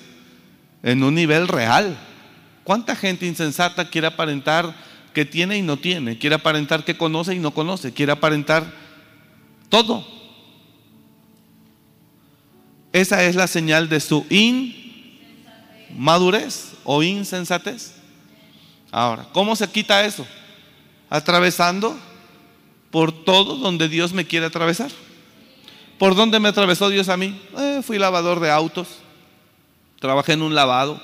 en 0.82 1.04
un 1.04 1.14
nivel 1.14 1.46
real. 1.46 1.96
¿Cuánta 2.64 2.96
gente 2.96 3.24
insensata 3.24 3.88
quiere 3.88 4.08
aparentar 4.08 4.74
que 5.12 5.24
tiene 5.24 5.58
y 5.58 5.62
no 5.62 5.76
tiene? 5.76 6.18
Quiere 6.18 6.34
aparentar 6.34 6.84
que 6.84 6.96
conoce 6.96 7.36
y 7.36 7.38
no 7.38 7.52
conoce. 7.52 7.92
Quiere 7.92 8.10
aparentar 8.10 8.66
todo. 9.68 10.04
Esa 12.92 13.22
es 13.22 13.36
la 13.36 13.46
señal 13.46 13.88
de 13.88 14.00
su 14.00 14.26
inmadurez 15.88 16.72
o 16.82 17.04
insensatez. 17.04 18.03
Ahora, 18.96 19.26
¿cómo 19.32 19.56
se 19.56 19.68
quita 19.68 20.04
eso? 20.04 20.24
Atravesando 21.10 21.98
por 22.92 23.24
todo 23.24 23.56
donde 23.56 23.88
Dios 23.88 24.12
me 24.12 24.24
quiere 24.24 24.46
atravesar. 24.46 24.88
¿Por 25.98 26.14
dónde 26.14 26.38
me 26.38 26.48
atravesó 26.48 26.88
Dios 26.90 27.08
a 27.08 27.16
mí? 27.16 27.36
Eh, 27.58 27.80
fui 27.84 27.98
lavador 27.98 28.38
de 28.38 28.52
autos, 28.52 28.86
trabajé 29.98 30.34
en 30.34 30.42
un 30.42 30.54
lavado, 30.54 31.02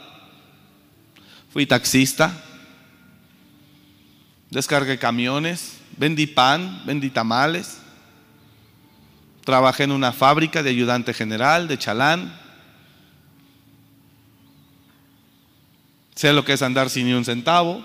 fui 1.53 1.67
taxista, 1.67 2.33
descargué 4.51 4.97
camiones, 4.97 5.79
vendí 5.97 6.29
pan, 6.29 6.83
vendí 6.87 7.11
tamales, 7.11 7.79
trabajé 9.45 9.83
en 9.83 9.91
una 9.91 10.13
fábrica 10.13 10.63
de 10.63 10.71
ayudante 10.71 11.13
general, 11.13 11.67
de 11.67 11.77
chalán, 11.77 12.39
Sé 16.21 16.35
lo 16.35 16.45
que 16.45 16.53
es 16.53 16.61
andar 16.61 16.91
sin 16.91 17.07
ni 17.07 17.15
un 17.15 17.25
centavo. 17.25 17.83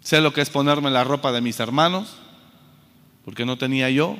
Sé 0.00 0.22
lo 0.22 0.32
que 0.32 0.40
es 0.40 0.48
ponerme 0.48 0.90
la 0.90 1.04
ropa 1.04 1.32
de 1.32 1.42
mis 1.42 1.60
hermanos, 1.60 2.16
porque 3.26 3.44
no 3.44 3.58
tenía 3.58 3.90
yo. 3.90 4.16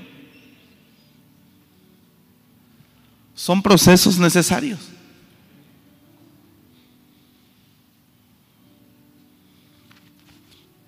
Son 3.34 3.62
procesos 3.62 4.18
necesarios. 4.18 4.90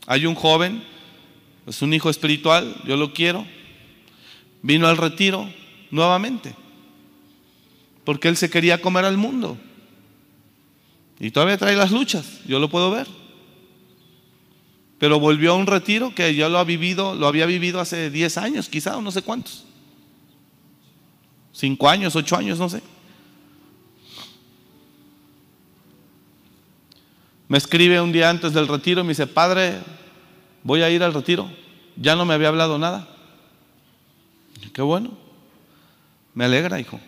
Hay 0.06 0.26
un 0.26 0.34
joven, 0.34 0.84
es 1.66 1.80
un 1.80 1.94
hijo 1.94 2.10
espiritual, 2.10 2.76
yo 2.84 2.96
lo 2.96 3.14
quiero, 3.14 3.46
vino 4.60 4.86
al 4.86 4.98
retiro 4.98 5.50
nuevamente 5.90 6.54
porque 8.04 8.28
él 8.28 8.36
se 8.36 8.50
quería 8.50 8.80
comer 8.80 9.04
al 9.04 9.16
mundo. 9.16 9.58
Y 11.18 11.30
todavía 11.30 11.58
trae 11.58 11.76
las 11.76 11.90
luchas, 11.90 12.40
yo 12.46 12.58
lo 12.58 12.68
puedo 12.68 12.90
ver. 12.90 13.06
pero 14.98 15.20
volvió 15.20 15.52
a 15.52 15.56
un 15.56 15.66
retiro 15.66 16.14
que 16.14 16.34
yo 16.34 16.48
lo, 16.48 16.58
ha 16.58 16.64
vivido, 16.64 17.14
lo 17.14 17.26
había 17.26 17.44
vivido 17.44 17.78
hace 17.78 18.10
10 18.10 18.38
años, 18.38 18.68
quizá, 18.68 18.96
o 18.96 19.02
no 19.02 19.10
sé 19.10 19.20
cuántos. 19.20 19.64
5 21.52 21.88
años, 21.88 22.16
8 22.16 22.36
años, 22.36 22.58
no 22.58 22.68
sé. 22.68 22.82
Me 27.48 27.58
escribe 27.58 28.00
un 28.00 28.12
día 28.12 28.30
antes 28.30 28.54
del 28.54 28.66
retiro 28.66 29.02
y 29.02 29.04
me 29.04 29.10
dice, 29.10 29.26
padre, 29.26 29.78
voy 30.62 30.82
a 30.82 30.90
ir 30.90 31.02
al 31.02 31.12
retiro. 31.12 31.50
Ya 31.96 32.16
no 32.16 32.24
me 32.24 32.34
había 32.34 32.48
hablado 32.48 32.78
nada. 32.78 33.06
Qué 34.72 34.82
bueno. 34.82 35.10
Me 36.32 36.46
alegra, 36.46 36.80
hijo. 36.80 36.98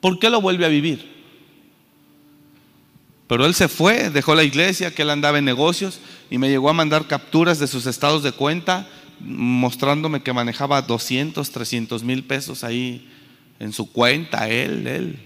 ¿Por 0.00 0.18
qué 0.18 0.30
lo 0.30 0.40
vuelve 0.40 0.64
a 0.64 0.68
vivir? 0.68 1.18
Pero 3.26 3.44
él 3.44 3.54
se 3.54 3.68
fue, 3.68 4.10
dejó 4.10 4.34
la 4.34 4.42
iglesia, 4.42 4.94
que 4.94 5.02
él 5.02 5.10
andaba 5.10 5.38
en 5.38 5.44
negocios 5.44 6.00
y 6.30 6.38
me 6.38 6.48
llegó 6.48 6.70
a 6.70 6.72
mandar 6.72 7.06
capturas 7.06 7.58
de 7.58 7.66
sus 7.66 7.86
estados 7.86 8.22
de 8.22 8.32
cuenta, 8.32 8.88
mostrándome 9.20 10.22
que 10.22 10.32
manejaba 10.32 10.80
200, 10.80 11.50
300 11.50 12.02
mil 12.04 12.24
pesos 12.24 12.64
ahí 12.64 13.06
en 13.58 13.72
su 13.72 13.92
cuenta, 13.92 14.48
él, 14.48 14.86
él, 14.86 15.18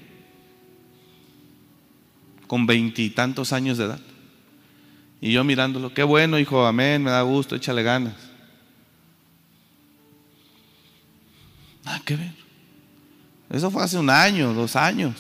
con 2.49 2.67
veintitantos 2.67 3.53
años 3.53 3.79
de 3.79 3.85
edad. 3.85 4.01
Y 5.21 5.31
yo 5.31 5.45
mirándolo, 5.45 5.95
qué 5.95 6.03
bueno, 6.03 6.41
hijo, 6.41 6.67
amén, 6.67 7.05
me 7.05 7.13
da 7.13 7.23
gusto, 7.23 7.55
échale 7.55 7.85
ganas. 7.85 8.15
Nada 11.85 12.03
que 12.05 12.17
ver. 12.17 12.42
Eso 13.53 13.71
fue 13.71 13.85
hace 13.85 13.99
un 13.99 14.09
año, 14.09 14.55
dos 14.55 14.75
años. 14.77 15.15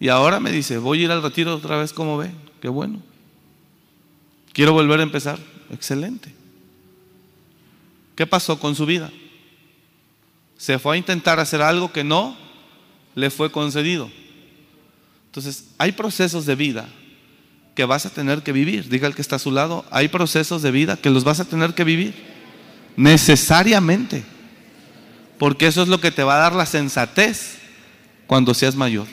Y 0.00 0.08
ahora 0.08 0.40
me 0.40 0.50
dice, 0.50 0.78
voy 0.78 1.02
a 1.02 1.04
ir 1.04 1.10
al 1.10 1.22
retiro 1.22 1.54
otra 1.54 1.76
vez, 1.76 1.92
como 1.92 2.16
ve? 2.16 2.30
Qué 2.62 2.68
bueno. 2.68 3.00
Quiero 4.54 4.72
volver 4.72 5.00
a 5.00 5.02
empezar. 5.02 5.38
Excelente. 5.70 6.34
¿Qué 8.16 8.26
pasó 8.26 8.58
con 8.58 8.74
su 8.74 8.86
vida? 8.86 9.12
Se 10.56 10.78
fue 10.78 10.94
a 10.94 10.98
intentar 10.98 11.38
hacer 11.40 11.60
algo 11.60 11.92
que 11.92 12.04
no 12.04 12.36
le 13.14 13.28
fue 13.28 13.52
concedido. 13.52 14.10
Entonces, 15.26 15.66
hay 15.76 15.92
procesos 15.92 16.46
de 16.46 16.54
vida 16.54 16.88
que 17.74 17.84
vas 17.84 18.06
a 18.06 18.10
tener 18.10 18.42
que 18.42 18.52
vivir. 18.52 18.88
Diga 18.88 19.08
el 19.08 19.14
que 19.14 19.20
está 19.20 19.36
a 19.36 19.40
su 19.40 19.50
lado, 19.50 19.84
hay 19.90 20.08
procesos 20.08 20.62
de 20.62 20.70
vida 20.70 20.96
que 20.96 21.10
los 21.10 21.24
vas 21.24 21.40
a 21.40 21.44
tener 21.44 21.74
que 21.74 21.84
vivir. 21.84 22.14
Necesariamente. 22.96 24.24
Porque 25.44 25.66
eso 25.66 25.82
es 25.82 25.88
lo 25.88 26.00
que 26.00 26.10
te 26.10 26.24
va 26.24 26.36
a 26.36 26.38
dar 26.38 26.54
la 26.54 26.64
sensatez 26.64 27.58
cuando 28.26 28.54
seas 28.54 28.76
mayor. 28.76 29.06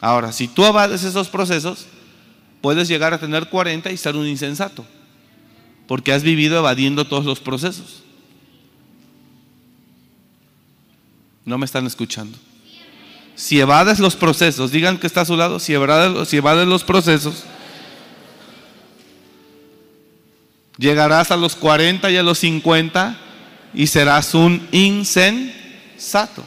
Ahora, 0.00 0.32
si 0.32 0.48
tú 0.48 0.64
avades 0.64 1.04
esos 1.04 1.28
procesos, 1.28 1.84
puedes 2.62 2.88
llegar 2.88 3.12
a 3.12 3.20
tener 3.20 3.50
40 3.50 3.92
y 3.92 3.98
ser 3.98 4.16
un 4.16 4.26
insensato. 4.26 4.86
Porque 5.86 6.14
has 6.14 6.22
vivido 6.22 6.56
evadiendo 6.56 7.06
todos 7.06 7.26
los 7.26 7.40
procesos. 7.40 8.02
No 11.44 11.58
me 11.58 11.66
están 11.66 11.86
escuchando. 11.86 12.38
Si 13.34 13.60
evades 13.60 13.98
los 13.98 14.16
procesos, 14.16 14.72
digan 14.72 14.96
que 14.96 15.08
está 15.08 15.20
a 15.20 15.26
su 15.26 15.36
lado, 15.36 15.58
evades, 15.68 16.26
si 16.26 16.38
evades 16.38 16.66
los 16.66 16.84
procesos, 16.84 17.44
llegarás 20.78 21.30
a 21.30 21.36
los 21.36 21.54
40 21.54 22.10
y 22.10 22.16
a 22.16 22.22
los 22.22 22.38
50 22.38 23.26
y 23.74 23.86
serás 23.86 24.34
un 24.34 24.66
insensato. 24.72 26.44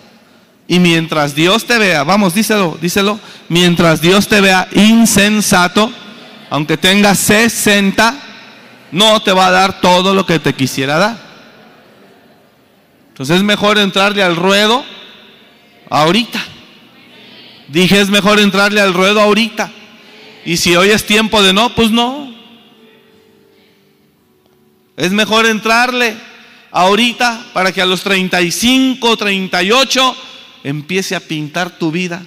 Y 0.67 0.79
mientras 0.79 1.35
Dios 1.35 1.65
te 1.65 1.77
vea, 1.77 2.03
vamos, 2.03 2.33
díselo, 2.33 2.77
díselo, 2.81 3.19
mientras 3.49 4.01
Dios 4.01 4.27
te 4.27 4.41
vea 4.41 4.67
insensato, 4.71 5.91
aunque 6.49 6.77
tengas 6.77 7.19
60, 7.19 8.15
no 8.91 9.21
te 9.21 9.33
va 9.33 9.47
a 9.47 9.51
dar 9.51 9.81
todo 9.81 10.13
lo 10.13 10.25
que 10.25 10.39
te 10.39 10.53
quisiera 10.53 10.97
dar. 10.97 11.17
Entonces 13.09 13.37
es 13.37 13.43
mejor 13.43 13.77
entrarle 13.77 14.23
al 14.23 14.35
ruedo 14.35 14.83
ahorita. 15.89 16.43
Dije, 17.67 18.01
es 18.01 18.09
mejor 18.09 18.39
entrarle 18.39 18.81
al 18.81 18.93
ruedo 18.93 19.21
ahorita. 19.21 19.71
Y 20.45 20.57
si 20.57 20.75
hoy 20.75 20.89
es 20.89 21.05
tiempo 21.05 21.41
de 21.41 21.53
no, 21.53 21.73
pues 21.75 21.91
no. 21.91 22.33
Es 24.97 25.11
mejor 25.11 25.45
entrarle 25.45 26.15
ahorita 26.73 27.51
para 27.53 27.71
que 27.71 27.81
a 27.81 27.85
los 27.85 28.01
35, 28.01 29.15
38 29.15 30.15
empiece 30.63 31.15
a 31.15 31.21
pintar 31.21 31.77
tu 31.77 31.91
vida. 31.91 32.21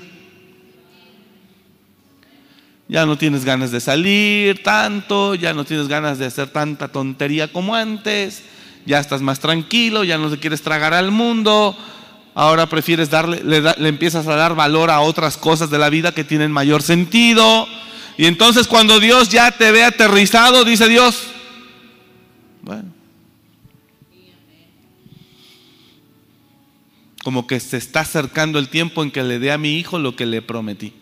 Ya 2.89 3.05
no 3.05 3.19
tienes 3.19 3.45
ganas 3.45 3.73
de 3.73 3.81
salir 3.81 4.63
tanto, 4.63 5.35
ya 5.35 5.53
no 5.53 5.65
tienes 5.65 5.89
ganas 5.89 6.19
de 6.19 6.27
hacer 6.27 6.49
tanta 6.49 6.87
tontería 6.89 7.53
como 7.53 7.75
antes, 7.75 8.45
ya 8.87 9.01
estás 9.01 9.21
más 9.21 9.41
tranquilo, 9.41 10.05
ya 10.05 10.17
no 10.17 10.31
te 10.31 10.39
quieres 10.39 10.63
tragar 10.63 10.95
al 10.95 11.11
mundo, 11.11 11.77
ahora 12.37 12.67
prefieres 12.67 13.11
darle, 13.11 13.43
le, 13.43 13.89
empiezas 13.89 14.29
a 14.29 14.37
dar 14.37 14.55
valor 14.55 14.93
a 14.93 15.01
otras 15.01 15.37
cosas 15.37 15.69
de 15.71 15.79
la 15.79 15.91
vida 15.91 16.13
que 16.13 16.23
tienen 16.23 16.53
mayor 16.53 16.83
sentido. 16.83 17.67
Y 18.17 18.27
entonces 18.27 18.69
cuando 18.69 19.01
Dios 19.01 19.29
ya 19.29 19.51
te 19.51 19.73
ve 19.73 19.83
aterrizado, 19.83 20.65
dice 20.65 20.89
Dios, 20.89 21.25
bueno, 22.63 22.96
como 27.27 27.49
que 27.49 27.59
se 27.59 27.77
está 27.77 28.03
acercando 28.03 28.61
el 28.61 28.69
tiempo 28.69 29.03
en 29.03 29.11
que 29.11 29.25
le 29.25 29.41
dé 29.41 29.51
a 29.51 29.59
mi 29.59 29.79
hijo 29.81 29.99
lo 29.99 30.15
que 30.15 30.27
le 30.27 30.43
prometí. 30.43 30.93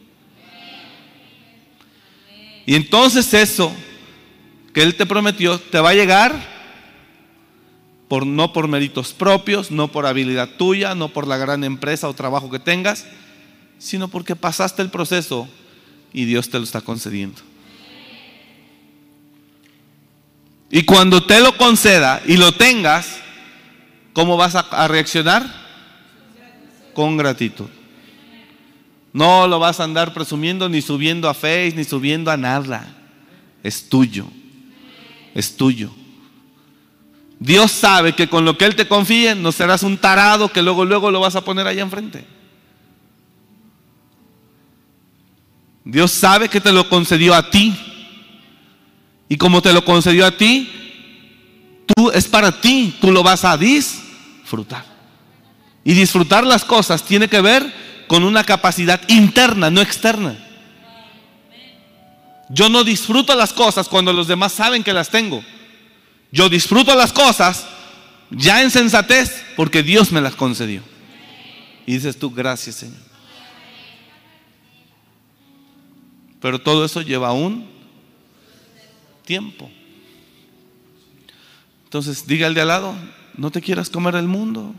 Y 2.65 2.77
entonces 2.77 3.35
eso 3.35 3.71
que 4.73 4.83
él 4.83 4.95
te 4.95 5.05
prometió 5.05 5.59
te 5.59 5.81
va 5.81 5.91
a 5.91 5.95
llegar 5.95 6.35
por 8.09 8.27
no 8.27 8.55
por 8.55 8.69
méritos 8.69 9.13
propios, 9.13 9.71
no 9.71 9.93
por 9.93 10.07
habilidad 10.07 10.49
tuya, 10.57 10.95
no 10.95 11.11
por 11.11 11.27
la 11.27 11.37
gran 11.37 11.63
empresa 11.63 12.09
o 12.09 12.15
trabajo 12.15 12.51
que 12.51 12.59
tengas, 12.59 13.05
sino 13.77 14.09
porque 14.09 14.35
pasaste 14.35 14.81
el 14.81 14.89
proceso 14.89 15.47
y 16.15 16.25
Dios 16.25 16.49
te 16.49 16.57
lo 16.57 16.65
está 16.65 16.81
concediendo. 16.81 17.43
Y 20.71 20.85
cuando 20.85 21.27
te 21.27 21.41
lo 21.41 21.55
conceda 21.59 22.23
y 22.25 22.39
lo 22.39 22.53
tengas, 22.53 23.19
¿cómo 24.15 24.39
vas 24.39 24.55
a, 24.55 24.61
a 24.61 24.89
reaccionar? 24.89 25.64
Con 26.95 27.17
gratitud. 27.17 27.69
No 29.13 29.47
lo 29.47 29.59
vas 29.59 29.79
a 29.79 29.85
andar 29.85 30.13
presumiendo 30.13 30.69
ni 30.69 30.83
subiendo 30.83 31.29
a 31.29 31.35
Face 31.35 31.75
ni 31.77 31.85
subiendo 31.85 32.31
a 32.31 32.37
nada. 32.37 32.97
Es 33.63 33.89
tuyo. 33.89 34.27
Es 35.35 35.57
tuyo. 35.57 35.91
Dios 37.39 37.71
sabe 37.71 38.15
que 38.15 38.29
con 38.29 38.45
lo 38.45 38.57
que 38.57 38.65
Él 38.65 38.75
te 38.75 38.89
confíe 38.89 39.35
no 39.35 39.53
serás 39.53 39.83
un 39.83 39.99
tarado 39.99 40.49
que 40.49 40.63
luego 40.63 40.85
luego 40.85 41.11
lo 41.11 41.21
vas 41.21 41.37
a 41.37 41.45
poner 41.45 41.67
allá 41.67 41.83
enfrente. 41.83 42.25
Dios 45.85 46.11
sabe 46.11 46.49
que 46.49 46.61
te 46.61 46.73
lo 46.73 46.89
concedió 46.89 47.35
a 47.35 47.51
ti. 47.51 47.75
Y 49.29 49.37
como 49.37 49.63
te 49.63 49.73
lo 49.73 49.85
concedió 49.85 50.27
a 50.27 50.37
ti, 50.37 50.71
tú 51.95 52.11
es 52.11 52.27
para 52.27 52.61
ti, 52.61 52.97
tú 53.01 53.13
lo 53.13 53.23
vas 53.23 53.45
a 53.45 53.57
disfrutar. 53.57 54.94
Y 55.85 55.93
disfrutar 55.93 56.45
las 56.45 56.65
cosas 56.65 57.05
tiene 57.05 57.29
que 57.29 57.41
ver 57.41 57.73
con 58.07 58.25
una 58.25 58.45
capacidad 58.45 59.01
interna, 59.09 59.71
no 59.71 59.81
externa. 59.81 60.39
Yo 62.49 62.69
no 62.69 62.85
disfruto 62.85 63.35
las 63.35 63.53
cosas 63.53 63.89
cuando 63.89 64.13
los 64.13 64.29
demás 64.29 64.53
saben 64.53 64.83
que 64.83 64.93
las 64.93 65.11
tengo. 65.11 65.43
Yo 66.31 66.49
disfruto 66.49 66.95
las 66.95 67.13
cosas 67.13 67.67
ya 68.31 68.63
en 68.63 68.71
sensatez 68.71 69.45
porque 69.57 69.83
Dios 69.83 70.13
me 70.13 70.21
las 70.21 70.35
concedió. 70.35 70.83
Y 71.87 71.95
dices 71.95 72.19
tú, 72.19 72.31
gracias 72.31 72.77
Señor. 72.77 72.99
Pero 76.41 76.61
todo 76.61 76.85
eso 76.85 77.01
lleva 77.01 77.33
un 77.33 77.67
tiempo. 79.25 79.71
Entonces, 81.85 82.27
diga 82.27 82.47
al 82.47 82.55
de 82.55 82.61
al 82.61 82.69
lado, 82.69 82.95
no 83.37 83.51
te 83.51 83.63
quieras 83.63 83.89
comer 83.89 84.17
el 84.17 84.27
mundo. 84.27 84.75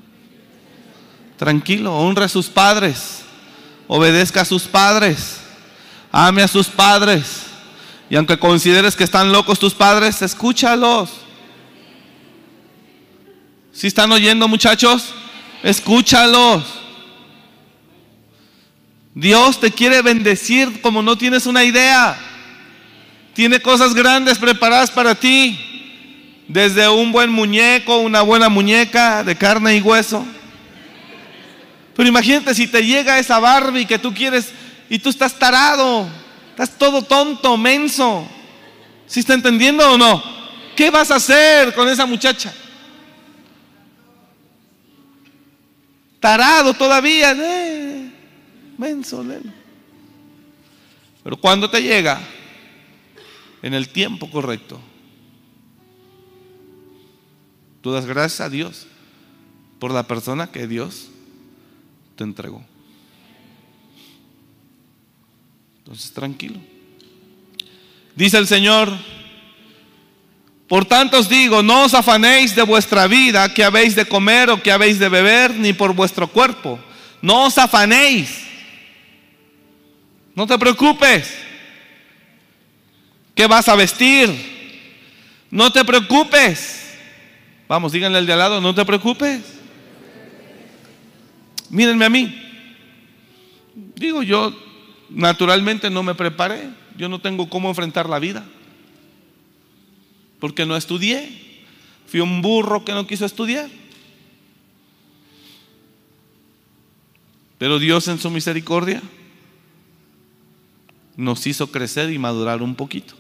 Tranquilo, 1.38 1.94
honre 1.94 2.26
a 2.26 2.30
sus 2.30 2.48
padres, 2.48 3.24
obedezca 3.88 4.42
a 4.42 4.46
sus 4.46 4.64
padres, 4.64 5.38
ame 6.12 6.42
a 6.42 6.48
sus 6.48 6.68
padres. 6.68 7.44
Y 8.10 8.16
aunque 8.16 8.38
consideres 8.38 8.96
que 8.96 9.04
están 9.04 9.32
locos 9.32 9.60
tus 9.60 9.74
padres, 9.74 10.22
escúchalos. 10.22 11.10
Si 13.74 13.88
están 13.88 14.12
oyendo 14.12 14.48
muchachos, 14.48 15.14
escúchalos. 15.62 16.64
Dios 19.14 19.60
te 19.60 19.72
quiere 19.72 20.02
bendecir 20.02 20.82
como 20.82 21.02
no 21.02 21.18
tienes 21.18 21.46
una 21.48 21.64
idea. 21.64 22.18
Tiene 23.34 23.60
cosas 23.60 23.94
grandes 23.94 24.38
preparadas 24.38 24.92
para 24.92 25.16
ti. 25.16 25.60
Desde 26.48 26.88
un 26.88 27.12
buen 27.12 27.32
muñeco, 27.32 27.98
una 27.98 28.22
buena 28.22 28.48
muñeca 28.48 29.24
de 29.24 29.36
carne 29.36 29.76
y 29.76 29.82
hueso 29.82 30.26
pero 31.96 32.10
imagínate 32.10 32.54
si 32.54 32.68
te 32.68 32.86
llega 32.86 33.18
esa 33.18 33.40
Barbie 33.40 33.86
que 33.86 33.98
tú 33.98 34.14
quieres 34.14 34.52
y 34.90 35.00
tú 35.00 35.10
estás 35.10 35.40
tarado, 35.40 36.08
estás 36.50 36.78
todo 36.78 37.02
tonto, 37.02 37.56
menso. 37.58 38.28
¿Sí 39.08 39.22
está 39.22 39.34
entendiendo 39.34 39.94
o 39.94 39.98
no? 39.98 40.22
¿Qué 40.76 40.90
vas 40.90 41.10
a 41.10 41.16
hacer 41.16 41.74
con 41.74 41.88
esa 41.88 42.06
muchacha? 42.06 42.54
Tarado 46.20 46.74
todavía, 46.74 47.32
eh, 47.32 48.12
menso, 48.78 49.24
Pero 51.24 51.38
cuando 51.38 51.70
te 51.70 51.82
llega, 51.82 52.20
en 53.62 53.74
el 53.74 53.88
tiempo 53.88 54.30
correcto, 54.30 54.82
tú 57.82 57.92
das 57.92 58.06
gracias 58.06 58.42
a 58.42 58.50
Dios 58.50 58.86
por 59.80 59.92
la 59.92 60.04
persona 60.08 60.52
que 60.52 60.68
Dios 60.68 61.10
te 62.16 62.24
entregó. 62.24 62.64
Entonces, 65.80 66.12
tranquilo. 66.12 66.60
Dice 68.16 68.38
el 68.38 68.48
Señor, 68.48 68.92
por 70.68 70.86
tanto 70.86 71.20
os 71.20 71.30
digo, 71.30 71.62
no 71.62 71.84
os 71.84 71.94
afanéis 71.94 72.56
de 72.56 72.64
vuestra 72.64 73.08
vida, 73.08 73.54
que 73.54 73.64
habéis 73.64 73.96
de 73.96 74.06
comer 74.06 74.50
o 74.50 74.64
que 74.64 74.72
habéis 74.72 74.98
de 74.98 75.10
beber, 75.10 75.54
ni 75.54 75.74
por 75.74 75.94
vuestro 75.94 76.28
cuerpo. 76.28 76.80
No 77.22 77.46
os 77.46 77.58
afanéis. 77.58 78.46
No 80.34 80.48
te 80.48 80.58
preocupes. 80.58 81.34
¿Qué 83.36 83.46
vas 83.48 83.68
a 83.68 83.76
vestir? 83.76 84.30
No 85.52 85.72
te 85.72 85.86
preocupes. 85.86 86.98
Vamos, 87.68 87.92
díganle 87.92 88.18
al 88.18 88.26
de 88.26 88.34
al 88.34 88.40
lado, 88.40 88.62
no 88.62 88.74
te 88.74 88.86
preocupes. 88.86 89.42
Mírenme 91.70 92.06
a 92.06 92.10
mí. 92.10 92.42
Digo, 93.96 94.24
yo 94.24 94.54
naturalmente 95.10 95.90
no 95.90 96.04
me 96.04 96.16
preparé. 96.16 96.70
Yo 96.98 97.10
no 97.10 97.20
tengo 97.20 97.50
cómo 97.50 97.70
enfrentar 97.70 98.10
la 98.10 98.20
vida. 98.20 98.46
Porque 100.40 100.66
no 100.66 100.76
estudié. 100.76 101.30
Fui 102.08 102.20
un 102.20 102.42
burro 102.42 102.86
que 102.86 102.94
no 102.94 103.08
quiso 103.08 103.26
estudiar. 103.26 103.70
Pero 107.58 107.80
Dios 107.80 108.08
en 108.08 108.20
su 108.20 108.30
misericordia 108.30 109.02
nos 111.16 111.48
hizo 111.48 111.72
crecer 111.72 112.12
y 112.12 112.20
madurar 112.20 112.62
un 112.62 112.76
poquito. 112.76 113.16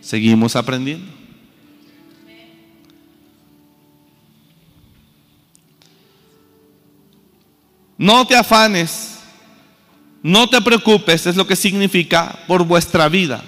Seguimos 0.00 0.56
aprendiendo. 0.56 1.15
No 7.98 8.26
te 8.26 8.36
afanes, 8.36 9.18
no 10.22 10.48
te 10.48 10.60
preocupes, 10.60 11.26
es 11.26 11.36
lo 11.36 11.46
que 11.46 11.56
significa 11.56 12.38
por 12.46 12.64
vuestra 12.64 13.08
vida. 13.08 13.42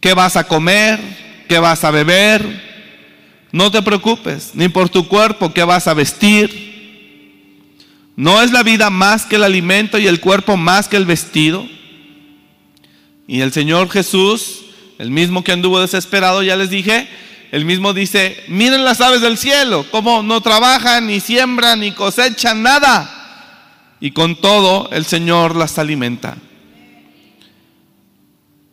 ¿Qué 0.00 0.14
vas 0.14 0.36
a 0.36 0.44
comer? 0.46 1.00
¿Qué 1.48 1.58
vas 1.58 1.82
a 1.84 1.90
beber? 1.90 2.62
No 3.50 3.70
te 3.70 3.82
preocupes, 3.82 4.50
ni 4.54 4.68
por 4.68 4.88
tu 4.88 5.08
cuerpo, 5.08 5.52
¿qué 5.52 5.64
vas 5.64 5.86
a 5.86 5.94
vestir? 5.94 6.74
¿No 8.16 8.42
es 8.42 8.52
la 8.52 8.62
vida 8.62 8.90
más 8.90 9.26
que 9.26 9.36
el 9.36 9.44
alimento 9.44 9.98
y 9.98 10.06
el 10.06 10.20
cuerpo 10.20 10.56
más 10.56 10.88
que 10.88 10.96
el 10.96 11.04
vestido? 11.04 11.66
Y 13.26 13.40
el 13.40 13.52
Señor 13.52 13.90
Jesús, 13.90 14.66
el 14.98 15.10
mismo 15.10 15.42
que 15.42 15.52
anduvo 15.52 15.80
desesperado, 15.80 16.42
ya 16.42 16.56
les 16.56 16.70
dije, 16.70 17.08
el 17.54 17.64
mismo 17.64 17.92
dice, 17.92 18.42
miren 18.48 18.84
las 18.84 19.00
aves 19.00 19.20
del 19.20 19.38
cielo, 19.38 19.86
cómo 19.92 20.24
no 20.24 20.40
trabajan, 20.40 21.06
ni 21.06 21.20
siembran, 21.20 21.78
ni 21.78 21.92
cosechan 21.92 22.64
nada. 22.64 23.96
Y 24.00 24.10
con 24.10 24.34
todo 24.34 24.88
el 24.90 25.06
Señor 25.06 25.54
las 25.54 25.78
alimenta. 25.78 26.36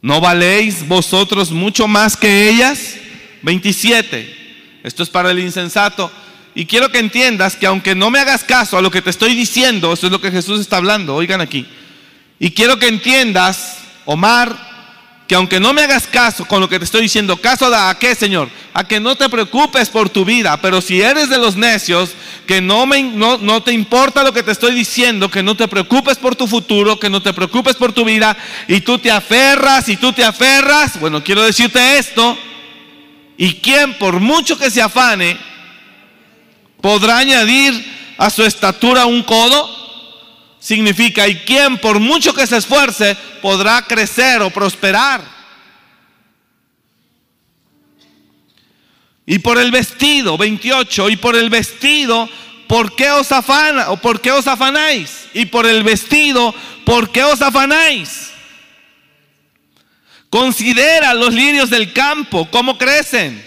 ¿No 0.02 0.20
valéis 0.20 0.88
vosotros 0.88 1.52
mucho 1.52 1.88
más 1.88 2.18
que 2.18 2.50
ellas? 2.50 2.96
27. 3.44 4.82
Esto 4.84 5.04
es 5.04 5.10
para 5.12 5.30
el 5.30 5.38
insensato. 5.38 6.12
Y 6.56 6.66
quiero 6.66 6.92
que 6.92 6.98
entiendas 6.98 7.56
que 7.56 7.68
aunque 7.68 7.94
no 7.94 8.10
me 8.10 8.18
hagas 8.18 8.44
caso 8.44 8.80
a 8.80 8.82
lo 8.82 8.90
que 8.90 9.04
te 9.04 9.12
estoy 9.12 9.36
diciendo, 9.36 9.94
eso 9.94 10.08
es 10.08 10.12
lo 10.12 10.20
que 10.20 10.32
Jesús 10.32 10.60
está 10.60 10.78
hablando, 10.78 11.14
oigan 11.14 11.40
aquí. 11.40 11.68
Y 12.40 12.50
quiero 12.50 12.80
que 12.80 12.88
entiendas, 12.88 13.78
Omar, 14.06 14.71
que 15.32 15.36
aunque 15.36 15.62
no 15.62 15.72
me 15.72 15.84
hagas 15.84 16.08
caso 16.08 16.44
con 16.44 16.60
lo 16.60 16.68
que 16.68 16.78
te 16.78 16.84
estoy 16.84 17.04
diciendo, 17.04 17.38
caso 17.38 17.74
a 17.74 17.98
qué, 17.98 18.16
Señor? 18.16 18.50
A 18.74 18.84
que 18.86 19.00
no 19.00 19.16
te 19.16 19.30
preocupes 19.30 19.88
por 19.88 20.10
tu 20.10 20.26
vida, 20.26 20.60
pero 20.62 20.82
si 20.82 21.02
eres 21.02 21.30
de 21.30 21.38
los 21.38 21.56
necios, 21.56 22.10
que 22.46 22.60
no, 22.60 22.86
me, 22.86 23.02
te 23.64 23.72
importa 23.72 24.26
lo 24.26 24.34
que 24.34 24.44
te 24.44 24.52
estoy 24.52 24.74
diciendo, 24.76 25.32
que 25.32 25.42
no 25.42 25.56
te 25.56 25.70
preocupes 25.70 26.18
por 26.18 26.36
tu 26.36 26.48
futuro, 26.48 27.00
que 27.00 27.10
no 27.10 27.22
te 27.22 27.32
preocupes 27.32 27.78
por 27.78 27.94
tu 27.94 28.04
vida, 28.04 28.36
y 28.68 28.82
tú 28.82 29.00
te 29.00 29.10
aferras 29.10 29.88
y 29.88 29.96
tú 29.96 30.12
te 30.12 30.26
aferras, 30.26 31.00
bueno, 31.00 31.24
quiero 31.24 31.44
decirte 31.44 31.98
esto, 31.98 32.38
y 33.38 33.54
quien 33.54 33.98
por 34.00 34.20
mucho 34.20 34.58
que 34.58 34.70
se 34.70 34.82
afane, 34.82 35.38
podrá 36.82 37.20
añadir 37.20 38.14
a 38.18 38.30
su 38.30 38.44
estatura 38.44 39.06
un 39.06 39.24
codo, 39.24 39.81
significa, 40.62 41.28
y 41.28 41.38
quien 41.40 41.80
por 41.80 42.00
mucho 42.00 42.34
que 42.34 42.48
se 42.48 42.58
esfuerce 42.58 43.18
podrá 43.42 43.82
crecer 43.82 44.42
o 44.44 44.52
prosperar. 44.52 45.22
Y 49.26 49.40
por 49.40 49.58
el 49.58 49.72
vestido, 49.72 50.38
28, 50.38 51.10
y 51.10 51.16
por 51.16 51.36
el 51.36 51.50
vestido, 51.50 52.30
¿por 52.68 52.96
qué 52.96 53.12
os 53.12 53.32
afana 53.32 53.90
o 53.90 53.98
por 53.98 54.22
qué 54.22 54.32
os 54.32 54.48
afanáis? 54.48 55.28
Y 55.34 55.46
por 55.48 55.66
el 55.66 55.84
vestido, 55.84 56.54
¿por 56.86 57.12
qué 57.12 57.24
os 57.24 57.42
afanáis? 57.42 58.32
Considera 60.30 61.14
los 61.14 61.34
lirios 61.34 61.70
del 61.70 61.92
campo, 61.92 62.50
cómo 62.52 62.78
crecen. 62.78 63.46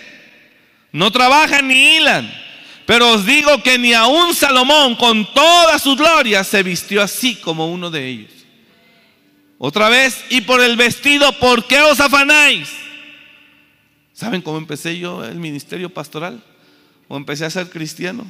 No 0.91 1.11
trabajan 1.11 1.69
ni 1.69 1.97
hilan. 1.97 2.45
Pero 2.87 3.13
os 3.13 3.25
digo 3.25 3.63
que 3.63 3.79
ni 3.79 3.95
aun 3.95 4.35
Salomón 4.35 4.95
con 4.97 5.33
toda 5.33 5.79
su 5.79 5.97
gloria 5.97 6.45
se 6.45 6.63
vistió 6.63 7.03
así 7.03 7.37
como 7.37 7.73
uno 7.73 7.91
de 7.91 8.07
ellos. 8.07 8.33
Otra 9.59 9.89
vez, 9.89 10.23
y 10.29 10.43
por 10.43 10.61
el 10.61 10.77
vestido, 10.77 11.33
¿por 11.39 11.67
qué 11.67 11.81
os 11.81 11.99
afanáis? 12.01 12.69
¿Saben 14.13 14.43
cómo 14.43 14.59
empecé 14.59 14.99
yo 14.99 15.25
el 15.25 15.37
ministerio 15.37 15.89
pastoral? 15.89 16.43
O 17.09 17.17
empecé 17.17 17.47
a 17.47 17.51
ser 17.51 17.71
cristiano, 17.71 18.27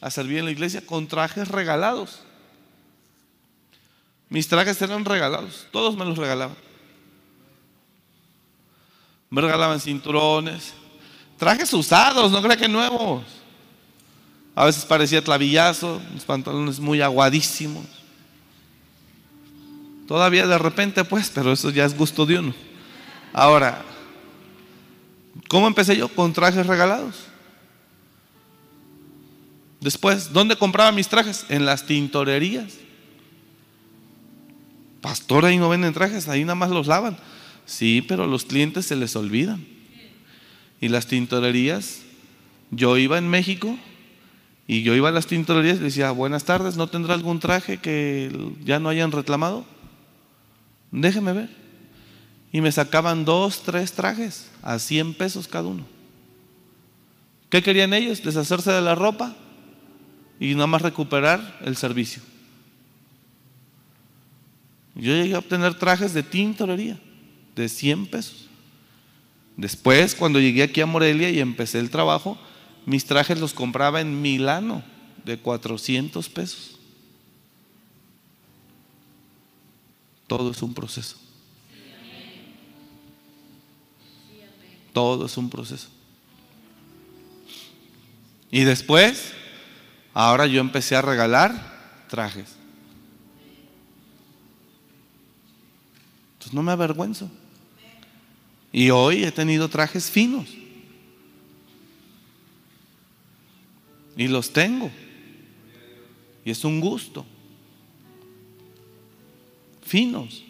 a 0.00 0.10
servir 0.10 0.38
en 0.38 0.46
la 0.46 0.50
iglesia 0.50 0.84
con 0.84 1.06
trajes 1.06 1.48
regalados. 1.48 2.20
Mis 4.28 4.48
trajes 4.48 4.80
eran 4.82 5.04
regalados, 5.04 5.68
todos 5.70 5.96
me 5.96 6.04
los 6.04 6.18
regalaban. 6.18 6.56
Me 9.30 9.40
regalaban 9.40 9.80
cinturones, 9.80 10.74
trajes 11.38 11.72
usados, 11.72 12.32
no 12.32 12.42
creo 12.42 12.56
que 12.56 12.68
nuevos. 12.68 13.35
A 14.56 14.64
veces 14.64 14.86
parecía 14.86 15.22
clavillazo, 15.22 16.00
los 16.14 16.24
pantalones 16.24 16.80
muy 16.80 17.02
aguadísimos. 17.02 17.84
Todavía 20.08 20.46
de 20.46 20.56
repente, 20.56 21.04
pues, 21.04 21.30
pero 21.32 21.52
eso 21.52 21.68
ya 21.68 21.84
es 21.84 21.94
gusto 21.94 22.24
de 22.24 22.38
uno. 22.38 22.54
Ahora, 23.34 23.84
¿cómo 25.46 25.66
empecé 25.66 25.94
yo? 25.94 26.08
Con 26.08 26.32
trajes 26.32 26.66
regalados. 26.66 27.26
Después, 29.78 30.32
¿dónde 30.32 30.56
compraba 30.56 30.90
mis 30.90 31.08
trajes? 31.08 31.44
En 31.50 31.66
las 31.66 31.84
tintorerías. 31.84 32.78
Pastor, 35.02 35.44
ahí 35.44 35.58
no 35.58 35.68
venden 35.68 35.92
trajes, 35.92 36.28
ahí 36.28 36.44
nada 36.44 36.54
más 36.54 36.70
los 36.70 36.86
lavan. 36.86 37.18
Sí, 37.66 38.02
pero 38.08 38.26
los 38.26 38.46
clientes 38.46 38.86
se 38.86 38.96
les 38.96 39.14
olvidan. 39.16 39.66
Y 40.80 40.88
las 40.88 41.06
tintorerías, 41.08 42.00
yo 42.70 42.96
iba 42.96 43.18
en 43.18 43.28
México 43.28 43.78
y 44.66 44.82
yo 44.82 44.94
iba 44.94 45.10
a 45.10 45.12
las 45.12 45.26
tintorerías 45.26 45.78
y 45.78 45.84
decía, 45.84 46.10
buenas 46.10 46.44
tardes, 46.44 46.76
¿no 46.76 46.88
tendrá 46.88 47.14
algún 47.14 47.38
traje 47.38 47.78
que 47.78 48.30
ya 48.64 48.80
no 48.80 48.88
hayan 48.88 49.12
reclamado? 49.12 49.64
Déjeme 50.90 51.32
ver. 51.32 51.50
Y 52.52 52.60
me 52.60 52.72
sacaban 52.72 53.24
dos, 53.24 53.62
tres 53.62 53.92
trajes 53.92 54.50
a 54.62 54.78
100 54.78 55.14
pesos 55.14 55.46
cada 55.46 55.68
uno. 55.68 55.86
¿Qué 57.48 57.62
querían 57.62 57.94
ellos? 57.94 58.22
Deshacerse 58.22 58.72
de 58.72 58.80
la 58.80 58.94
ropa 58.94 59.36
y 60.40 60.54
nada 60.54 60.66
más 60.66 60.82
recuperar 60.82 61.58
el 61.64 61.76
servicio. 61.76 62.22
Yo 64.96 65.12
llegué 65.12 65.34
a 65.34 65.38
obtener 65.38 65.74
trajes 65.74 66.12
de 66.12 66.22
tintorería 66.22 66.98
de 67.54 67.68
100 67.68 68.06
pesos. 68.06 68.48
Después, 69.56 70.14
cuando 70.14 70.40
llegué 70.40 70.62
aquí 70.62 70.80
a 70.80 70.86
Morelia 70.86 71.30
y 71.30 71.38
empecé 71.38 71.78
el 71.78 71.90
trabajo, 71.90 72.38
mis 72.86 73.04
trajes 73.04 73.40
los 73.40 73.52
compraba 73.52 74.00
en 74.00 74.22
Milano 74.22 74.82
de 75.24 75.38
400 75.38 76.28
pesos. 76.28 76.78
Todo 80.28 80.52
es 80.52 80.62
un 80.62 80.72
proceso. 80.72 81.16
Todo 84.92 85.26
es 85.26 85.36
un 85.36 85.50
proceso. 85.50 85.88
Y 88.50 88.62
después, 88.62 89.32
ahora 90.14 90.46
yo 90.46 90.60
empecé 90.60 90.94
a 90.94 91.02
regalar 91.02 92.06
trajes. 92.08 92.54
Entonces 96.34 96.54
no 96.54 96.62
me 96.62 96.70
avergüenzo. 96.70 97.28
Y 98.72 98.90
hoy 98.90 99.24
he 99.24 99.32
tenido 99.32 99.68
trajes 99.68 100.08
finos. 100.08 100.46
Y 104.16 104.28
los 104.28 104.52
tengo. 104.52 104.90
Y 106.44 106.50
es 106.50 106.64
un 106.64 106.80
gusto. 106.80 107.26
Finos. 109.82 110.42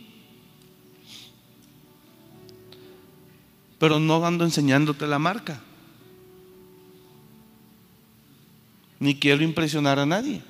Pero 3.78 3.98
no 3.98 4.24
ando 4.24 4.44
enseñándote 4.44 5.06
la 5.06 5.18
marca. 5.18 5.60
Ni 8.98 9.14
quiero 9.16 9.42
impresionar 9.42 9.98
a 9.98 10.06
nadie. 10.06 10.40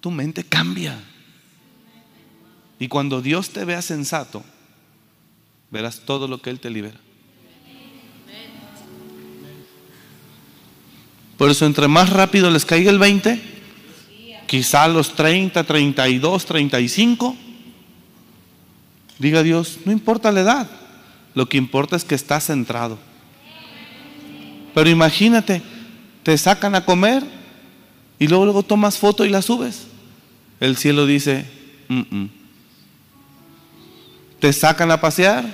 Tu 0.00 0.10
mente 0.10 0.44
cambia. 0.44 0.98
Y 2.78 2.88
cuando 2.88 3.22
Dios 3.22 3.50
te 3.50 3.64
vea 3.64 3.82
sensato, 3.82 4.42
verás 5.70 6.00
todo 6.04 6.28
lo 6.28 6.40
que 6.40 6.50
Él 6.50 6.60
te 6.60 6.70
libera. 6.70 6.98
Por 11.36 11.50
eso, 11.50 11.64
entre 11.64 11.88
más 11.88 12.10
rápido 12.10 12.50
les 12.50 12.66
caiga 12.66 12.90
el 12.90 12.98
20, 12.98 13.40
quizá 14.46 14.86
los 14.88 15.14
30, 15.14 15.64
32, 15.64 16.44
35, 16.44 17.36
diga 19.18 19.42
Dios, 19.42 19.78
no 19.86 19.92
importa 19.92 20.32
la 20.32 20.40
edad, 20.40 20.70
lo 21.34 21.48
que 21.48 21.56
importa 21.56 21.96
es 21.96 22.04
que 22.04 22.14
estás 22.14 22.46
centrado. 22.46 22.98
Pero 24.74 24.90
imagínate, 24.90 25.62
te 26.22 26.36
sacan 26.36 26.74
a 26.74 26.84
comer 26.84 27.24
y 28.18 28.28
luego, 28.28 28.44
luego 28.44 28.62
tomas 28.62 28.98
foto 28.98 29.24
y 29.24 29.30
la 29.30 29.40
subes. 29.40 29.86
El 30.60 30.76
cielo 30.76 31.06
dice, 31.06 31.46
mm, 31.88 32.00
mm". 32.10 32.39
Te 34.40 34.52
sacan 34.52 34.90
a 34.90 35.00
pasear. 35.00 35.44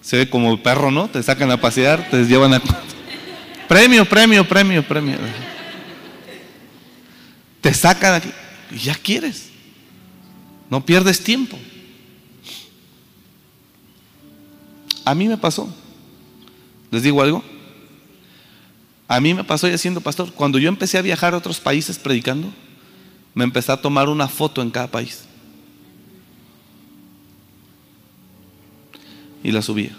Se 0.00 0.16
ve 0.16 0.30
como 0.30 0.52
el 0.52 0.60
perro, 0.60 0.90
¿no? 0.90 1.08
Te 1.08 1.22
sacan 1.22 1.50
a 1.50 1.60
pasear, 1.60 2.08
te 2.10 2.24
llevan 2.24 2.54
a... 2.54 2.62
Premio, 3.68 4.04
premio, 4.04 4.46
premio, 4.46 4.86
premio. 4.86 5.18
Te 7.60 7.74
sacan 7.74 8.14
aquí 8.14 8.30
y 8.70 8.78
ya 8.78 8.94
quieres. 8.94 9.50
No 10.70 10.84
pierdes 10.84 11.22
tiempo. 11.22 11.58
A 15.04 15.14
mí 15.14 15.26
me 15.26 15.36
pasó. 15.36 15.68
¿Les 16.90 17.02
digo 17.02 17.20
algo? 17.22 17.42
A 19.08 19.20
mí 19.20 19.34
me 19.34 19.44
pasó 19.44 19.68
ya 19.68 19.78
siendo 19.78 20.00
pastor. 20.00 20.32
Cuando 20.32 20.58
yo 20.58 20.68
empecé 20.68 20.98
a 20.98 21.02
viajar 21.02 21.34
a 21.34 21.38
otros 21.38 21.58
países 21.58 21.98
predicando, 21.98 22.52
me 23.34 23.44
empecé 23.44 23.72
a 23.72 23.76
tomar 23.76 24.08
una 24.08 24.28
foto 24.28 24.62
en 24.62 24.70
cada 24.70 24.86
país. 24.86 25.25
Y 29.46 29.52
la 29.52 29.62
subía. 29.62 29.96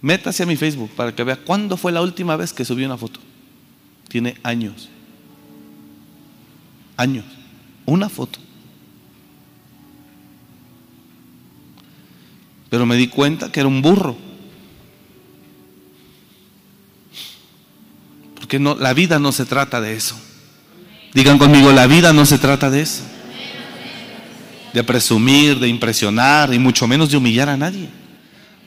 Métase 0.00 0.44
a 0.44 0.46
mi 0.46 0.54
Facebook 0.54 0.90
para 0.94 1.12
que 1.12 1.24
vea 1.24 1.34
cuándo 1.34 1.76
fue 1.76 1.90
la 1.90 2.02
última 2.02 2.36
vez 2.36 2.52
que 2.52 2.64
subí 2.64 2.84
una 2.84 2.96
foto. 2.96 3.18
Tiene 4.06 4.36
años. 4.44 4.88
Años. 6.96 7.24
Una 7.84 8.08
foto. 8.08 8.38
Pero 12.68 12.86
me 12.86 12.94
di 12.94 13.08
cuenta 13.08 13.50
que 13.50 13.58
era 13.58 13.68
un 13.68 13.82
burro. 13.82 14.16
que 18.46 18.60
no, 18.60 18.76
la 18.76 18.94
vida 18.94 19.18
no 19.18 19.32
se 19.32 19.46
trata 19.46 19.80
de 19.80 19.96
eso. 19.96 20.14
Digan 21.12 21.38
conmigo, 21.38 21.72
la 21.72 21.88
vida 21.88 22.12
no 22.12 22.24
se 22.24 22.38
trata 22.38 22.70
de 22.70 22.82
eso. 22.82 23.09
De 24.72 24.84
presumir, 24.84 25.58
de 25.58 25.68
impresionar 25.68 26.54
y 26.54 26.58
mucho 26.58 26.86
menos 26.86 27.10
de 27.10 27.16
humillar 27.16 27.48
a 27.48 27.56
nadie. 27.56 27.88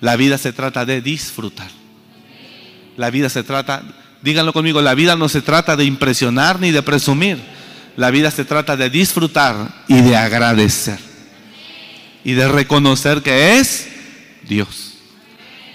La 0.01 0.15
vida 0.15 0.37
se 0.37 0.51
trata 0.51 0.85
de 0.85 1.01
disfrutar. 1.01 1.69
La 2.97 3.09
vida 3.09 3.29
se 3.29 3.43
trata, 3.43 3.83
díganlo 4.21 4.53
conmigo, 4.53 4.81
la 4.81 4.93
vida 4.93 5.15
no 5.15 5.29
se 5.29 5.41
trata 5.41 5.75
de 5.75 5.85
impresionar 5.85 6.59
ni 6.59 6.71
de 6.71 6.81
presumir. 6.81 7.39
La 7.95 8.11
vida 8.11 8.31
se 8.31 8.43
trata 8.43 8.75
de 8.75 8.89
disfrutar 8.89 9.83
y 9.87 10.01
de 10.01 10.15
agradecer. 10.15 10.99
Y 12.23 12.33
de 12.33 12.47
reconocer 12.47 13.21
que 13.21 13.59
es 13.59 13.87
Dios. 14.47 14.93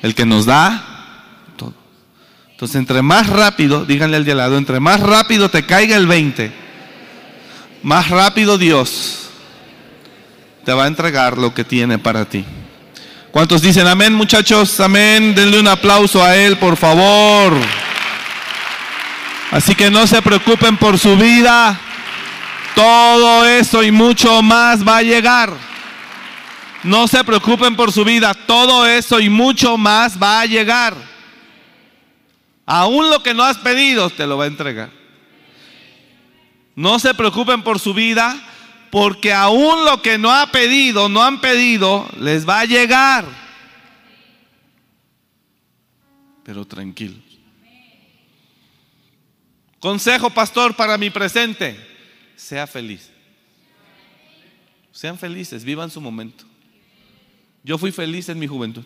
El 0.03 0.14
que 0.14 0.26
nos 0.26 0.47
da 0.47 0.99
entonces, 2.59 2.74
entre 2.74 3.03
más 3.03 3.29
rápido, 3.29 3.85
díganle 3.85 4.16
al 4.16 4.24
de 4.24 4.33
al 4.33 4.39
lado, 4.39 4.59
entre 4.59 4.81
más 4.81 4.99
rápido 4.99 5.49
te 5.49 5.64
caiga 5.64 5.97
el 5.97 6.09
20, 6.09 6.51
más 7.85 8.11
rápido 8.11 8.59
Dios 8.59 9.28
te 10.64 10.72
va 10.72 10.84
a 10.84 10.86
entregar 10.86 11.38
lo 11.38 11.54
que 11.54 11.64
tiene 11.64 11.98
para 11.98 12.24
ti. 12.24 12.44
¿Cuántos 13.30 13.62
dicen 13.62 13.86
amén, 13.86 14.14
muchachos? 14.14 14.80
Amén. 14.80 15.34
Denle 15.34 15.61
un 15.61 15.68
aplauso 15.68 16.22
a 16.24 16.36
Él, 16.36 16.56
por 16.56 16.76
favor. 16.76 17.52
Así 19.50 19.74
que 19.74 19.90
no 19.90 20.06
se 20.06 20.20
preocupen 20.22 20.76
por 20.76 20.98
su 20.98 21.16
vida. 21.16 21.78
Todo 22.74 23.44
eso 23.44 23.82
y 23.82 23.90
mucho 23.90 24.42
más 24.42 24.86
va 24.86 24.98
a 24.98 25.02
llegar. 25.02 25.52
No 26.82 27.09
se 27.09 27.24
preocupen 27.24 27.76
por 27.76 27.92
su 27.92 28.04
vida. 28.04 28.34
Todo 28.34 28.86
eso 28.86 29.20
y 29.20 29.28
mucho 29.28 29.76
más 29.76 30.20
va 30.22 30.40
a 30.40 30.46
llegar. 30.46 30.94
Aún 32.66 33.09
lo 33.09 33.22
que 33.22 33.34
no 33.34 33.42
has 33.42 33.56
pedido 33.56 34.11
te 34.11 34.26
lo 34.26 34.36
va 34.36 34.44
a 34.44 34.48
entregar. 34.48 34.90
No 36.74 36.98
se 36.98 37.14
preocupen 37.14 37.62
por 37.62 37.80
su 37.80 37.94
vida, 37.94 38.36
porque 38.91 39.32
aún 39.32 39.84
lo 39.84 40.03
que 40.03 40.18
no 40.18 40.30
ha 40.30 40.51
pedido, 40.51 41.09
no 41.09 41.22
han 41.22 41.41
pedido, 41.41 42.09
les 42.18 42.49
va 42.49 42.61
a 42.61 42.64
llegar. 42.64 43.24
Pero 46.45 46.64
tranquilos. 46.64 47.18
Consejo, 49.80 50.30
pastor, 50.30 50.74
para 50.74 50.99
mi 50.99 51.11
presente. 51.11 51.76
Sea 52.36 52.66
feliz. 52.66 53.11
Sean 54.93 55.18
felices, 55.18 55.62
vivan 55.62 55.91
su 55.91 56.01
momento. 56.01 56.45
Yo 57.62 57.78
fui 57.78 57.93
feliz 57.93 58.28
en 58.28 58.39
mi 58.39 58.47
juventud. 58.47 58.82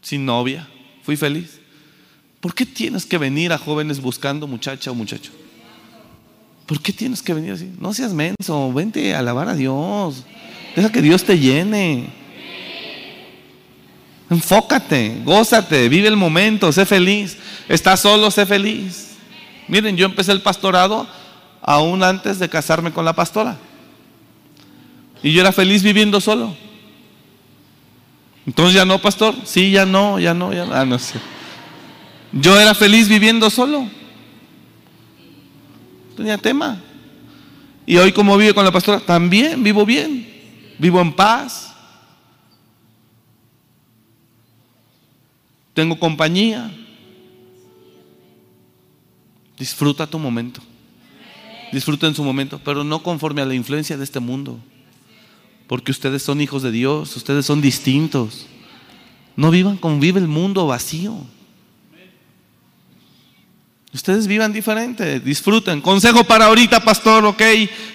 Sin 0.00 0.24
novia, 0.24 0.68
fui 1.02 1.16
feliz. 1.16 1.60
¿Por 2.40 2.54
qué 2.54 2.64
tienes 2.64 3.04
que 3.04 3.18
venir 3.18 3.52
a 3.52 3.58
jóvenes 3.58 4.00
buscando 4.00 4.46
muchacha 4.46 4.90
o 4.90 4.94
muchacho? 4.94 5.30
¿Por 6.66 6.80
qué 6.80 6.92
tienes 6.92 7.22
que 7.22 7.34
venir 7.34 7.52
así? 7.52 7.70
No 7.78 7.92
seas 7.92 8.12
menso, 8.12 8.72
vente 8.72 9.14
a 9.14 9.18
alabar 9.18 9.48
a 9.48 9.54
Dios. 9.54 10.24
Deja 10.76 10.90
que 10.90 11.02
Dios 11.02 11.24
te 11.24 11.38
llene. 11.38 12.06
Enfócate, 14.30 15.20
gózate, 15.24 15.88
vive 15.88 16.08
el 16.08 16.16
momento, 16.16 16.72
sé 16.72 16.86
feliz. 16.86 17.36
Estás 17.68 18.00
solo, 18.00 18.30
sé 18.30 18.46
feliz. 18.46 19.10
Miren, 19.68 19.96
yo 19.96 20.06
empecé 20.06 20.32
el 20.32 20.40
pastorado 20.40 21.06
aún 21.60 22.02
antes 22.02 22.38
de 22.38 22.48
casarme 22.48 22.92
con 22.92 23.04
la 23.04 23.12
pastora. 23.12 23.58
Y 25.22 25.32
yo 25.32 25.40
era 25.40 25.52
feliz 25.52 25.82
viviendo 25.82 26.20
solo. 26.20 26.56
Entonces 28.46 28.74
ya 28.74 28.84
no, 28.84 28.98
pastor. 29.00 29.34
Sí, 29.44 29.70
ya 29.70 29.86
no, 29.86 30.18
ya 30.18 30.34
no, 30.34 30.52
ya 30.52 30.64
no. 30.64 30.74
Ah, 30.74 30.84
no 30.84 30.98
sé. 30.98 31.18
Yo 32.32 32.58
era 32.58 32.74
feliz 32.74 33.08
viviendo 33.08 33.50
solo. 33.50 33.86
Tenía 36.16 36.38
tema. 36.38 36.80
Y 37.86 37.96
hoy 37.96 38.12
como 38.12 38.36
vivo 38.36 38.54
con 38.54 38.64
la 38.64 38.72
pastora, 38.72 39.00
también 39.00 39.62
vivo 39.62 39.84
bien. 39.84 40.28
Vivo 40.78 41.00
en 41.00 41.12
paz. 41.12 41.74
Tengo 45.74 45.98
compañía. 45.98 46.70
Disfruta 49.58 50.06
tu 50.06 50.18
momento. 50.18 50.60
Disfruta 51.72 52.06
en 52.06 52.14
su 52.14 52.22
momento, 52.22 52.60
pero 52.62 52.84
no 52.84 53.02
conforme 53.02 53.40
a 53.40 53.46
la 53.46 53.54
influencia 53.54 53.96
de 53.96 54.04
este 54.04 54.20
mundo. 54.20 54.58
Porque 55.66 55.90
ustedes 55.90 56.22
son 56.22 56.40
hijos 56.40 56.62
de 56.62 56.70
Dios, 56.70 57.16
ustedes 57.16 57.46
son 57.46 57.62
distintos. 57.62 58.46
No 59.36 59.50
vivan 59.50 59.78
como 59.78 59.98
vive 59.98 60.20
el 60.20 60.28
mundo 60.28 60.66
vacío. 60.66 61.16
Ustedes 63.94 64.26
vivan 64.26 64.54
diferente, 64.54 65.20
disfruten. 65.20 65.82
Consejo 65.82 66.24
para 66.24 66.46
ahorita, 66.46 66.80
pastor, 66.80 67.26
ok, 67.26 67.42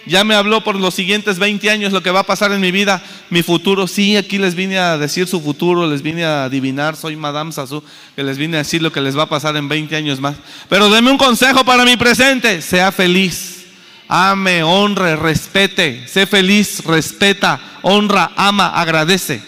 ya 0.06 0.24
me 0.24 0.36
habló 0.36 0.64
por 0.64 0.76
los 0.76 0.94
siguientes 0.94 1.40
20 1.40 1.72
años 1.72 1.92
lo 1.92 2.04
que 2.04 2.12
va 2.12 2.20
a 2.20 2.26
pasar 2.26 2.52
en 2.52 2.62
mi 2.62 2.70
vida, 2.70 3.02
mi 3.32 3.42
futuro. 3.42 3.88
Sí, 3.88 4.16
aquí 4.16 4.38
les 4.38 4.54
vine 4.54 4.78
a 4.78 5.00
decir 5.00 5.28
su 5.28 5.42
futuro, 5.42 5.90
les 5.90 6.04
vine 6.04 6.24
a 6.24 6.44
adivinar, 6.44 6.96
soy 6.96 7.16
Madame 7.16 7.52
Sassou, 7.52 7.84
que 8.16 8.22
les 8.22 8.38
vine 8.38 8.58
a 8.58 8.60
decir 8.60 8.80
lo 8.80 8.92
que 8.92 9.02
les 9.02 9.18
va 9.18 9.24
a 9.24 9.30
pasar 9.30 9.58
en 9.58 9.68
20 9.68 9.96
años 9.96 10.20
más. 10.20 10.36
Pero 10.70 10.88
denme 10.92 11.10
un 11.10 11.18
consejo 11.18 11.66
para 11.66 11.84
mi 11.84 11.98
presente, 11.98 12.62
sea 12.62 12.92
feliz, 12.92 13.66
ame, 14.08 14.62
honre, 14.62 15.16
respete, 15.16 16.08
sé 16.08 16.28
feliz, 16.28 16.84
respeta, 16.86 17.60
honra, 17.82 18.34
ama, 18.36 18.68
agradece. 18.68 19.42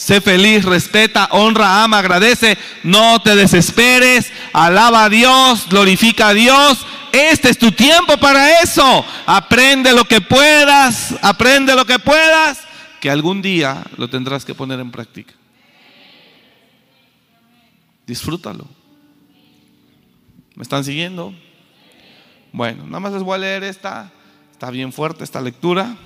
Sé 0.00 0.20
feliz, 0.22 0.64
respeta, 0.64 1.28
honra, 1.32 1.84
ama, 1.84 1.98
agradece. 1.98 2.56
No 2.82 3.20
te 3.20 3.36
desesperes. 3.36 4.32
Alaba 4.52 5.04
a 5.04 5.08
Dios, 5.10 5.66
glorifica 5.68 6.28
a 6.28 6.34
Dios 6.34 6.86
este 7.12 7.50
es 7.50 7.58
tu 7.58 7.72
tiempo 7.72 8.16
para 8.18 8.60
eso. 8.60 9.04
Aprende 9.26 9.92
lo 9.92 10.04
que 10.04 10.20
puedas, 10.20 11.14
aprende 11.22 11.74
lo 11.74 11.84
que 11.84 11.98
puedas, 11.98 12.60
que 13.00 13.10
algún 13.10 13.42
día 13.42 13.82
lo 13.96 14.08
tendrás 14.08 14.44
que 14.44 14.54
poner 14.54 14.80
en 14.80 14.90
práctica. 14.90 15.34
Disfrútalo. 18.06 18.66
¿Me 20.54 20.62
están 20.62 20.84
siguiendo? 20.84 21.34
Bueno, 22.52 22.84
nada 22.84 23.00
más 23.00 23.12
les 23.12 23.22
voy 23.22 23.36
a 23.36 23.38
leer 23.38 23.64
esta. 23.64 24.12
Está 24.52 24.70
bien 24.70 24.92
fuerte 24.92 25.24
esta 25.24 25.40
lectura. 25.40 25.96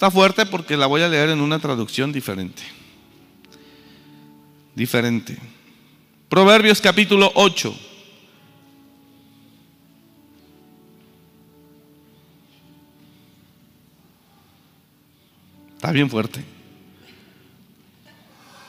Está 0.00 0.10
fuerte 0.10 0.46
porque 0.46 0.78
la 0.78 0.86
voy 0.86 1.02
a 1.02 1.08
leer 1.10 1.28
en 1.28 1.42
una 1.42 1.58
traducción 1.58 2.10
diferente. 2.10 2.62
Diferente. 4.74 5.36
Proverbios 6.26 6.80
capítulo 6.80 7.30
8. 7.34 7.74
Está 15.74 15.92
bien 15.92 16.08
fuerte. 16.08 16.42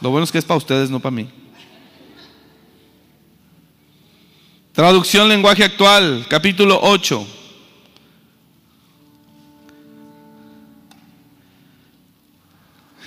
Lo 0.02 0.10
bueno 0.10 0.26
es 0.26 0.34
que 0.34 0.38
es 0.38 0.44
para 0.44 0.58
ustedes, 0.58 0.90
no 0.90 1.00
para 1.00 1.16
mí. 1.16 1.30
Traducción 4.74 5.30
lenguaje 5.30 5.64
actual, 5.64 6.26
capítulo 6.28 6.78
8. 6.84 7.41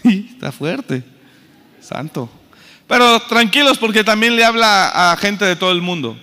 Está 0.34 0.52
fuerte, 0.52 1.02
santo. 1.80 2.30
Pero 2.86 3.20
tranquilos 3.20 3.78
porque 3.78 4.04
también 4.04 4.36
le 4.36 4.44
habla 4.44 5.12
a 5.12 5.16
gente 5.16 5.44
de 5.44 5.56
todo 5.56 5.72
el 5.72 5.80
mundo. 5.80 6.18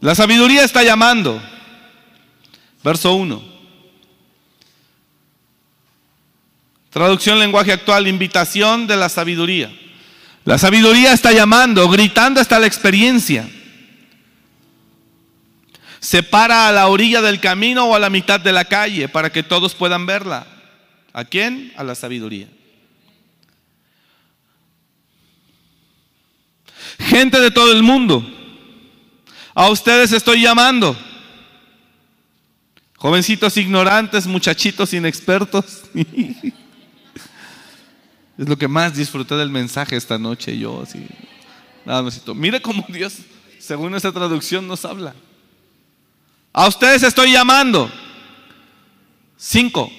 La 0.00 0.14
sabiduría 0.14 0.62
está 0.62 0.82
llamando. 0.82 1.42
Verso 2.84 3.14
1. 3.14 3.42
Traducción 6.90 7.40
lenguaje 7.40 7.72
actual, 7.72 8.06
invitación 8.06 8.86
de 8.86 8.96
la 8.96 9.08
sabiduría. 9.08 9.74
La 10.44 10.58
sabiduría 10.58 11.12
está 11.12 11.32
llamando, 11.32 11.88
gritando 11.88 12.40
hasta 12.40 12.58
la 12.58 12.66
experiencia. 12.66 13.48
Se 16.04 16.22
para 16.22 16.68
a 16.68 16.72
la 16.72 16.88
orilla 16.88 17.22
del 17.22 17.40
camino 17.40 17.86
o 17.86 17.94
a 17.94 17.98
la 17.98 18.10
mitad 18.10 18.38
de 18.38 18.52
la 18.52 18.66
calle 18.66 19.08
para 19.08 19.32
que 19.32 19.42
todos 19.42 19.74
puedan 19.74 20.04
verla. 20.04 20.46
¿A 21.14 21.24
quién? 21.24 21.72
A 21.78 21.82
la 21.82 21.94
sabiduría. 21.94 22.46
Gente 26.98 27.40
de 27.40 27.50
todo 27.50 27.72
el 27.72 27.82
mundo, 27.82 28.22
a 29.54 29.70
ustedes 29.70 30.12
estoy 30.12 30.42
llamando. 30.42 30.94
Jovencitos 32.98 33.56
ignorantes, 33.56 34.26
muchachitos 34.26 34.92
inexpertos. 34.92 35.84
Es 38.36 38.48
lo 38.48 38.58
que 38.58 38.66
más 38.66 38.94
disfruté 38.94 39.36
del 39.36 39.48
mensaje 39.48 39.96
esta 39.96 40.18
noche 40.18 40.58
yo 40.58 40.82
así. 40.82 41.06
Nada 41.86 42.02
más. 42.02 42.20
Mire 42.34 42.60
cómo 42.60 42.84
Dios, 42.88 43.18
según 43.60 43.94
esta 43.94 44.12
traducción, 44.12 44.66
nos 44.66 44.84
habla. 44.84 45.14
A 46.56 46.68
ustedes 46.68 47.02
estoy 47.02 47.32
llamando. 47.32 47.90
Cinco. 49.36 49.90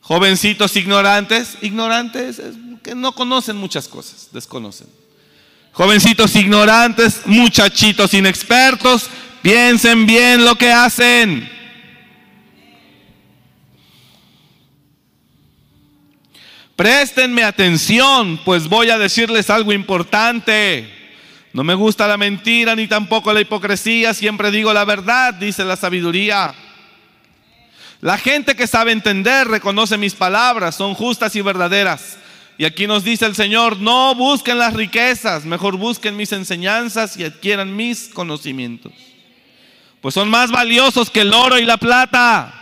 Jovencitos 0.00 0.74
ignorantes, 0.76 1.58
ignorantes 1.60 2.40
que 2.82 2.94
no 2.94 3.12
conocen 3.12 3.56
muchas 3.56 3.86
cosas, 3.86 4.30
desconocen. 4.32 4.88
Jovencitos 5.72 6.34
ignorantes, 6.36 7.26
muchachitos 7.26 8.14
inexpertos, 8.14 9.08
piensen 9.42 10.06
bien 10.06 10.44
lo 10.44 10.56
que 10.56 10.72
hacen. 10.72 11.48
Préstenme 16.74 17.44
atención, 17.44 18.40
pues 18.44 18.68
voy 18.68 18.88
a 18.88 18.98
decirles 18.98 19.50
algo 19.50 19.72
importante. 19.74 21.01
No 21.52 21.64
me 21.64 21.74
gusta 21.74 22.08
la 22.08 22.16
mentira 22.16 22.74
ni 22.74 22.86
tampoco 22.86 23.32
la 23.32 23.40
hipocresía, 23.40 24.14
siempre 24.14 24.50
digo 24.50 24.72
la 24.72 24.84
verdad, 24.84 25.34
dice 25.34 25.64
la 25.64 25.76
sabiduría. 25.76 26.54
La 28.00 28.18
gente 28.18 28.56
que 28.56 28.66
sabe 28.66 28.92
entender 28.92 29.46
reconoce 29.46 29.98
mis 29.98 30.14
palabras, 30.14 30.74
son 30.74 30.94
justas 30.94 31.36
y 31.36 31.42
verdaderas. 31.42 32.18
Y 32.58 32.64
aquí 32.64 32.86
nos 32.86 33.04
dice 33.04 33.26
el 33.26 33.34
Señor, 33.34 33.78
no 33.78 34.14
busquen 34.14 34.58
las 34.58 34.74
riquezas, 34.74 35.44
mejor 35.44 35.76
busquen 35.76 36.16
mis 36.16 36.32
enseñanzas 36.32 37.16
y 37.16 37.24
adquieran 37.24 37.74
mis 37.76 38.08
conocimientos. 38.08 38.92
Pues 40.00 40.14
son 40.14 40.30
más 40.30 40.50
valiosos 40.50 41.10
que 41.10 41.20
el 41.20 41.32
oro 41.32 41.58
y 41.58 41.64
la 41.64 41.76
plata. 41.76 42.52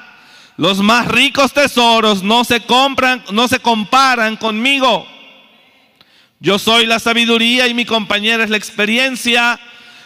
Los 0.57 0.79
más 0.81 1.09
ricos 1.09 1.53
tesoros 1.53 2.23
no 2.23 2.45
se 2.45 2.61
compran, 2.61 3.25
no 3.33 3.49
se 3.49 3.61
comparan 3.61 4.37
conmigo. 4.37 5.07
Yo 6.41 6.59
soy 6.59 6.87
la 6.87 6.99
sabiduría 6.99 7.69
y 7.69 7.75
mi 7.75 7.85
compañera 7.85 8.43
es 8.43 8.51
la 8.51 8.57
experiencia. 8.57 9.61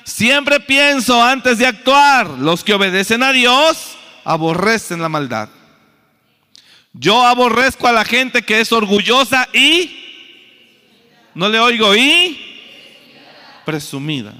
Siempre 0.04 0.60
pienso 0.60 1.22
antes 1.22 1.58
de 1.58 1.66
actuar. 1.66 2.28
Los 2.28 2.62
que 2.62 2.74
obedecen 2.74 3.22
a 3.22 3.32
Dios 3.32 3.96
aborrecen 4.24 5.00
la 5.00 5.08
maldad. 5.08 5.48
Yo 6.92 7.24
aborrezco 7.24 7.88
a 7.88 7.92
la 7.92 8.04
gente 8.04 8.42
que 8.42 8.60
es 8.60 8.72
orgullosa 8.72 9.48
y 9.52 10.04
no 11.34 11.48
le 11.48 11.58
oigo 11.58 11.94
y 11.96 12.38
presumida. 13.64 14.34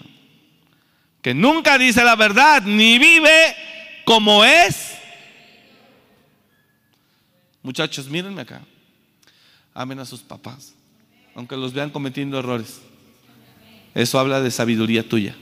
Que 1.22 1.32
nunca 1.32 1.78
dice 1.78 2.04
la 2.04 2.16
verdad 2.16 2.62
ni 2.62 2.98
vive 2.98 3.56
como 4.04 4.44
es 4.44 4.94
Muchachos, 7.64 8.08
mírenme 8.08 8.42
acá. 8.42 8.60
Amen 9.72 9.98
a 9.98 10.04
sus 10.04 10.20
papás, 10.20 10.73
aunque 11.34 11.56
los 11.56 11.72
vean 11.72 11.90
cometiendo 11.90 12.38
errores. 12.38 12.80
Eso 13.94 14.18
habla 14.18 14.40
de 14.40 14.50
sabiduría 14.50 15.08
tuya. 15.08 15.36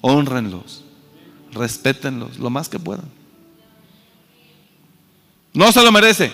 Honrenlos, 0.00 0.84
respétenlos 1.52 2.38
lo 2.38 2.50
más 2.50 2.68
que 2.68 2.78
puedan. 2.78 3.06
No 5.52 5.72
se 5.72 5.82
lo 5.82 5.92
merece. 5.92 6.32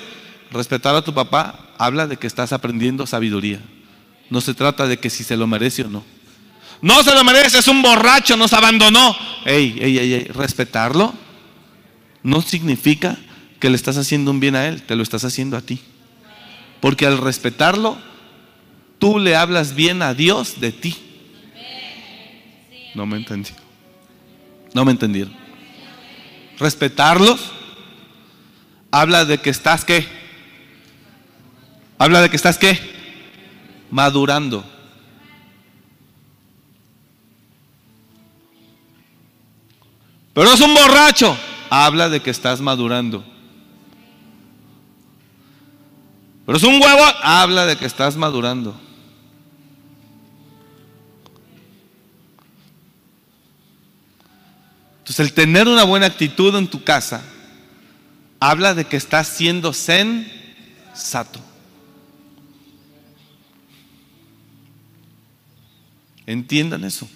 Respetar 0.51 0.95
a 0.95 1.03
tu 1.03 1.13
papá 1.13 1.73
habla 1.79 2.07
de 2.07 2.17
que 2.17 2.27
estás 2.27 2.53
aprendiendo 2.53 3.07
sabiduría. 3.07 3.61
No 4.31 4.41
se 4.41 4.55
trata 4.55 4.87
de 4.87 4.99
que 4.99 5.11
si 5.11 5.25
se 5.25 5.37
lo 5.37 5.47
merece 5.47 5.83
o 5.83 5.89
no. 5.89 6.05
No 6.83 7.03
se 7.03 7.15
lo 7.15 7.25
merece, 7.25 7.59
es 7.59 7.69
un 7.69 7.83
borracho, 7.83 8.37
nos 8.37 8.53
abandonó. 8.53 9.17
Ey, 9.45 9.77
ey, 9.81 9.99
ey, 9.99 10.13
ey, 10.13 10.25
respetarlo 10.25 11.15
no 12.27 12.43
significa 12.43 13.17
que 13.61 13.71
le 13.71 13.77
estás 13.77 13.97
haciendo 13.97 14.33
un 14.33 14.41
bien 14.41 14.57
a 14.57 14.67
Él, 14.67 14.83
te 14.83 14.97
lo 14.97 15.05
estás 15.05 15.25
haciendo 15.25 15.57
a 15.57 15.61
ti. 15.61 15.79
Porque 16.81 17.07
al 17.07 17.19
respetarlo, 17.19 17.97
tú 18.99 19.19
le 19.19 19.37
hablas 19.37 19.75
bien 19.75 20.03
a 20.03 20.15
Dios 20.15 20.61
de 20.61 20.73
ti. 20.73 20.97
No 22.95 23.07
me 23.07 23.17
entendí. 23.17 23.51
No 24.75 24.85
me 24.85 24.93
entendieron. 24.93 25.35
Respetarlos 26.59 27.53
habla 28.91 29.25
de 29.25 29.39
que 29.39 29.51
estás 29.51 29.85
qué? 29.85 30.07
Habla 31.99 32.23
de 32.23 32.31
que 32.31 32.37
estás 32.37 32.59
qué? 32.59 32.79
Madurando. 33.91 34.65
Pero 40.33 40.53
es 40.53 40.61
un 40.61 40.75
borracho. 40.75 41.37
Habla 41.71 42.09
de 42.09 42.21
que 42.21 42.31
estás 42.31 42.61
madurando. 42.61 43.25
Pero 46.45 46.59
es 46.59 46.65
un 46.65 46.81
huevo, 46.81 47.03
habla 47.23 47.67
de 47.67 47.77
que 47.77 47.87
estás 47.87 48.17
madurando. 48.17 48.79
Entonces 55.07 55.29
el 55.29 55.35
tener 55.35 55.69
una 55.69 55.85
buena 55.85 56.07
actitud 56.07 56.53
en 56.57 56.67
tu 56.67 56.83
casa 56.83 57.23
habla 58.41 58.75
de 58.75 58.87
que 58.87 58.97
estás 58.97 59.29
siendo 59.29 59.73
sensato. 59.73 61.39
Entiendan 66.27 66.83
eso. 66.83 67.09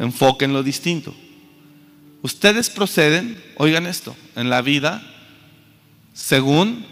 Enfoquen 0.00 0.52
lo 0.52 0.64
distinto. 0.64 1.14
Ustedes 2.22 2.68
proceden, 2.68 3.40
oigan 3.58 3.86
esto, 3.86 4.16
en 4.34 4.50
la 4.50 4.60
vida 4.60 5.00
según 6.14 6.84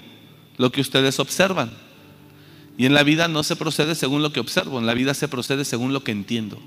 lo 0.57 0.71
que 0.71 0.81
ustedes 0.81 1.19
observan. 1.19 1.73
Y 2.79 2.87
en 2.87 2.95
la 2.95 3.03
vida 3.03 3.27
no 3.27 3.43
se 3.43 3.57
procede 3.57 3.97
según 3.97 4.23
lo 4.23 4.33
que 4.33 4.39
observo, 4.39 4.79
en 4.79 4.87
la 4.87 4.95
vida 4.95 5.15
se 5.15 5.27
procede 5.27 5.65
según 5.65 5.93
lo 5.93 6.05
que 6.05 6.13
entiendo. 6.13 6.63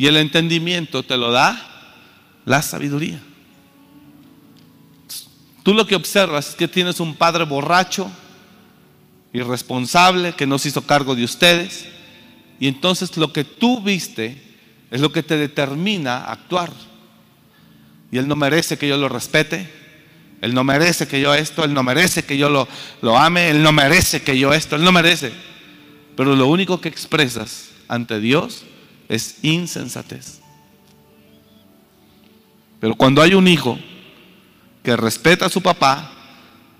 Y 0.00 0.06
el 0.06 0.16
entendimiento 0.16 1.02
te 1.02 1.18
lo 1.18 1.30
da 1.30 1.60
la 2.46 2.62
sabiduría. 2.62 3.20
Tú 5.62 5.74
lo 5.74 5.86
que 5.86 5.94
observas 5.94 6.48
es 6.48 6.54
que 6.54 6.66
tienes 6.66 7.00
un 7.00 7.14
padre 7.14 7.44
borracho 7.44 8.10
irresponsable, 9.34 10.32
que 10.32 10.46
no 10.46 10.58
se 10.58 10.68
hizo 10.68 10.86
cargo 10.86 11.14
de 11.14 11.24
ustedes. 11.24 11.86
Y 12.58 12.66
entonces 12.66 13.14
lo 13.18 13.30
que 13.34 13.44
tú 13.44 13.82
viste 13.82 14.42
es 14.90 15.02
lo 15.02 15.12
que 15.12 15.22
te 15.22 15.36
determina 15.36 16.16
a 16.16 16.32
actuar. 16.32 16.72
Y 18.10 18.16
Él 18.16 18.26
no 18.26 18.36
merece 18.36 18.78
que 18.78 18.88
yo 18.88 18.96
lo 18.96 19.10
respete. 19.10 19.70
Él 20.40 20.54
no 20.54 20.64
merece 20.64 21.08
que 21.08 21.20
yo 21.20 21.34
esto. 21.34 21.62
Él 21.62 21.74
no 21.74 21.82
merece 21.82 22.24
que 22.24 22.38
yo 22.38 22.48
lo, 22.48 22.66
lo 23.02 23.18
ame. 23.18 23.50
Él 23.50 23.62
no 23.62 23.70
merece 23.70 24.22
que 24.22 24.38
yo 24.38 24.54
esto. 24.54 24.76
Él 24.76 24.82
no 24.82 24.92
merece. 24.92 25.30
Pero 26.16 26.34
lo 26.36 26.46
único 26.46 26.80
que 26.80 26.88
expresas 26.88 27.68
ante 27.86 28.18
Dios 28.18 28.64
es 29.10 29.38
insensatez. 29.42 30.38
Pero 32.78 32.94
cuando 32.94 33.20
hay 33.20 33.34
un 33.34 33.48
hijo 33.48 33.76
que 34.84 34.96
respeta 34.96 35.46
a 35.46 35.50
su 35.50 35.60
papá, 35.60 36.12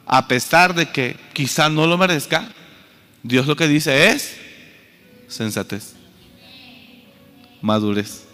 a 0.06 0.28
pesar 0.28 0.72
de 0.72 0.88
que 0.88 1.16
quizá 1.32 1.68
no 1.68 1.88
lo 1.88 1.98
merezca, 1.98 2.48
Dios 3.24 3.48
lo 3.48 3.56
que 3.56 3.66
dice 3.66 4.10
es 4.10 4.36
sensatez, 5.26 5.94
madurez. 7.60 8.24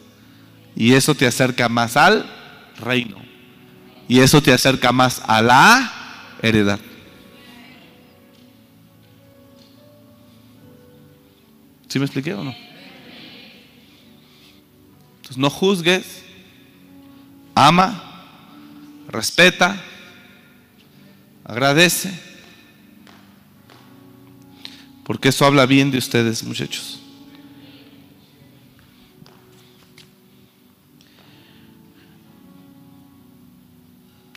Y 0.76 0.92
eso 0.92 1.14
te 1.14 1.26
acerca 1.26 1.70
más 1.70 1.96
al 1.96 2.30
reino. 2.78 3.16
Y 4.08 4.20
eso 4.20 4.42
te 4.42 4.52
acerca 4.52 4.92
más 4.92 5.22
a 5.26 5.40
la 5.40 6.36
heredad. 6.42 6.78
¿Sí 11.88 11.98
me 11.98 12.04
expliqué 12.04 12.34
o 12.34 12.44
no? 12.44 12.65
Entonces 15.26 15.38
no 15.38 15.50
juzgues, 15.50 16.22
ama, 17.52 18.00
respeta, 19.08 19.82
agradece, 21.42 22.16
porque 25.02 25.30
eso 25.30 25.44
habla 25.44 25.66
bien 25.66 25.90
de 25.90 25.98
ustedes, 25.98 26.44
muchachos. 26.44 27.00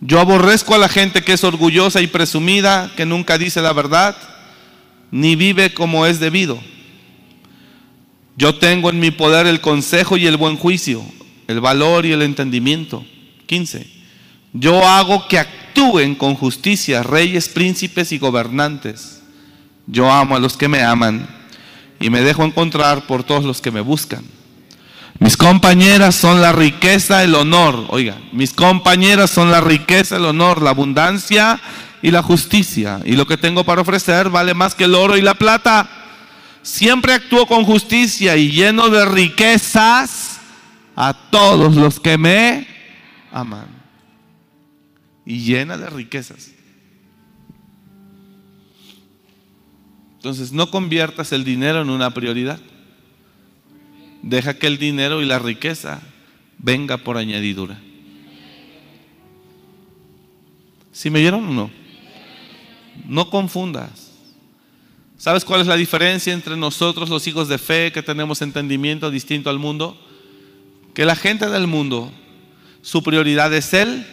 Yo 0.02 0.20
aborrezco 0.20 0.74
a 0.74 0.80
la 0.80 0.90
gente 0.90 1.24
que 1.24 1.34
es 1.34 1.44
orgullosa 1.44 2.02
y 2.02 2.08
presumida, 2.08 2.92
que 2.98 3.06
nunca 3.06 3.38
dice 3.38 3.62
la 3.62 3.74
verdad, 3.74 4.18
ni 5.12 5.36
vive 5.36 5.72
como 5.72 6.08
es 6.08 6.20
debido. 6.20 6.60
Yo 8.40 8.56
tengo 8.56 8.90
en 8.90 9.02
mi 9.02 9.12
poder 9.12 9.48
el 9.48 9.60
consejo 9.60 10.16
y 10.16 10.26
el 10.26 10.38
buen 10.38 10.56
juicio, 10.56 11.04
el 11.50 11.60
valor 11.60 12.06
y 12.06 12.14
el 12.14 12.22
entendimiento. 12.22 13.06
15. 13.48 13.86
Yo 14.54 14.88
hago 14.88 15.28
que 15.28 15.40
actúen 15.40 16.16
con 16.16 16.36
justicia 16.36 17.04
reyes, 17.04 17.50
príncipes 17.50 18.14
y 18.14 18.18
gobernantes. 18.18 19.22
Yo 19.88 20.10
amo 20.10 20.38
a 20.38 20.40
los 20.40 20.56
que 20.56 20.70
me 20.70 20.82
aman 20.82 21.28
y 22.00 22.10
me 22.10 22.22
dejo 22.22 22.46
encontrar 22.46 23.08
por 23.08 23.26
todos 23.26 23.44
los 23.44 23.60
que 23.60 23.72
me 23.72 23.82
buscan. 23.82 24.24
Mis 25.20 25.36
compañeras 25.36 26.16
son 26.16 26.42
la 26.42 26.54
riqueza, 26.54 27.26
el 27.26 27.36
honor. 27.36 27.88
Oiga, 27.90 28.16
mis 28.32 28.54
compañeras 28.54 29.32
son 29.32 29.52
la 29.52 29.60
riqueza, 29.60 30.16
el 30.16 30.24
honor, 30.24 30.62
la 30.62 30.70
abundancia 30.70 31.60
y 32.02 32.12
la 32.12 32.24
justicia. 32.24 33.02
Y 33.04 33.18
lo 33.18 33.28
que 33.28 33.36
tengo 33.36 33.66
para 33.66 33.82
ofrecer 33.82 34.30
vale 34.30 34.54
más 34.54 34.76
que 34.76 34.86
el 34.86 34.96
oro 34.96 35.18
y 35.18 35.22
la 35.22 35.34
plata. 35.34 35.99
Siempre 36.62 37.14
actúo 37.14 37.46
con 37.46 37.64
justicia 37.64 38.36
y 38.38 38.52
lleno 38.52 38.90
de 38.90 39.06
riquezas 39.06 40.40
a 40.96 41.14
todos 41.14 41.76
los 41.76 42.00
que 42.00 42.18
me 42.18 42.68
aman. 43.32 43.68
Y 45.26 45.40
llena 45.40 45.78
de 45.78 45.90
riquezas. 45.90 46.52
Entonces 50.16 50.52
no 50.52 50.70
conviertas 50.70 51.32
el 51.32 51.46
dinero 51.46 51.82
en 51.82 51.90
una 51.90 52.14
prioridad. 52.14 52.60
Deja 54.22 54.56
que 54.56 54.68
el 54.68 54.78
dinero 54.78 55.22
y 55.22 55.26
la 55.26 55.40
riqueza 55.40 56.02
venga 56.58 56.98
por 56.98 57.18
añadidura. 57.18 57.80
¿Sí 60.92 61.10
me 61.10 61.22
vieron 61.22 61.48
o 61.48 61.54
no? 61.54 61.72
No 63.06 63.30
confundas. 63.30 63.99
¿Sabes 65.20 65.44
cuál 65.44 65.60
es 65.60 65.68
la 65.68 65.76
diferencia 65.76 66.32
entre 66.32 66.56
nosotros 66.56 67.10
los 67.10 67.28
hijos 67.28 67.50
de 67.50 67.58
fe 67.58 67.92
que 67.92 68.02
tenemos 68.02 68.42
entendimiento 68.42 69.12
distinto 69.12 69.50
al 69.50 69.60
mundo? 69.60 70.00
Que 70.94 71.04
la 71.04 71.18
gente 71.18 71.50
del 71.50 71.68
mundo, 71.68 72.10
su 72.82 73.04
prioridad 73.04 73.54
es 73.54 73.74
el 73.74 74.08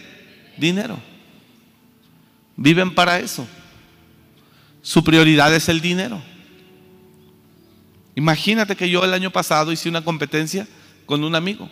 dinero. 0.57 0.98
Viven 2.57 2.92
para 2.92 3.20
eso. 3.20 3.46
Su 4.82 5.04
prioridad 5.04 5.54
es 5.54 5.68
el 5.68 5.80
dinero. 5.80 6.20
Imagínate 8.16 8.74
que 8.74 8.90
yo 8.90 9.04
el 9.04 9.14
año 9.14 9.30
pasado 9.30 9.70
hice 9.70 9.88
una 9.88 10.02
competencia 10.02 10.66
con 11.07 11.22
un 11.22 11.36
amigo. 11.36 11.70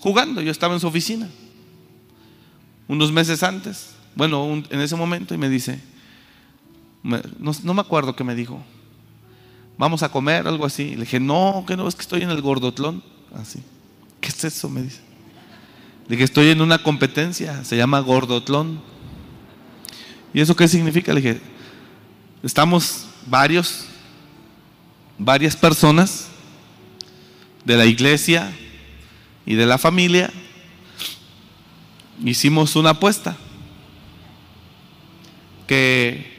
Jugando, 0.00 0.40
yo 0.40 0.50
estaba 0.50 0.74
en 0.74 0.80
su 0.80 0.88
oficina. 0.88 1.30
Unos 2.88 3.12
meses 3.12 3.44
antes, 3.44 3.94
bueno, 4.16 4.64
en 4.68 4.80
ese 4.80 4.96
momento, 4.96 5.32
y 5.32 5.38
me 5.38 5.48
dice, 5.48 5.80
no, 7.04 7.74
me 7.74 7.80
acuerdo 7.80 8.16
qué 8.16 8.24
me 8.24 8.34
dijo, 8.34 8.62
vamos 9.76 10.02
a 10.02 10.08
comer, 10.08 10.48
algo 10.48 10.64
así. 10.64 10.94
Le 10.94 11.02
dije, 11.02 11.20
no, 11.20 11.64
que 11.66 11.76
no, 11.76 11.86
es 11.86 11.94
que 11.94 12.02
estoy 12.02 12.22
en 12.22 12.30
el 12.30 12.40
gordotlón. 12.40 13.02
Así, 13.34 13.60
¿qué 14.20 14.28
es 14.28 14.44
eso? 14.44 14.68
Me 14.68 14.82
dice. 14.82 15.00
Le 16.08 16.16
dije, 16.16 16.24
estoy 16.24 16.48
en 16.48 16.60
una 16.60 16.82
competencia, 16.82 17.62
se 17.64 17.76
llama 17.76 18.00
gordotlón. 18.00 18.80
¿Y 20.32 20.40
eso 20.40 20.56
qué 20.56 20.66
significa? 20.66 21.12
Le 21.12 21.20
dije, 21.20 21.40
estamos 22.42 23.06
varios 23.26 23.86
varias 25.18 25.54
personas 25.56 26.28
de 27.64 27.76
la 27.76 27.86
iglesia 27.86 28.52
y 29.46 29.54
de 29.54 29.66
la 29.66 29.78
familia 29.78 30.30
hicimos 32.24 32.76
una 32.76 32.90
apuesta 32.90 33.36
que 35.66 36.33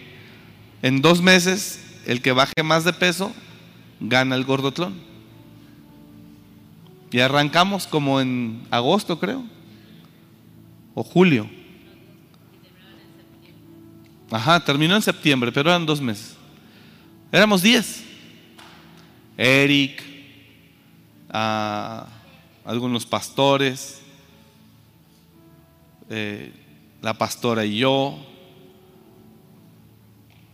en 0.86 1.02
dos 1.02 1.20
meses 1.20 1.80
el 2.06 2.22
que 2.22 2.32
baje 2.32 2.62
más 2.64 2.84
de 2.84 2.94
peso 2.94 3.34
gana 4.00 4.36
el 4.36 4.46
gordotlón. 4.46 4.94
Y 7.12 7.22
arrancamos 7.22 7.88
como 7.88 8.22
en 8.22 8.68
agosto, 8.70 9.20
creo, 9.20 9.44
o 10.94 11.04
julio. 11.04 11.50
Ajá, 14.30 14.64
terminó 14.64 14.96
en 14.96 15.02
septiembre, 15.02 15.52
pero 15.52 15.72
eran 15.72 15.88
dos 15.88 16.00
meses. 16.00 16.36
Éramos 17.32 17.64
diez. 17.64 18.04
Eric, 19.38 20.04
a 21.32 22.06
algunos 22.64 23.08
pastores, 23.08 24.04
eh, 26.12 26.54
la 27.02 27.16
pastora 27.16 27.66
y 27.66 27.78
yo, 27.78 28.35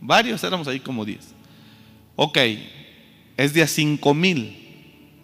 varios 0.02 0.42
éramos 0.44 0.68
ahí 0.68 0.80
como 0.80 1.04
10. 1.04 1.34
Ok, 2.16 2.38
es 3.36 3.54
de 3.54 3.62
a 3.62 3.66
5 3.66 4.12
mil. 4.12 4.58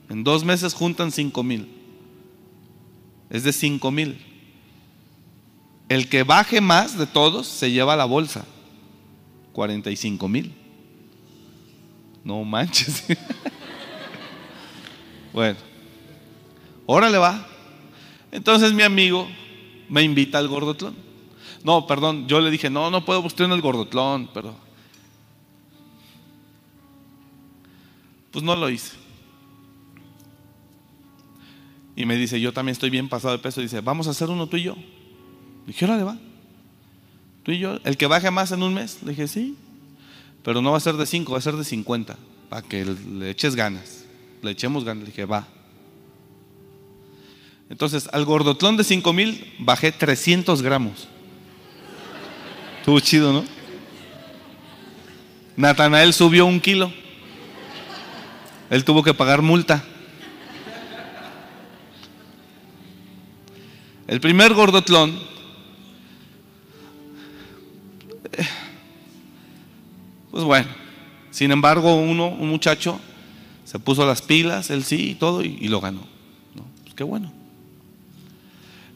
En 0.08 0.24
dos 0.24 0.44
meses 0.44 0.72
juntan 0.72 1.12
5 1.12 1.42
mil. 1.42 1.68
Es 3.28 3.44
de 3.44 3.52
5 3.52 3.90
mil. 3.90 4.24
El 5.88 6.08
que 6.08 6.22
baje 6.22 6.60
más 6.60 6.96
de 6.96 7.06
todos 7.06 7.46
se 7.46 7.70
lleva 7.70 7.96
la 7.96 8.06
bolsa. 8.06 8.46
45 9.52 10.28
mil. 10.28 10.54
No 12.24 12.44
manches. 12.44 13.04
bueno, 15.32 15.58
órale 16.86 17.18
va. 17.18 17.46
Entonces 18.30 18.72
mi 18.72 18.82
amigo 18.82 19.28
me 19.88 20.02
invita 20.02 20.38
al 20.38 20.48
gordotlón. 20.48 20.94
No, 21.64 21.86
perdón, 21.86 22.28
yo 22.28 22.40
le 22.40 22.50
dije, 22.50 22.70
no, 22.70 22.90
no 22.90 23.04
puedo 23.04 23.20
usted 23.20 23.44
en 23.44 23.52
el 23.52 23.60
gordotlón, 23.60 24.30
pero... 24.32 24.67
Pues 28.30 28.44
no 28.44 28.54
lo 28.56 28.68
hice. 28.70 28.92
Y 31.96 32.06
me 32.06 32.16
dice, 32.16 32.40
yo 32.40 32.52
también 32.52 32.72
estoy 32.72 32.90
bien 32.90 33.08
pasado 33.08 33.36
de 33.36 33.42
peso. 33.42 33.60
Dice, 33.60 33.80
vamos 33.80 34.06
a 34.06 34.10
hacer 34.10 34.30
uno 34.30 34.46
tú 34.46 34.56
y 34.56 34.62
yo. 34.62 34.74
Le 34.74 35.72
dije, 35.72 35.84
órale 35.84 36.04
va. 36.04 36.16
Tú 37.42 37.52
y 37.52 37.58
yo, 37.58 37.78
el 37.84 37.96
que 37.96 38.06
baje 38.06 38.30
más 38.30 38.52
en 38.52 38.62
un 38.62 38.74
mes. 38.74 38.98
Le 39.02 39.10
dije, 39.10 39.26
sí. 39.26 39.56
Pero 40.44 40.62
no 40.62 40.70
va 40.70 40.76
a 40.76 40.80
ser 40.80 40.94
de 40.94 41.06
5, 41.06 41.32
va 41.32 41.38
a 41.38 41.42
ser 41.42 41.56
de 41.56 41.64
50, 41.64 42.16
para 42.48 42.62
que 42.62 42.84
le 42.84 43.30
eches 43.30 43.56
ganas. 43.56 44.04
Le 44.42 44.52
echemos 44.52 44.84
ganas. 44.84 45.04
Le 45.04 45.10
dije, 45.10 45.24
va. 45.24 45.48
Entonces, 47.68 48.08
al 48.12 48.24
gordotlón 48.24 48.76
de 48.76 48.84
5 48.84 49.12
mil 49.12 49.54
bajé 49.58 49.92
300 49.92 50.62
gramos. 50.62 51.08
Estuvo 52.78 53.00
chido, 53.00 53.32
¿no? 53.32 53.44
Natanael 55.56 56.12
subió 56.12 56.46
un 56.46 56.60
kilo. 56.60 56.92
Él 58.70 58.84
tuvo 58.84 59.02
que 59.02 59.14
pagar 59.14 59.42
multa. 59.42 59.84
El 64.06 64.20
primer 64.20 64.54
gordotlón 64.54 65.28
Pues 70.38 70.46
bueno, 70.46 70.68
sin 71.32 71.50
embargo, 71.50 71.96
uno, 71.96 72.28
un 72.28 72.48
muchacho, 72.48 73.00
se 73.64 73.80
puso 73.80 74.06
las 74.06 74.22
pilas, 74.22 74.70
él 74.70 74.84
sí 74.84 75.10
y 75.10 75.14
todo, 75.16 75.42
y, 75.42 75.66
lo 75.66 75.80
ganó. 75.80 76.02
Pues 76.84 76.94
qué 76.94 77.02
bueno. 77.02 77.32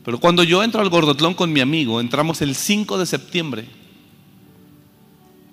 Pero 0.04 0.20
cuando 0.20 0.44
yo 0.44 0.62
entro 0.62 0.80
al 0.80 0.88
Gordotlón 0.88 1.34
con 1.34 1.52
mi 1.52 1.58
amigo, 1.58 2.00
entramos 2.00 2.42
el 2.42 2.54
5 2.54 2.96
de 2.96 3.06
septiembre 3.06 3.66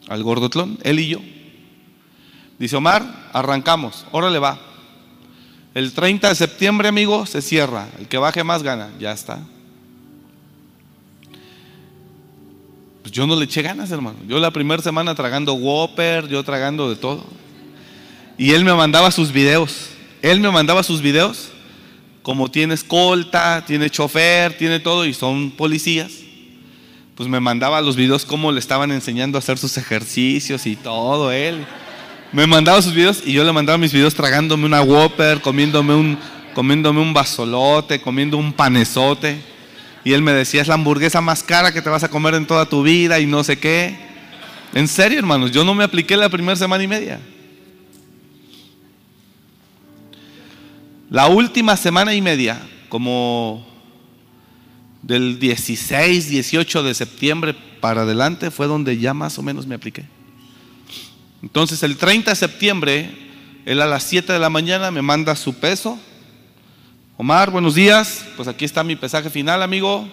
al 0.08 0.22
Gordotlón, 0.22 0.78
él 0.84 1.00
y 1.00 1.08
yo. 1.08 1.22
Dice 2.60 2.76
Omar, 2.76 3.30
arrancamos, 3.32 4.06
órale 4.12 4.38
va. 4.38 4.60
El 5.74 5.94
30 5.94 6.28
de 6.28 6.36
septiembre, 6.36 6.90
amigo, 6.90 7.26
se 7.26 7.42
cierra. 7.42 7.88
El 8.00 8.08
que 8.08 8.18
baje 8.18 8.44
más 8.44 8.64
gana, 8.64 8.90
ya 9.00 9.14
está. 9.14 9.40
Pues 13.02 13.14
yo 13.14 13.26
no 13.26 13.36
le 13.38 13.46
eché 13.46 13.62
ganas, 13.62 13.92
hermano. 13.92 14.18
Yo 14.28 14.40
la 14.40 14.52
primera 14.52 14.84
semana 14.84 15.16
tragando 15.16 15.54
Whopper, 15.54 16.28
yo 16.28 16.44
tragando 16.44 16.90
de 16.90 16.98
todo. 16.98 17.26
Y 18.38 18.52
él 18.52 18.66
me 18.66 18.74
mandaba 18.74 19.10
sus 19.12 19.32
videos. 19.32 19.90
Él 20.22 20.42
me 20.42 20.52
mandaba 20.52 20.84
sus 20.84 21.02
videos. 21.02 21.50
Como 22.24 22.52
tiene 22.52 22.74
escolta, 22.74 23.64
tiene 23.66 23.90
chofer, 23.90 24.58
tiene 24.58 24.80
todo 24.80 25.06
y 25.06 25.14
son 25.14 25.52
policías. 25.52 26.12
Pues 27.16 27.30
me 27.30 27.40
mandaba 27.40 27.80
los 27.82 27.96
videos 27.96 28.26
como 28.26 28.52
le 28.52 28.60
estaban 28.60 28.92
enseñando 28.92 29.38
a 29.38 29.40
hacer 29.40 29.58
sus 29.58 29.78
ejercicios 29.78 30.66
y 30.66 30.76
todo 30.76 31.32
él. 31.32 31.66
Me 32.32 32.46
mandaba 32.46 32.80
sus 32.82 32.94
videos 32.94 33.24
y 33.26 33.34
yo 33.34 33.44
le 33.44 33.52
mandaba 33.52 33.78
mis 33.80 33.92
videos 33.92 34.14
tragándome 34.14 34.66
una 34.66 34.84
Whopper, 34.84 35.42
comiéndome 35.42 35.96
un, 35.96 36.18
comiéndome 36.54 37.02
un 37.02 37.12
basolote, 37.12 38.00
comiendo 38.00 38.38
un 38.38 38.54
panezote. 38.54 39.42
Y 40.04 40.14
él 40.14 40.22
me 40.22 40.32
decía, 40.32 40.62
es 40.62 40.68
la 40.68 40.76
hamburguesa 40.76 41.22
más 41.22 41.42
cara 41.42 41.72
que 41.72 41.82
te 41.82 41.90
vas 41.90 42.04
a 42.04 42.10
comer 42.10 42.36
en 42.36 42.46
toda 42.46 42.68
tu 42.68 42.84
vida 42.84 43.20
y 43.20 43.26
no 43.26 43.44
sé 43.44 43.58
qué. 43.58 43.98
En 44.74 44.88
serio, 44.88 45.18
hermanos, 45.18 45.52
yo 45.52 45.64
no 45.64 45.74
me 45.74 45.84
apliqué 45.84 46.16
la 46.16 46.30
primera 46.30 46.56
semana 46.56 46.84
y 46.84 46.88
media. 46.88 47.20
La 51.10 51.26
última 51.26 51.76
semana 51.76 52.14
y 52.14 52.22
media, 52.22 52.62
como 52.88 53.66
del 55.02 55.40
16, 55.40 56.30
18 56.30 56.84
de 56.84 56.94
septiembre 56.94 57.56
para 57.82 58.04
adelante, 58.04 58.52
fue 58.52 58.68
donde 58.68 59.00
ya 59.00 59.16
más 59.16 59.40
o 59.40 59.42
menos 59.42 59.66
me 59.66 59.74
apliqué. 59.74 60.19
Entonces 61.42 61.84
el 61.84 61.98
30 61.98 62.32
de 62.32 62.36
septiembre, 62.36 63.10
él 63.66 63.82
a 63.82 63.86
las 63.86 64.04
7 64.04 64.34
de 64.34 64.40
la 64.40 64.50
mañana 64.50 64.92
me 64.92 65.02
manda 65.02 65.36
su 65.36 65.54
peso. 65.56 65.98
Omar, 67.18 67.52
buenos 67.52 67.76
días. 67.76 68.26
Pues 68.36 68.48
aquí 68.48 68.66
está 68.66 68.84
mi 68.84 68.96
pesaje 68.96 69.30
final, 69.30 69.62
amigo. 69.64 70.08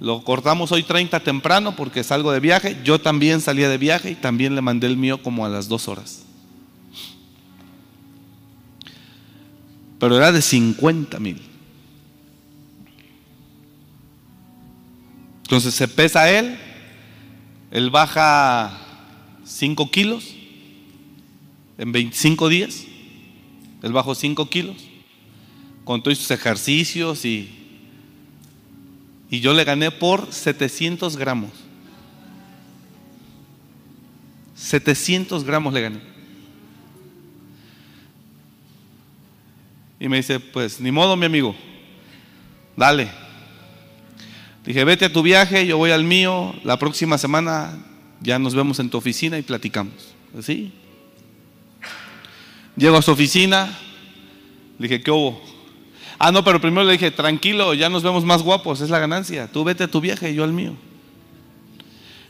Lo 0.00 0.22
cortamos 0.22 0.72
hoy 0.72 0.82
30 0.82 1.20
temprano 1.20 1.74
porque 1.76 2.04
salgo 2.04 2.32
de 2.32 2.40
viaje. 2.40 2.76
Yo 2.84 3.00
también 3.00 3.40
salía 3.40 3.68
de 3.68 3.78
viaje 3.78 4.12
y 4.12 4.14
también 4.14 4.54
le 4.54 4.60
mandé 4.60 4.86
el 4.86 4.96
mío 4.96 5.22
como 5.22 5.46
a 5.46 5.48
las 5.48 5.68
2 5.68 5.88
horas. 5.88 6.24
Pero 10.00 10.16
era 10.16 10.30
de 10.30 10.42
50 10.42 11.18
mil. 11.18 11.42
Entonces 15.42 15.74
se 15.74 15.88
pesa 15.88 16.30
él, 16.30 16.58
él 17.70 17.90
baja 17.90 18.78
5 19.44 19.90
kilos 19.90 20.37
en 21.78 21.92
25 21.92 22.48
días. 22.48 22.84
Él 23.82 23.92
bajó 23.92 24.14
5 24.14 24.50
kilos 24.50 24.76
con 25.84 26.02
todos 26.02 26.18
sus 26.18 26.30
ejercicios 26.30 27.24
y, 27.24 27.48
y 29.30 29.40
yo 29.40 29.54
le 29.54 29.64
gané 29.64 29.90
por 29.90 30.30
700 30.30 31.16
gramos. 31.16 31.50
700 34.54 35.44
gramos 35.44 35.72
le 35.72 35.80
gané. 35.80 36.00
Y 40.00 40.08
me 40.08 40.18
dice, 40.18 40.38
pues 40.38 40.80
ni 40.80 40.92
modo 40.92 41.16
mi 41.16 41.26
amigo, 41.26 41.56
dale. 42.76 43.08
Dije, 44.64 44.84
vete 44.84 45.06
a 45.06 45.12
tu 45.12 45.22
viaje, 45.22 45.66
yo 45.66 45.78
voy 45.78 45.90
al 45.90 46.04
mío, 46.04 46.54
la 46.64 46.78
próxima 46.78 47.16
semana 47.18 47.78
ya 48.20 48.38
nos 48.38 48.54
vemos 48.54 48.78
en 48.80 48.90
tu 48.90 48.98
oficina 48.98 49.38
y 49.38 49.42
platicamos. 49.42 50.14
¿Sí? 50.42 50.72
Llego 52.78 52.96
a 52.96 53.02
su 53.02 53.10
oficina, 53.10 53.76
le 54.78 54.86
dije, 54.88 55.02
¿qué 55.02 55.10
hubo? 55.10 55.42
Ah, 56.16 56.30
no, 56.30 56.44
pero 56.44 56.60
primero 56.60 56.84
le 56.84 56.92
dije, 56.92 57.10
tranquilo, 57.10 57.74
ya 57.74 57.88
nos 57.88 58.04
vemos 58.04 58.24
más 58.24 58.42
guapos, 58.42 58.80
es 58.80 58.90
la 58.90 59.00
ganancia. 59.00 59.50
Tú 59.50 59.64
vete 59.64 59.84
a 59.84 59.88
tu 59.88 60.00
viaje 60.00 60.30
y 60.30 60.34
yo 60.36 60.44
al 60.44 60.52
mío. 60.52 60.74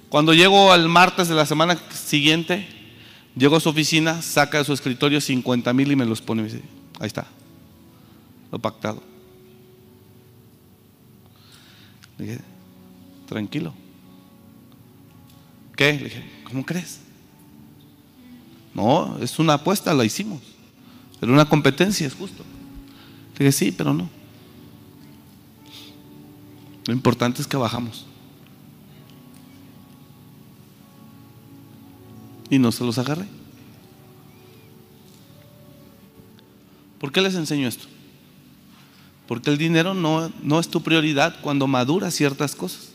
Cuando 0.08 0.32
llego 0.32 0.72
al 0.72 0.88
martes 0.88 1.28
de 1.28 1.34
la 1.34 1.44
semana 1.44 1.78
siguiente, 1.90 2.66
llego 3.36 3.56
a 3.56 3.60
su 3.60 3.68
oficina, 3.68 4.22
saca 4.22 4.58
de 4.58 4.64
su 4.64 4.72
escritorio 4.72 5.20
50 5.20 5.72
mil 5.74 5.92
y 5.92 5.96
me 5.96 6.06
los 6.06 6.22
pone. 6.22 6.42
dice, 6.42 6.62
ahí 6.98 7.08
está, 7.08 7.26
lo 8.50 8.58
pactado. 8.58 9.02
Le 12.16 12.24
dije, 12.24 12.40
tranquilo. 13.26 13.74
¿Qué? 15.76 15.92
Le 15.92 16.04
dije, 16.04 16.24
¿cómo 16.44 16.64
crees? 16.64 17.00
No, 18.78 19.18
es 19.20 19.40
una 19.40 19.54
apuesta, 19.54 19.92
la 19.92 20.04
hicimos. 20.04 20.40
Era 21.20 21.32
una 21.32 21.48
competencia, 21.48 22.06
es 22.06 22.14
justo. 22.14 22.44
Dije, 23.36 23.50
sí, 23.50 23.72
pero 23.72 23.92
no. 23.92 24.08
Lo 26.86 26.94
importante 26.94 27.42
es 27.42 27.48
que 27.48 27.56
bajamos. 27.56 28.06
Y 32.50 32.60
no 32.60 32.70
se 32.70 32.84
los 32.84 32.96
agarré. 32.98 33.26
¿Por 37.00 37.10
qué 37.10 37.20
les 37.20 37.34
enseño 37.34 37.66
esto? 37.66 37.88
Porque 39.26 39.50
el 39.50 39.58
dinero 39.58 39.92
no, 39.92 40.30
no 40.40 40.60
es 40.60 40.68
tu 40.68 40.84
prioridad 40.84 41.40
cuando 41.40 41.66
maduras 41.66 42.14
ciertas 42.14 42.54
cosas. 42.54 42.92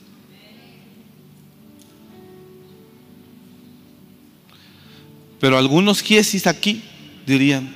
Pero 5.44 5.58
algunos 5.58 6.02
jiesis 6.02 6.48
aquí 6.48 6.82
dirían, 7.28 7.76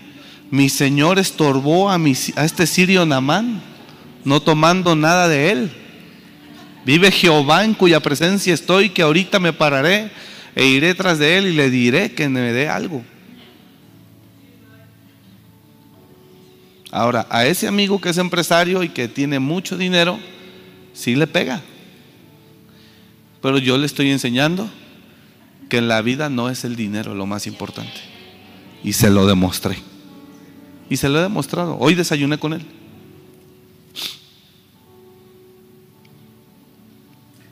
mi 0.49 0.69
Señor 0.69 1.19
estorbó 1.19 1.89
a, 1.89 1.95
a 1.95 2.45
este 2.45 2.65
sirio 2.65 3.05
Namán, 3.05 3.61
no 4.23 4.41
tomando 4.41 4.95
nada 4.95 5.27
de 5.27 5.51
él. 5.51 5.71
Vive 6.85 7.11
Jehová 7.11 7.65
en 7.65 7.73
cuya 7.73 7.99
presencia 7.99 8.53
estoy, 8.53 8.91
que 8.91 9.01
ahorita 9.01 9.41
me 9.41 9.51
pararé 9.51 10.11
e 10.55 10.65
iré 10.65 10.95
tras 10.95 11.19
de 11.19 11.37
él 11.37 11.47
y 11.47 11.53
le 11.57 11.69
diré 11.69 12.13
que 12.13 12.29
me 12.29 12.53
dé 12.53 12.69
algo. 12.69 13.03
Ahora, 16.89 17.27
a 17.29 17.45
ese 17.47 17.67
amigo 17.67 17.99
que 17.99 18.11
es 18.11 18.17
empresario 18.17 18.81
y 18.81 18.87
que 18.87 19.09
tiene 19.09 19.39
mucho 19.39 19.77
dinero, 19.77 20.17
sí 20.93 21.17
le 21.17 21.27
pega. 21.27 21.61
Pero 23.41 23.57
yo 23.57 23.77
le 23.77 23.87
estoy 23.87 24.09
enseñando 24.09 24.69
que 25.69 25.77
en 25.77 25.87
la 25.87 26.01
vida 26.01 26.29
no 26.29 26.49
es 26.49 26.63
el 26.63 26.75
dinero 26.75 27.13
lo 27.15 27.25
más 27.25 27.47
importante. 27.47 27.99
Y 28.83 28.93
se 28.93 29.09
lo 29.09 29.25
demostré. 29.25 29.77
Y 30.89 30.97
se 30.97 31.09
lo 31.09 31.19
he 31.19 31.21
demostrado. 31.21 31.77
Hoy 31.79 31.95
desayuné 31.95 32.37
con 32.37 32.53
él. 32.53 32.65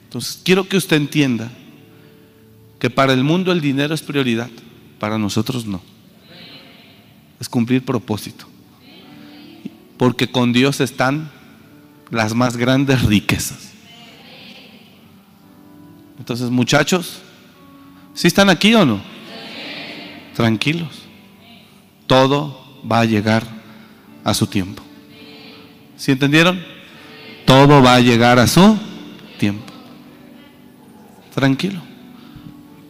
Entonces, 0.05 0.39
quiero 0.43 0.67
que 0.69 0.77
usted 0.77 0.95
entienda 0.95 1.51
que 2.79 2.89
para 2.89 3.11
el 3.11 3.23
mundo 3.23 3.51
el 3.51 3.59
dinero 3.59 3.93
es 3.93 4.01
prioridad, 4.01 4.49
para 4.99 5.17
nosotros 5.17 5.65
no. 5.65 5.81
Es 7.39 7.49
cumplir 7.49 7.83
propósito. 7.83 8.45
Porque 9.97 10.31
con 10.31 10.53
Dios 10.53 10.79
están 10.79 11.29
las 12.11 12.33
más 12.33 12.55
grandes 12.55 13.03
riquezas. 13.03 13.71
Entonces, 16.17 16.49
muchachos, 16.49 17.21
¿Sí 18.15 18.27
están 18.27 18.49
aquí 18.49 18.73
o 18.73 18.85
no? 18.85 19.01
Tranquilos. 20.33 21.03
Todo 22.07 22.81
va 22.89 23.01
a 23.01 23.05
llegar 23.05 23.43
a 24.23 24.33
su 24.33 24.47
tiempo. 24.47 24.81
¿Sí 25.97 26.11
entendieron? 26.11 26.63
Todo 27.45 27.83
va 27.83 27.95
a 27.95 27.99
llegar 27.99 28.39
a 28.39 28.47
su 28.47 28.77
tiempo. 29.37 29.71
Tranquilo. 31.33 31.81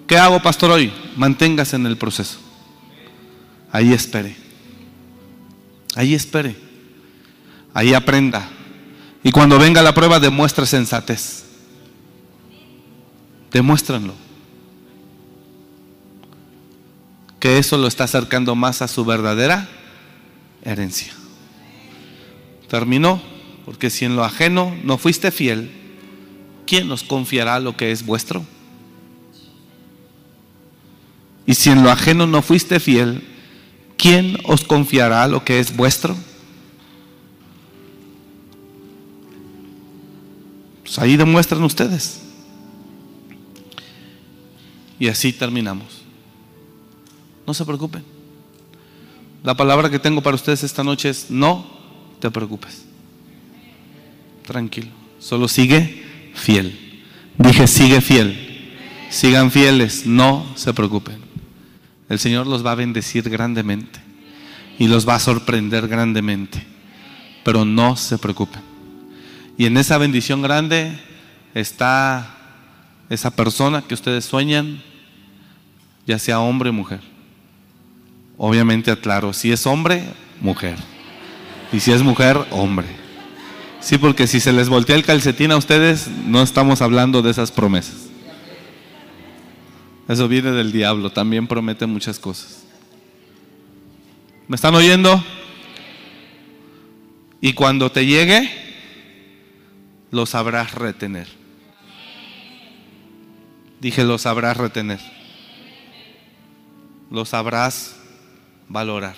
¿Qué 0.07 0.17
hago, 0.17 0.39
pastor, 0.41 0.71
hoy? 0.71 0.93
Manténgase 1.15 1.75
en 1.75 1.87
el 1.87 1.97
proceso. 1.97 2.37
Ahí 3.71 3.93
espere. 3.93 4.35
Ahí 5.95 6.13
espere. 6.13 6.55
Ahí 7.73 7.93
aprenda. 7.93 8.47
Y 9.23 9.31
cuando 9.31 9.57
venga 9.57 9.81
la 9.81 9.93
prueba, 9.93 10.19
demuestre 10.19 10.67
sensatez. 10.67 11.45
Demuéstranlo. 13.51 14.24
Que 17.45 17.59
eso 17.59 17.77
lo 17.77 17.85
está 17.85 18.05
acercando 18.05 18.55
más 18.55 18.81
a 18.81 18.87
su 18.87 19.05
verdadera 19.05 19.69
herencia. 20.63 21.13
Terminó, 22.67 23.21
porque 23.65 23.91
si 23.91 24.03
en 24.03 24.15
lo 24.15 24.23
ajeno 24.23 24.75
no 24.83 24.97
fuiste 24.97 25.29
fiel, 25.29 25.69
¿quién 26.65 26.87
nos 26.87 27.03
confiará 27.03 27.59
lo 27.59 27.77
que 27.77 27.91
es 27.91 28.03
vuestro? 28.03 28.43
Y 31.45 31.53
si 31.53 31.69
en 31.69 31.83
lo 31.83 31.91
ajeno 31.91 32.25
no 32.25 32.41
fuiste 32.41 32.79
fiel, 32.79 33.23
¿quién 33.95 34.39
os 34.45 34.63
confiará 34.63 35.27
lo 35.27 35.45
que 35.45 35.59
es 35.59 35.75
vuestro? 35.75 36.17
Pues 40.81 40.97
ahí 40.97 41.15
demuestran 41.15 41.63
ustedes. 41.63 42.21
Y 44.97 45.09
así 45.09 45.31
terminamos. 45.31 45.94
No 47.45 47.53
se 47.53 47.65
preocupen. 47.65 48.03
La 49.43 49.55
palabra 49.55 49.89
que 49.89 49.99
tengo 49.99 50.21
para 50.21 50.35
ustedes 50.35 50.63
esta 50.63 50.83
noche 50.83 51.09
es 51.09 51.29
no 51.29 51.65
te 52.19 52.31
preocupes. 52.31 52.85
Tranquilo. 54.45 54.89
Solo 55.19 55.47
sigue 55.47 56.03
fiel. 56.33 57.03
Dije 57.37 57.67
sigue 57.67 58.01
fiel. 58.01 58.45
Sigan 59.09 59.51
fieles, 59.51 60.05
no 60.05 60.45
se 60.55 60.73
preocupen. 60.73 61.17
El 62.09 62.19
Señor 62.19 62.47
los 62.47 62.65
va 62.65 62.71
a 62.71 62.75
bendecir 62.75 63.29
grandemente 63.29 63.99
y 64.77 64.87
los 64.87 65.07
va 65.07 65.15
a 65.15 65.19
sorprender 65.19 65.87
grandemente. 65.87 66.65
Pero 67.43 67.65
no 67.65 67.95
se 67.95 68.17
preocupen. 68.17 68.61
Y 69.57 69.67
en 69.67 69.77
esa 69.77 69.97
bendición 69.97 70.41
grande 70.41 70.99
está 71.53 72.35
esa 73.09 73.31
persona 73.31 73.83
que 73.83 73.93
ustedes 73.93 74.25
sueñan, 74.25 74.81
ya 76.05 76.19
sea 76.19 76.39
hombre 76.39 76.71
o 76.71 76.73
mujer. 76.73 77.14
Obviamente 78.37 78.91
aclaro, 78.91 79.33
si 79.33 79.51
es 79.51 79.65
hombre, 79.65 80.03
mujer. 80.41 80.77
Y 81.71 81.79
si 81.79 81.91
es 81.91 82.01
mujer, 82.01 82.37
hombre. 82.51 82.87
Sí, 83.79 83.97
porque 83.97 84.27
si 84.27 84.39
se 84.39 84.51
les 84.51 84.67
voltea 84.67 84.95
el 84.95 85.05
calcetín 85.05 85.51
a 85.51 85.57
ustedes, 85.57 86.07
no 86.07 86.41
estamos 86.41 86.81
hablando 86.81 87.21
de 87.21 87.31
esas 87.31 87.51
promesas. 87.51 88.07
Eso 90.07 90.27
viene 90.27 90.51
del 90.51 90.71
diablo, 90.71 91.11
también 91.11 91.47
promete 91.47 91.85
muchas 91.85 92.19
cosas. 92.19 92.63
¿Me 94.47 94.55
están 94.55 94.75
oyendo? 94.75 95.23
Y 97.41 97.53
cuando 97.53 97.91
te 97.91 98.05
llegue, 98.05 98.49
lo 100.11 100.25
sabrás 100.25 100.73
retener. 100.73 101.27
Dije, 103.79 104.03
lo 104.03 104.17
sabrás 104.17 104.57
retener. 104.57 104.99
Lo 107.11 107.25
sabrás 107.25 107.97
valorar, 108.67 109.15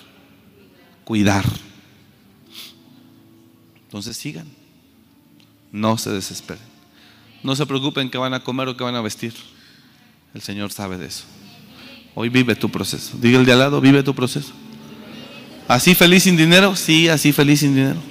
cuidar. 1.04 1.46
Entonces 3.86 4.18
sigan. 4.18 4.48
No 5.72 5.98
se 5.98 6.10
desesperen. 6.10 6.64
No 7.44 7.56
se 7.56 7.66
preocupen 7.66 8.10
que 8.10 8.18
van 8.18 8.34
a 8.34 8.44
comer 8.44 8.68
o 8.68 8.78
que 8.78 8.84
van 8.84 8.96
a 8.96 9.02
vestir. 9.02 9.34
El 10.34 10.42
Señor 10.42 10.72
sabe 10.72 10.98
de 10.98 11.08
eso. 11.08 11.24
Hoy 12.16 12.30
vive 12.30 12.56
tu 12.56 12.70
proceso. 12.70 13.18
Diga 13.22 13.40
el 13.40 13.46
de 13.46 13.54
al 13.54 13.60
lado, 13.60 13.80
vive 13.80 14.04
tu 14.04 14.14
proceso. 14.16 14.52
¿Así 15.68 15.96
feliz 15.96 16.24
sin 16.24 16.38
dinero? 16.38 16.76
Sí, 16.76 17.10
así 17.10 17.32
feliz 17.32 17.60
sin 17.60 17.76
dinero. 17.76 18.02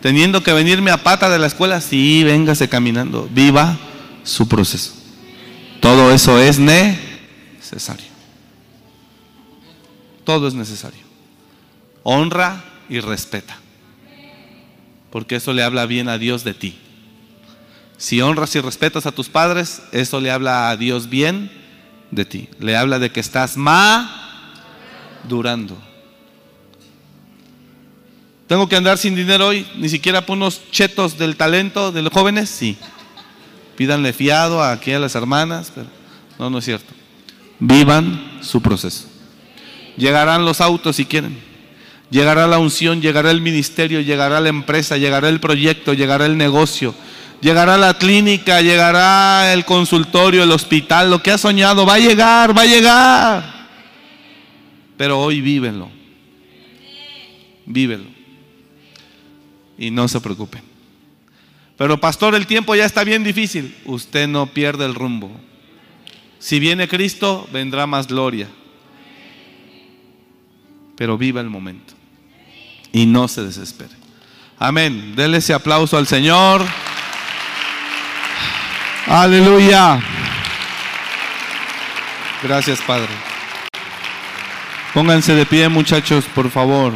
Teniendo 0.00 0.42
que 0.42 0.52
venirme 0.52 0.90
a 0.90 1.02
pata 1.02 1.28
de 1.28 1.38
la 1.38 1.46
escuela, 1.46 1.80
sí, 1.80 2.22
véngase 2.24 2.68
caminando. 2.68 3.28
Viva 3.32 3.78
su 4.22 4.46
proceso. 4.48 4.92
Todo 5.80 6.12
eso 6.12 6.40
es 6.40 6.58
necesario. 6.58 8.15
Todo 10.26 10.46
es 10.48 10.54
necesario. 10.54 11.00
Honra 12.02 12.64
y 12.88 12.98
respeta. 12.98 13.56
Porque 15.10 15.36
eso 15.36 15.52
le 15.52 15.62
habla 15.62 15.86
bien 15.86 16.08
a 16.08 16.18
Dios 16.18 16.42
de 16.42 16.52
ti. 16.52 16.76
Si 17.96 18.20
honras 18.20 18.56
y 18.56 18.60
respetas 18.60 19.06
a 19.06 19.12
tus 19.12 19.28
padres, 19.28 19.82
eso 19.92 20.20
le 20.20 20.32
habla 20.32 20.68
a 20.68 20.76
Dios 20.76 21.08
bien 21.08 21.48
de 22.10 22.24
ti. 22.24 22.48
Le 22.58 22.76
habla 22.76 22.98
de 22.98 23.12
que 23.12 23.20
estás 23.20 23.56
madurando. 23.56 24.10
¿Tengo 28.48 28.68
que 28.68 28.74
andar 28.74 28.98
sin 28.98 29.14
dinero 29.14 29.46
hoy? 29.46 29.64
¿Ni 29.76 29.88
siquiera 29.88 30.26
por 30.26 30.36
unos 30.36 30.60
chetos 30.72 31.16
del 31.18 31.36
talento 31.36 31.92
de 31.92 32.02
los 32.02 32.12
jóvenes? 32.12 32.50
Sí. 32.50 32.76
Pídanle 33.76 34.12
fiado 34.12 34.60
aquí 34.62 34.92
a 34.92 34.98
las 34.98 35.14
hermanas, 35.14 35.70
pero 35.72 35.86
no, 36.36 36.50
no 36.50 36.58
es 36.58 36.64
cierto. 36.64 36.92
Vivan 37.60 38.40
su 38.42 38.60
proceso. 38.60 39.15
Llegarán 39.96 40.44
los 40.44 40.60
autos 40.60 40.96
si 40.96 41.06
quieren. 41.06 41.38
Llegará 42.10 42.46
la 42.46 42.58
unción, 42.58 43.00
llegará 43.00 43.30
el 43.30 43.40
ministerio, 43.40 44.00
llegará 44.00 44.40
la 44.40 44.48
empresa, 44.48 44.96
llegará 44.96 45.28
el 45.28 45.40
proyecto, 45.40 45.92
llegará 45.92 46.26
el 46.26 46.36
negocio, 46.36 46.94
llegará 47.40 47.76
la 47.76 47.94
clínica, 47.94 48.60
llegará 48.60 49.52
el 49.52 49.64
consultorio, 49.64 50.44
el 50.44 50.52
hospital, 50.52 51.10
lo 51.10 51.22
que 51.22 51.32
has 51.32 51.40
soñado, 51.40 51.84
va 51.84 51.94
a 51.94 51.98
llegar, 51.98 52.56
va 52.56 52.62
a 52.62 52.66
llegar. 52.66 53.68
Pero 54.96 55.20
hoy 55.20 55.40
vívenlo. 55.40 55.90
Vívelo. 57.66 58.06
Y 59.76 59.90
no 59.90 60.06
se 60.06 60.20
preocupen. 60.20 60.62
Pero 61.76 62.00
pastor, 62.00 62.34
el 62.34 62.46
tiempo 62.46 62.74
ya 62.74 62.86
está 62.86 63.04
bien 63.04 63.24
difícil. 63.24 63.74
Usted 63.84 64.28
no 64.28 64.46
pierde 64.46 64.86
el 64.86 64.94
rumbo. 64.94 65.30
Si 66.38 66.60
viene 66.60 66.88
Cristo, 66.88 67.46
vendrá 67.52 67.86
más 67.86 68.06
gloria. 68.06 68.48
Pero 70.96 71.18
viva 71.18 71.40
el 71.40 71.50
momento. 71.50 71.94
Y 72.92 73.06
no 73.06 73.28
se 73.28 73.42
desespere. 73.42 73.94
Amén. 74.58 75.14
Dele 75.14 75.38
ese 75.38 75.52
aplauso 75.52 75.96
al 75.96 76.06
Señor. 76.06 76.62
Aleluya. 79.06 80.00
Gracias, 82.42 82.80
Padre. 82.80 83.08
Pónganse 84.94 85.34
de 85.34 85.44
pie, 85.44 85.68
muchachos, 85.68 86.24
por 86.34 86.50
favor. 86.50 86.94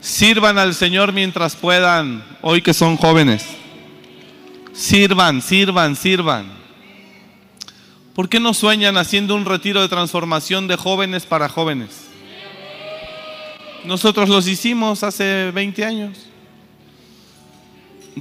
Sirvan 0.00 0.58
al 0.58 0.74
Señor 0.74 1.12
mientras 1.12 1.54
puedan, 1.54 2.24
hoy 2.40 2.60
que 2.60 2.74
son 2.74 2.96
jóvenes. 2.96 3.46
Sirvan, 4.72 5.40
sirvan, 5.40 5.94
sirvan. 5.94 6.61
¿Por 8.14 8.28
qué 8.28 8.40
no 8.40 8.52
sueñan 8.52 8.98
haciendo 8.98 9.34
un 9.34 9.46
retiro 9.46 9.80
de 9.80 9.88
transformación 9.88 10.68
de 10.68 10.76
jóvenes 10.76 11.24
para 11.24 11.48
jóvenes? 11.48 12.08
Nosotros 13.84 14.28
los 14.28 14.46
hicimos 14.46 15.02
hace 15.02 15.50
20 15.50 15.84
años. 15.84 16.18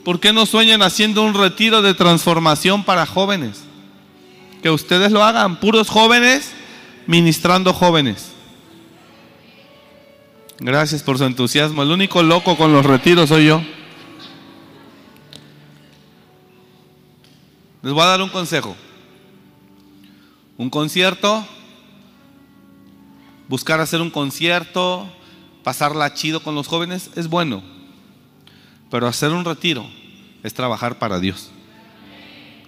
¿Por 0.05 0.21
qué 0.21 0.31
no 0.31 0.45
sueñan 0.45 0.81
haciendo 0.81 1.23
un 1.23 1.33
retiro 1.33 1.81
de 1.81 1.93
transformación 1.93 2.83
para 2.85 3.05
jóvenes? 3.05 3.63
Que 4.63 4.69
ustedes 4.69 5.11
lo 5.11 5.23
hagan, 5.23 5.59
puros 5.59 5.89
jóvenes, 5.89 6.53
ministrando 7.05 7.73
jóvenes. 7.73 8.31
Gracias 10.59 11.03
por 11.03 11.17
su 11.17 11.25
entusiasmo. 11.25 11.83
El 11.83 11.91
único 11.91 12.23
loco 12.23 12.55
con 12.55 12.71
los 12.71 12.85
retiros 12.85 13.27
soy 13.27 13.47
yo. 13.47 13.61
Les 17.81 17.91
voy 17.91 18.03
a 18.03 18.07
dar 18.07 18.21
un 18.21 18.29
consejo. 18.29 18.75
Un 20.61 20.69
concierto, 20.69 21.43
buscar 23.47 23.79
hacer 23.79 23.99
un 23.99 24.11
concierto, 24.11 25.11
pasarla 25.63 26.13
chido 26.13 26.43
con 26.43 26.53
los 26.53 26.67
jóvenes, 26.67 27.09
es 27.15 27.27
bueno. 27.27 27.63
Pero 28.91 29.07
hacer 29.07 29.31
un 29.31 29.43
retiro 29.43 29.89
es 30.43 30.53
trabajar 30.53 30.99
para 30.99 31.19
Dios. 31.19 31.49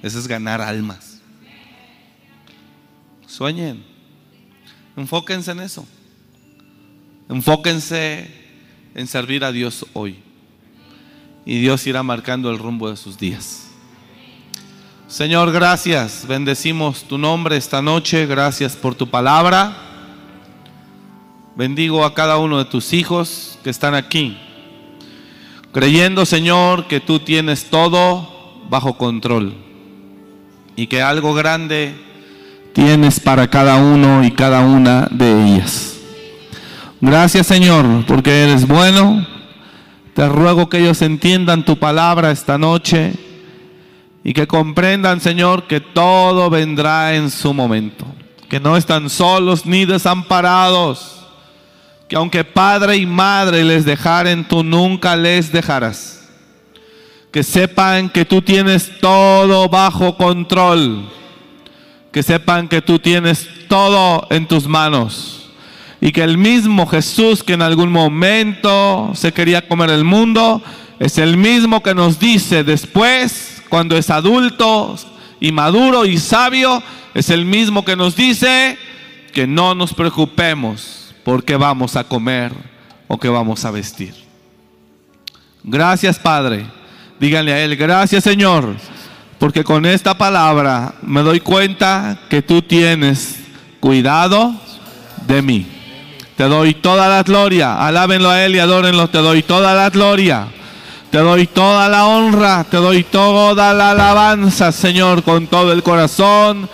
Eso 0.01 0.17
es 0.17 0.27
ganar 0.27 0.59
almas. 0.59 1.21
Sueñen. 3.27 3.85
Enfóquense 4.97 5.51
en 5.51 5.59
eso. 5.59 5.85
Enfóquense 7.29 8.27
en 8.95 9.05
servir 9.05 9.43
a 9.43 9.51
Dios 9.51 9.85
hoy. 9.93 10.17
Y 11.45 11.59
Dios 11.59 11.85
irá 11.85 12.01
marcando 12.01 12.49
el 12.49 12.57
rumbo 12.57 12.89
de 12.89 12.97
sus 12.97 13.19
días. 13.19 13.62
Señor, 15.13 15.51
gracias. 15.51 16.25
Bendecimos 16.27 17.03
tu 17.03 17.19
nombre 17.19 17.55
esta 17.55 17.83
noche. 17.83 18.25
Gracias 18.25 18.75
por 18.75 18.95
tu 18.95 19.11
palabra. 19.11 19.77
Bendigo 21.55 22.03
a 22.03 22.15
cada 22.15 22.39
uno 22.39 22.57
de 22.57 22.65
tus 22.65 22.93
hijos 22.93 23.59
que 23.63 23.69
están 23.69 23.93
aquí. 23.93 24.39
Creyendo, 25.71 26.25
Señor, 26.25 26.87
que 26.87 26.99
tú 26.99 27.19
tienes 27.19 27.69
todo 27.69 28.27
bajo 28.71 28.97
control. 28.97 29.53
Y 30.75 30.87
que 30.87 31.03
algo 31.03 31.35
grande 31.35 31.93
tienes 32.73 33.19
para 33.19 33.47
cada 33.51 33.75
uno 33.77 34.23
y 34.23 34.31
cada 34.31 34.61
una 34.61 35.07
de 35.11 35.45
ellas. 35.45 35.95
Gracias 37.01 37.45
Señor, 37.45 37.85
porque 38.07 38.45
eres 38.45 38.67
bueno. 38.67 39.27
Te 40.15 40.27
ruego 40.27 40.69
que 40.69 40.79
ellos 40.79 41.03
entiendan 41.03 41.65
tu 41.65 41.77
palabra 41.77 42.31
esta 42.31 42.57
noche 42.57 43.13
y 44.23 44.33
que 44.33 44.47
comprendan, 44.47 45.19
Señor, 45.19 45.67
que 45.67 45.81
todo 45.81 46.49
vendrá 46.49 47.15
en 47.15 47.29
su 47.29 47.53
momento. 47.53 48.05
Que 48.49 48.59
no 48.59 48.77
están 48.77 49.09
solos 49.09 49.65
ni 49.65 49.85
desamparados. 49.85 51.25
Que 52.07 52.15
aunque 52.15 52.43
padre 52.43 52.97
y 52.97 53.05
madre 53.05 53.63
les 53.63 53.85
dejaren, 53.85 54.47
tú 54.47 54.63
nunca 54.63 55.15
les 55.15 55.51
dejarás. 55.51 56.29
Que 57.31 57.43
sepan 57.43 58.09
que 58.09 58.25
tú 58.25 58.41
tienes 58.41 58.99
todo 58.99 59.67
bajo 59.67 60.15
control 60.15 61.09
que 62.13 62.21
sepan 62.21 62.67
que 62.67 62.81
tú 62.81 62.99
tienes 62.99 63.49
todo 63.67 64.27
en 64.29 64.47
tus 64.47 64.67
manos. 64.67 65.49
Y 65.99 66.11
que 66.11 66.21
el 66.21 66.37
mismo 66.37 66.85
Jesús 66.85 67.43
que 67.43 67.53
en 67.53 67.63
algún 67.63 67.91
momento 67.91 69.11
se 69.15 69.33
quería 69.33 69.67
comer 69.67 69.89
el 69.89 70.03
mundo, 70.03 70.61
es 70.99 71.17
el 71.17 71.37
mismo 71.37 71.81
que 71.81 71.95
nos 71.95 72.19
dice 72.19 72.63
después, 72.63 73.52
cuando 73.73 73.97
es 73.97 74.11
adulto 74.11 74.95
y 75.39 75.51
maduro 75.51 76.05
y 76.05 76.19
sabio, 76.19 76.83
es 77.15 77.31
el 77.31 77.43
mismo 77.43 77.83
que 77.83 77.95
nos 77.95 78.15
dice 78.15 78.77
que 79.33 79.47
no 79.47 79.73
nos 79.73 79.95
preocupemos 79.95 81.15
porque 81.23 81.55
vamos 81.55 81.95
a 81.95 82.03
comer 82.03 82.51
o 83.07 83.19
que 83.19 83.29
vamos 83.29 83.65
a 83.65 83.71
vestir. 83.71 84.13
Gracias 85.63 86.19
Padre. 86.19 86.67
Díganle 87.19 87.51
a 87.51 87.63
Él, 87.63 87.75
gracias 87.75 88.23
Señor, 88.23 88.75
porque 89.39 89.63
con 89.63 89.87
esta 89.87 90.15
palabra 90.15 90.93
me 91.01 91.21
doy 91.21 91.39
cuenta 91.39 92.19
que 92.29 92.43
tú 92.43 92.61
tienes 92.61 93.39
cuidado 93.79 94.53
de 95.25 95.41
mí. 95.41 95.65
Te 96.37 96.43
doy 96.43 96.75
toda 96.75 97.09
la 97.09 97.23
gloria, 97.23 97.83
alábenlo 97.83 98.29
a 98.29 98.45
Él 98.45 98.53
y 98.53 98.59
adórenlo, 98.59 99.09
te 99.09 99.17
doy 99.17 99.41
toda 99.41 99.73
la 99.73 99.89
gloria. 99.89 100.49
Te 101.13 101.19
doy 101.19 101.45
toda 101.45 101.89
la 101.89 102.07
honra, 102.07 102.63
te 102.63 102.77
doy 102.77 103.03
toda 103.03 103.71
la 103.75 103.91
alabanza, 103.91 104.71
Señor, 104.71 105.21
con 105.21 105.45
todo 105.45 105.71
el 105.71 105.83
corazón. 105.83 106.67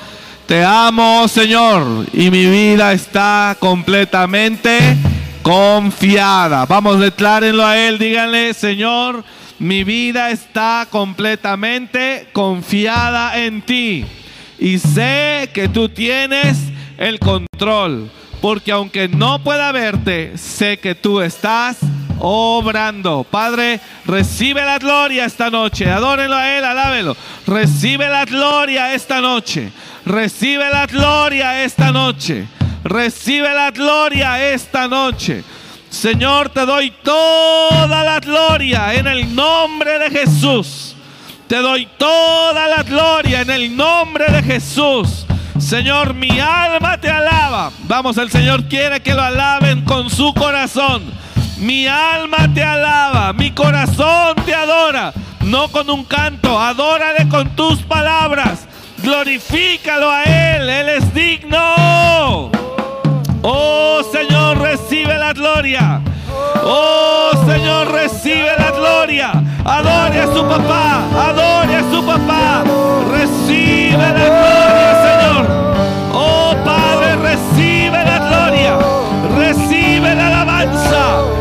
Te 0.46 0.64
amo, 0.64 1.28
Señor, 1.28 2.06
y 2.14 2.32
mi 2.32 2.46
vida 2.46 2.94
está 2.94 3.58
completamente 3.60 4.96
confiada. 5.42 6.66
Vamos, 6.66 7.02
declárenlo 7.02 7.66
a 7.66 7.78
Él, 7.78 8.00
díganle, 8.00 8.54
Señor, 8.54 9.26
mi 9.60 9.84
vida 9.84 10.32
está 10.32 10.88
completamente 10.90 12.30
confiada 12.32 13.38
en 13.44 13.62
ti. 13.62 14.06
Y 14.58 14.80
sé 14.80 15.50
que 15.54 15.68
tú 15.68 15.90
tienes 15.90 16.58
el 16.98 17.20
control. 17.20 18.10
Porque 18.40 18.72
aunque 18.72 19.10
no 19.10 19.44
pueda 19.44 19.74
verte, 19.74 20.38
sé 20.38 20.80
que 20.80 20.96
tú 20.96 21.20
estás 21.20 21.80
obrando. 22.20 23.24
Padre, 23.24 23.80
recibe 24.06 24.64
la 24.64 24.78
gloria 24.78 25.26
esta 25.26 25.50
noche. 25.50 25.90
Adórenlo 25.90 26.36
a 26.36 26.58
Él, 26.58 26.66
alábelo. 26.66 27.16
Recibe 27.48 28.10
la 28.10 28.26
gloria 28.26 28.94
esta 28.94 29.22
noche. 29.22 29.72
Recibe 30.06 30.70
la 30.70 30.86
gloria 30.86 31.64
esta 31.64 31.92
noche. 31.92 32.48
Recibe 32.84 33.54
la 33.54 33.72
gloria 33.72 34.52
esta 34.52 34.88
noche. 34.88 35.44
Señor, 35.90 36.50
te 36.50 36.66
doy 36.66 36.92
toda 37.04 38.04
la 38.04 38.20
gloria 38.20 38.94
en 38.94 39.08
el 39.08 39.36
nombre 39.36 40.00
de 40.00 40.10
Jesús. 40.10 40.96
Te 41.48 41.58
doy 41.58 41.88
toda 41.98 42.68
la 42.68 42.84
gloria 42.84 43.42
en 43.42 43.50
el 43.50 43.76
nombre 43.76 44.26
de 44.32 44.44
Jesús. 44.44 45.26
Señor, 45.60 46.14
mi 46.14 46.40
alma 46.40 47.00
te 47.00 47.10
alaba. 47.10 47.72
Vamos, 47.84 48.18
el 48.18 48.30
Señor 48.30 48.66
quiere 48.66 49.02
que 49.02 49.14
lo 49.14 49.22
alaben 49.22 49.82
con 49.82 50.10
su 50.10 50.34
corazón. 50.34 51.04
Mi 51.60 51.88
alma 51.88 52.50
te 52.54 52.64
alaba, 52.64 53.34
mi 53.34 53.52
corazón 53.52 54.36
te 54.46 54.56
adora. 54.56 55.12
No 55.42 55.68
con 55.68 55.90
un 55.90 56.06
canto, 56.06 56.58
adórale 56.58 57.28
con 57.28 57.50
tus 57.50 57.82
palabras. 57.82 58.66
Glorifícalo 59.04 60.10
a 60.10 60.24
Él, 60.24 60.70
Él 60.70 60.90
es 60.90 61.14
digno. 61.14 62.50
Oh 63.42 64.02
Señor, 64.10 64.60
recibe 64.60 65.18
la 65.18 65.34
gloria. 65.34 66.02
Oh 66.64 67.32
Señor, 67.46 67.92
recibe 67.92 68.52
la 68.58 68.72
gloria. 68.72 69.32
Adore 69.66 70.22
a 70.22 70.34
su 70.34 70.42
papá, 70.48 71.04
adore 71.30 71.76
a 71.76 71.92
su 71.92 72.06
papá. 72.06 72.64
Recibe 73.12 73.98
la 73.98 74.14
gloria, 74.14 75.02
Señor. 75.04 75.48
Oh 76.14 76.56
Padre, 76.64 77.16
recibe 77.18 78.06
la 78.06 78.20
gloria. 78.20 78.78
Recibe 79.38 80.16
la 80.16 80.28
alabanza. 80.28 81.39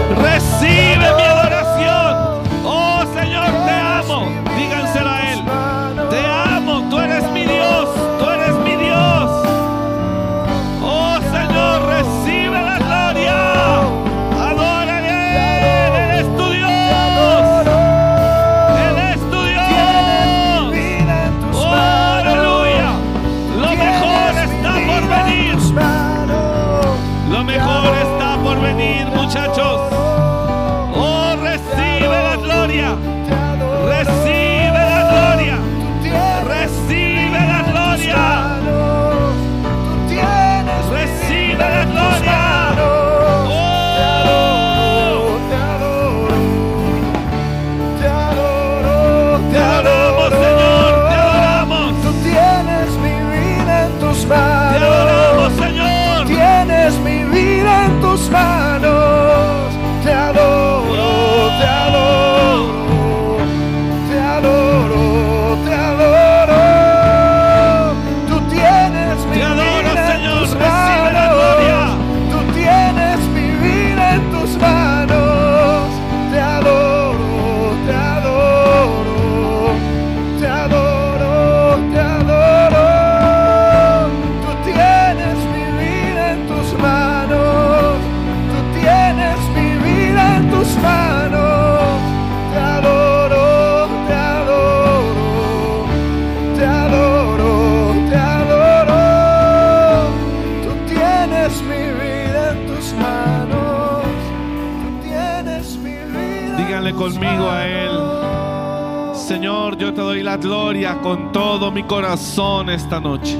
Conmigo 106.99 107.49
a 107.49 107.67
Él. 107.67 109.15
Señor, 109.15 109.79
yo 109.79 109.95
te 109.95 110.01
doy 110.01 110.23
la 110.23 110.37
gloria 110.37 110.99
con 111.01 111.31
todo 111.31 111.71
mi 111.71 111.85
corazón 111.85 112.69
esta 112.69 112.99
noche. 112.99 113.39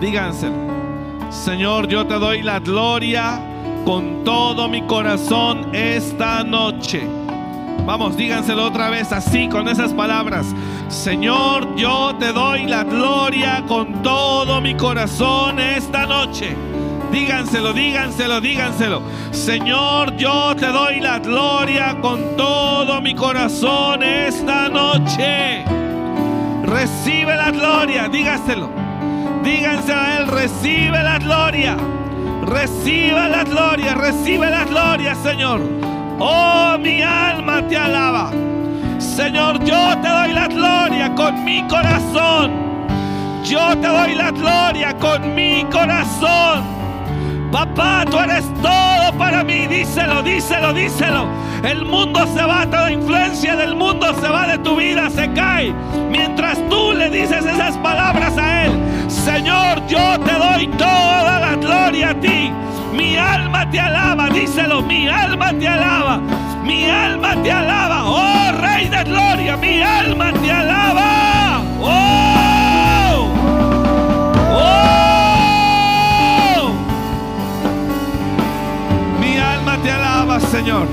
Díganselo. 0.00 0.54
Señor, 1.30 1.88
yo 1.88 2.06
te 2.06 2.14
doy 2.14 2.42
la 2.42 2.60
gloria 2.60 3.40
con 3.84 4.22
todo 4.24 4.68
mi 4.68 4.82
corazón 4.82 5.74
esta 5.74 6.44
noche. 6.44 7.06
Vamos, 7.84 8.16
díganselo 8.16 8.66
otra 8.66 8.88
vez 8.88 9.12
así, 9.12 9.48
con 9.48 9.66
esas 9.66 9.92
palabras. 9.92 10.46
Señor, 10.88 11.74
yo 11.76 12.14
te 12.20 12.32
doy 12.32 12.66
la 12.66 12.84
gloria 12.84 13.64
con 13.66 14.02
todo 14.02 14.60
mi 14.60 14.74
corazón 14.74 15.58
esta 15.58 16.06
noche. 16.06 16.54
Díganselo, 17.10 17.72
díganselo, 17.72 18.40
díganselo. 18.40 19.02
Señor, 19.32 20.16
yo 20.16 20.54
te 20.56 20.66
doy 20.66 21.00
la 21.00 21.18
gloria 21.18 21.96
con 22.00 22.36
todo 22.36 23.00
mi 23.00 23.14
corazón 23.14 24.02
esta 24.02 24.68
noche. 24.68 25.64
Recibe 26.64 27.36
la 27.36 27.50
gloria, 27.50 28.08
dígaselo. 28.08 28.70
Díganselo 29.42 30.00
a 30.00 30.18
Él, 30.18 30.26
recibe 30.28 31.02
la 31.02 31.18
gloria. 31.18 31.76
Recibe 32.46 33.28
la 33.28 33.44
gloria, 33.44 33.94
recibe 33.94 34.48
la 34.48 34.64
gloria, 34.64 35.14
Señor. 35.16 35.60
Oh, 36.20 36.76
mi 36.78 37.02
alma 37.02 37.66
te 37.68 37.76
alaba. 37.76 38.30
Señor, 38.98 39.62
yo 39.64 39.98
te 40.00 40.08
doy 40.08 40.32
la 40.32 40.46
gloria 40.46 41.14
con 41.14 41.44
mi 41.44 41.66
corazón. 41.66 42.52
Yo 43.44 43.76
te 43.78 43.88
doy 43.88 44.14
la 44.14 44.30
gloria 44.30 44.96
con 44.98 45.34
mi 45.34 45.64
corazón. 45.72 46.79
Papá, 47.50 48.04
tú 48.08 48.18
eres 48.18 48.44
todo 48.62 49.18
para 49.18 49.42
mí. 49.42 49.66
Díselo, 49.66 50.22
díselo, 50.22 50.72
díselo. 50.72 51.26
El 51.64 51.84
mundo 51.84 52.26
se 52.34 52.42
va, 52.42 52.64
toda 52.66 52.90
influencia 52.90 53.56
del 53.56 53.74
mundo 53.74 54.06
se 54.20 54.28
va 54.28 54.46
de 54.46 54.58
tu 54.58 54.76
vida, 54.76 55.10
se 55.10 55.32
cae. 55.32 55.74
Mientras 56.10 56.58
tú 56.68 56.92
le 56.92 57.10
dices 57.10 57.44
esas 57.44 57.76
palabras 57.78 58.38
a 58.38 58.66
Él, 58.66 58.72
Señor, 59.08 59.86
yo 59.88 60.18
te 60.20 60.32
doy 60.32 60.68
toda 60.78 61.40
la 61.40 61.56
gloria 61.56 62.10
a 62.10 62.14
ti. 62.14 62.50
Mi 62.92 63.16
alma 63.16 63.68
te 63.70 63.80
alaba, 63.80 64.28
díselo, 64.30 64.82
mi 64.82 65.08
alma 65.08 65.52
te 65.52 65.68
alaba. 65.68 66.20
Mi 66.64 66.84
alma 66.88 67.34
te 67.42 67.50
alaba, 67.50 68.04
oh 68.04 68.52
Rey 68.60 68.88
de 68.88 69.02
Gloria, 69.04 69.56
mi 69.56 69.82
alma 69.82 70.32
te 70.32 70.52
alaba. 70.52 71.62
Oh, 71.80 72.29
Señor. 80.60 80.88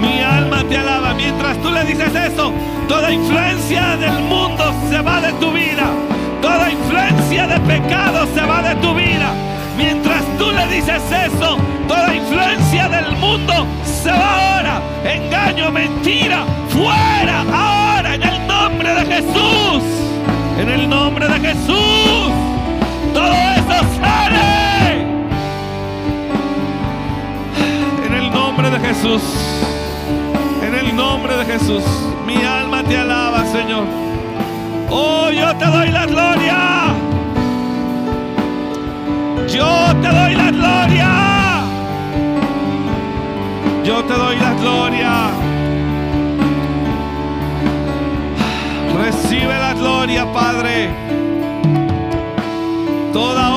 Mi 0.00 0.18
alma 0.18 0.64
te 0.68 0.76
alaba. 0.76 1.14
Mientras 1.14 1.56
tú 1.62 1.70
le 1.70 1.84
dices 1.84 2.12
eso, 2.12 2.52
toda 2.88 3.12
influencia 3.12 3.96
del 3.96 4.18
mundo 4.24 4.74
se 4.90 5.00
va 5.00 5.20
de 5.20 5.32
tu 5.34 5.52
vida. 5.52 5.86
Toda 6.42 6.68
influencia 6.68 7.46
de 7.46 7.60
pecado 7.60 8.26
se 8.34 8.40
va 8.44 8.60
de 8.62 8.74
tu 8.82 8.92
vida. 8.92 9.30
Mientras 9.76 10.24
tú 10.36 10.50
le 10.50 10.66
dices 10.66 11.00
eso, 11.12 11.58
toda 11.86 12.12
influencia 12.12 12.88
del 12.88 13.12
mundo 13.18 13.54
se 13.84 14.10
va 14.10 14.56
ahora. 14.56 14.82
Engaño, 15.04 15.70
mentira, 15.70 16.44
fuera 16.70 17.44
ahora 17.52 18.16
en 18.16 18.22
el 18.24 18.46
nombre 18.48 18.94
de 18.94 19.06
Jesús. 19.14 19.82
En 20.58 20.68
el 20.68 20.88
nombre 20.88 21.28
de 21.28 21.38
Jesús. 21.38 22.32
Todo 23.14 23.32
eso 23.32 23.76
sale. 24.02 24.67
Jesús. 28.80 29.22
En 30.62 30.74
el 30.74 30.94
nombre 30.94 31.36
de 31.36 31.44
Jesús. 31.44 31.82
Mi 32.26 32.36
alma 32.44 32.82
te 32.82 32.96
alaba, 32.96 33.44
Señor. 33.46 33.84
Oh, 34.90 35.30
yo 35.30 35.54
te 35.56 35.66
doy 35.66 35.88
la 35.90 36.06
gloria. 36.06 36.94
Yo 39.48 39.96
te 40.02 40.08
doy 40.08 40.34
la 40.34 40.50
gloria. 40.50 41.10
Yo 43.84 44.04
te 44.04 44.14
doy 44.14 44.36
la 44.36 44.52
gloria. 44.54 45.12
Recibe 48.98 49.58
la 49.58 49.74
gloria, 49.74 50.32
Padre. 50.32 50.90
Toda 53.12 53.56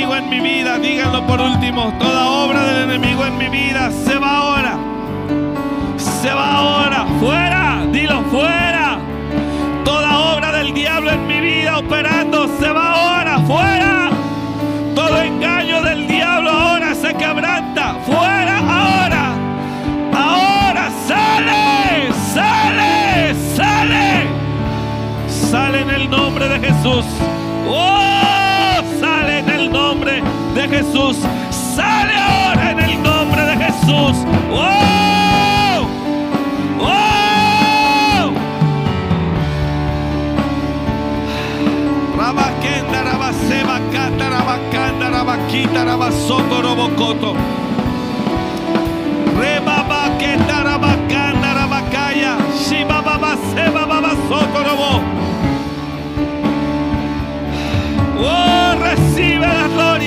enemigo 0.00 0.16
en 0.16 0.28
mi 0.30 0.40
vida, 0.40 0.78
díganlo 0.78 1.26
por 1.26 1.42
último, 1.42 1.92
toda 1.98 2.26
obra 2.26 2.62
del 2.64 2.90
enemigo 2.90 3.26
en 3.26 3.36
mi 3.36 3.48
vida 3.48 3.90
se 3.90 4.18
va 4.18 4.38
ahora. 4.38 4.78
Se 5.98 6.32
va 6.32 6.56
ahora. 6.56 7.06
Fuera, 7.20 7.84
dilo, 7.92 8.22
fuera. 8.30 8.98
Toda 9.84 10.18
obra 10.34 10.52
del 10.52 10.72
diablo 10.72 11.10
en 11.10 11.26
mi 11.26 11.40
vida 11.40 11.78
operando 11.78 12.48
se 12.58 12.72
va 12.72 12.92
ahora. 12.92 13.38
Fuera. 13.40 14.10
Todo 14.94 15.20
engaño 15.20 15.82
del 15.82 16.08
diablo 16.08 16.50
ahora 16.50 16.94
se 16.94 17.12
quebranta. 17.14 17.96
Fuera 18.06 18.58
ahora. 18.58 19.34
Ahora 20.14 20.88
sale, 21.06 22.10
sale, 22.32 23.34
sale. 23.54 24.26
Sale 25.28 25.80
en 25.82 25.90
el 25.90 26.08
nombre 26.08 26.48
de 26.48 26.58
Jesús. 26.58 27.04
De 30.54 30.68
Jesús. 30.68 31.16
Sale 31.50 32.14
ahora 32.14 32.70
en 32.72 32.80
el 32.80 33.02
nombre 33.02 33.42
de 33.46 33.56
Jesús. 33.64 34.16
Oh, 34.52 35.86
oh. 36.80 38.32
Rabakenda, 42.18 43.02
rabaseba, 43.04 43.80
kata, 43.92 44.28
rabakanda, 44.30 45.10
rabakita, 45.10 45.84
rabasoko, 45.84 46.62
robokoto. 46.62 47.34
Rebabaketa, 49.40 50.62
rabakanda, 50.64 51.54
rabakaya. 51.54 52.36
Shibababa, 52.62 53.36
seba, 53.54 53.86
babasoko, 53.86 54.58
robo. 54.68 55.02
Oh, 58.22 58.74
recibe 58.82 59.46
la 59.46 59.66
gloria. 59.68 59.99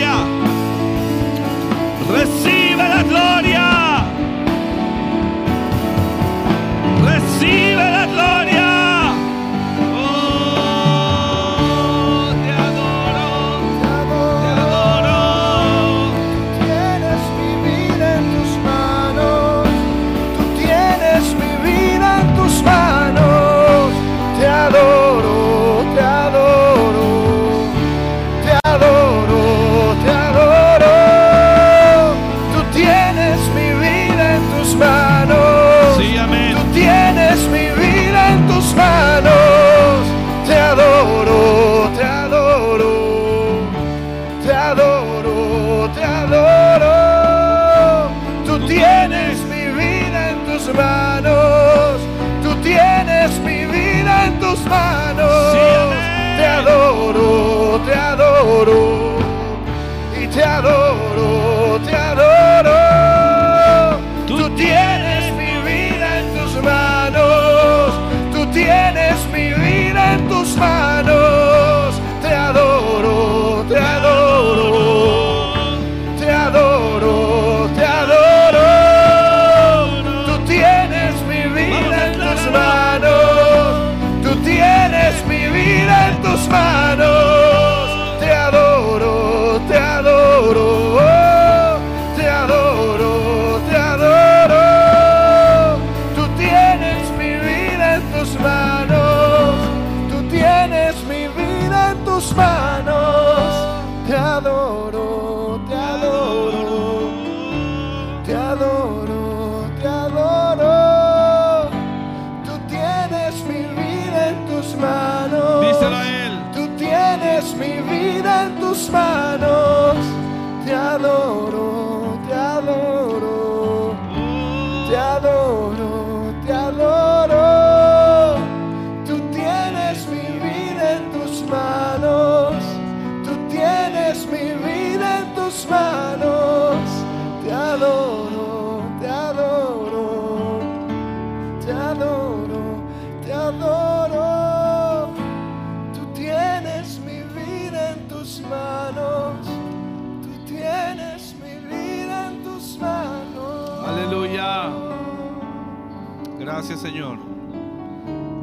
Gracias 156.43 156.81
Señor. 156.81 157.19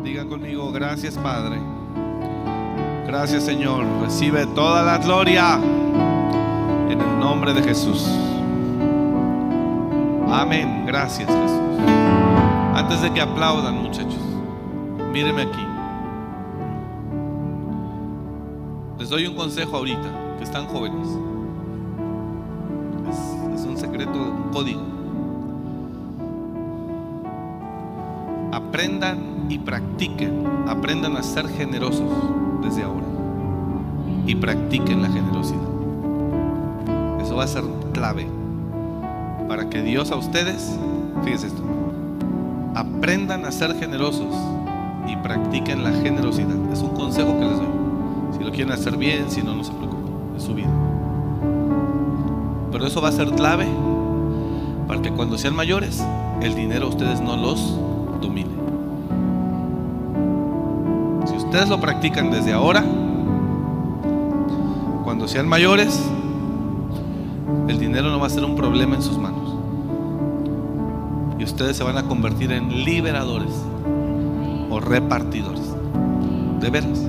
Digan 0.03 0.27
conmigo, 0.31 0.73
gracias 0.73 1.19
Padre. 1.19 1.61
Gracias 3.07 3.45
Señor. 3.45 3.85
Recibe 4.01 4.47
toda 4.47 4.83
la 4.83 4.97
gloria 4.97 5.57
en 6.89 6.99
el 6.99 7.21
nombre 7.21 7.53
de 7.53 7.63
Jesús. 7.63 8.09
Amén. 10.31 10.85
Gracias 10.87 11.29
Jesús. 11.29 11.61
Antes 12.75 13.03
de 13.03 13.13
que 13.13 13.21
aplaudan 13.21 13.83
muchachos, 13.83 14.23
míreme 15.13 15.43
aquí. 15.43 15.67
Les 18.99 19.11
doy 19.11 19.27
un 19.27 19.35
consejo 19.35 19.77
ahorita, 19.77 20.39
que 20.39 20.45
están 20.45 20.65
jóvenes. 20.69 21.07
Es, 23.11 23.61
es 23.61 23.67
un 23.67 23.77
secreto, 23.77 24.13
un 24.13 24.51
código. 24.51 24.90
Aprendan 28.53 29.47
y 29.49 29.59
practiquen, 29.59 30.45
aprendan 30.69 31.17
a 31.17 31.23
ser 31.23 31.49
generosos 31.49 32.11
desde 32.63 32.83
ahora. 32.83 33.07
Y 34.27 34.35
practiquen 34.35 35.03
la 35.03 35.09
generosidad. 35.09 35.61
Eso 37.21 37.37
va 37.37 37.45
a 37.45 37.49
ser 37.49 37.65
clave 37.93 38.27
para 39.49 39.69
que 39.69 39.83
Dios 39.83 40.13
a 40.13 40.17
ustedes, 40.17 40.79
fíjense 41.25 41.49
esto, 41.49 41.63
aprendan 42.75 43.45
a 43.45 43.51
ser 43.51 43.75
generosos 43.75 44.33
y 45.09 45.17
practiquen 45.17 45.83
la 45.83 45.91
generosidad. 45.91 46.55
Es 46.73 46.81
un 46.81 46.91
consejo 46.91 47.39
que 47.39 47.47
les 47.47 47.57
doy. 47.57 47.67
Si 48.39 48.45
lo 48.45 48.53
quieren 48.53 48.73
hacer 48.73 48.97
bien, 48.97 49.29
si 49.29 49.43
no, 49.43 49.57
no 49.57 49.65
se 49.65 49.73
preocupen, 49.73 50.37
es 50.37 50.45
su 50.45 50.55
vida. 50.55 50.71
Pero 52.71 52.87
eso 52.87 53.01
va 53.01 53.09
a 53.09 53.13
ser 53.13 53.31
clave 53.33 53.67
para 54.87 55.03
que 55.03 55.11
cuando 55.11 55.37
sean 55.37 55.57
mayores, 55.57 56.01
el 56.41 56.55
dinero 56.55 56.89
ustedes 56.89 57.21
no 57.21 57.37
los 57.37 57.77
Si 61.27 61.37
ustedes 61.37 61.69
lo 61.69 61.81
practican 61.81 62.31
desde 62.31 62.53
ahora, 62.53 62.85
cuando 65.05 65.27
sean 65.27 65.49
mayores, 65.49 66.01
el 67.69 67.79
dinero 67.79 68.11
no 68.11 68.21
va 68.21 68.27
a 68.27 68.31
ser 68.31 68.45
un 68.45 68.57
problema 68.57 68.97
en 68.97 69.03
sus 69.03 69.19
manos. 69.19 69.55
Y 71.39 71.45
ustedes 71.45 71.77
se 71.77 71.83
van 71.83 71.97
a 71.97 72.03
convertir 72.03 72.53
en 72.53 72.85
liberadores 72.85 73.53
o 74.71 74.81
repartidores. 74.81 75.75
De 76.61 76.69
veras. 76.69 77.07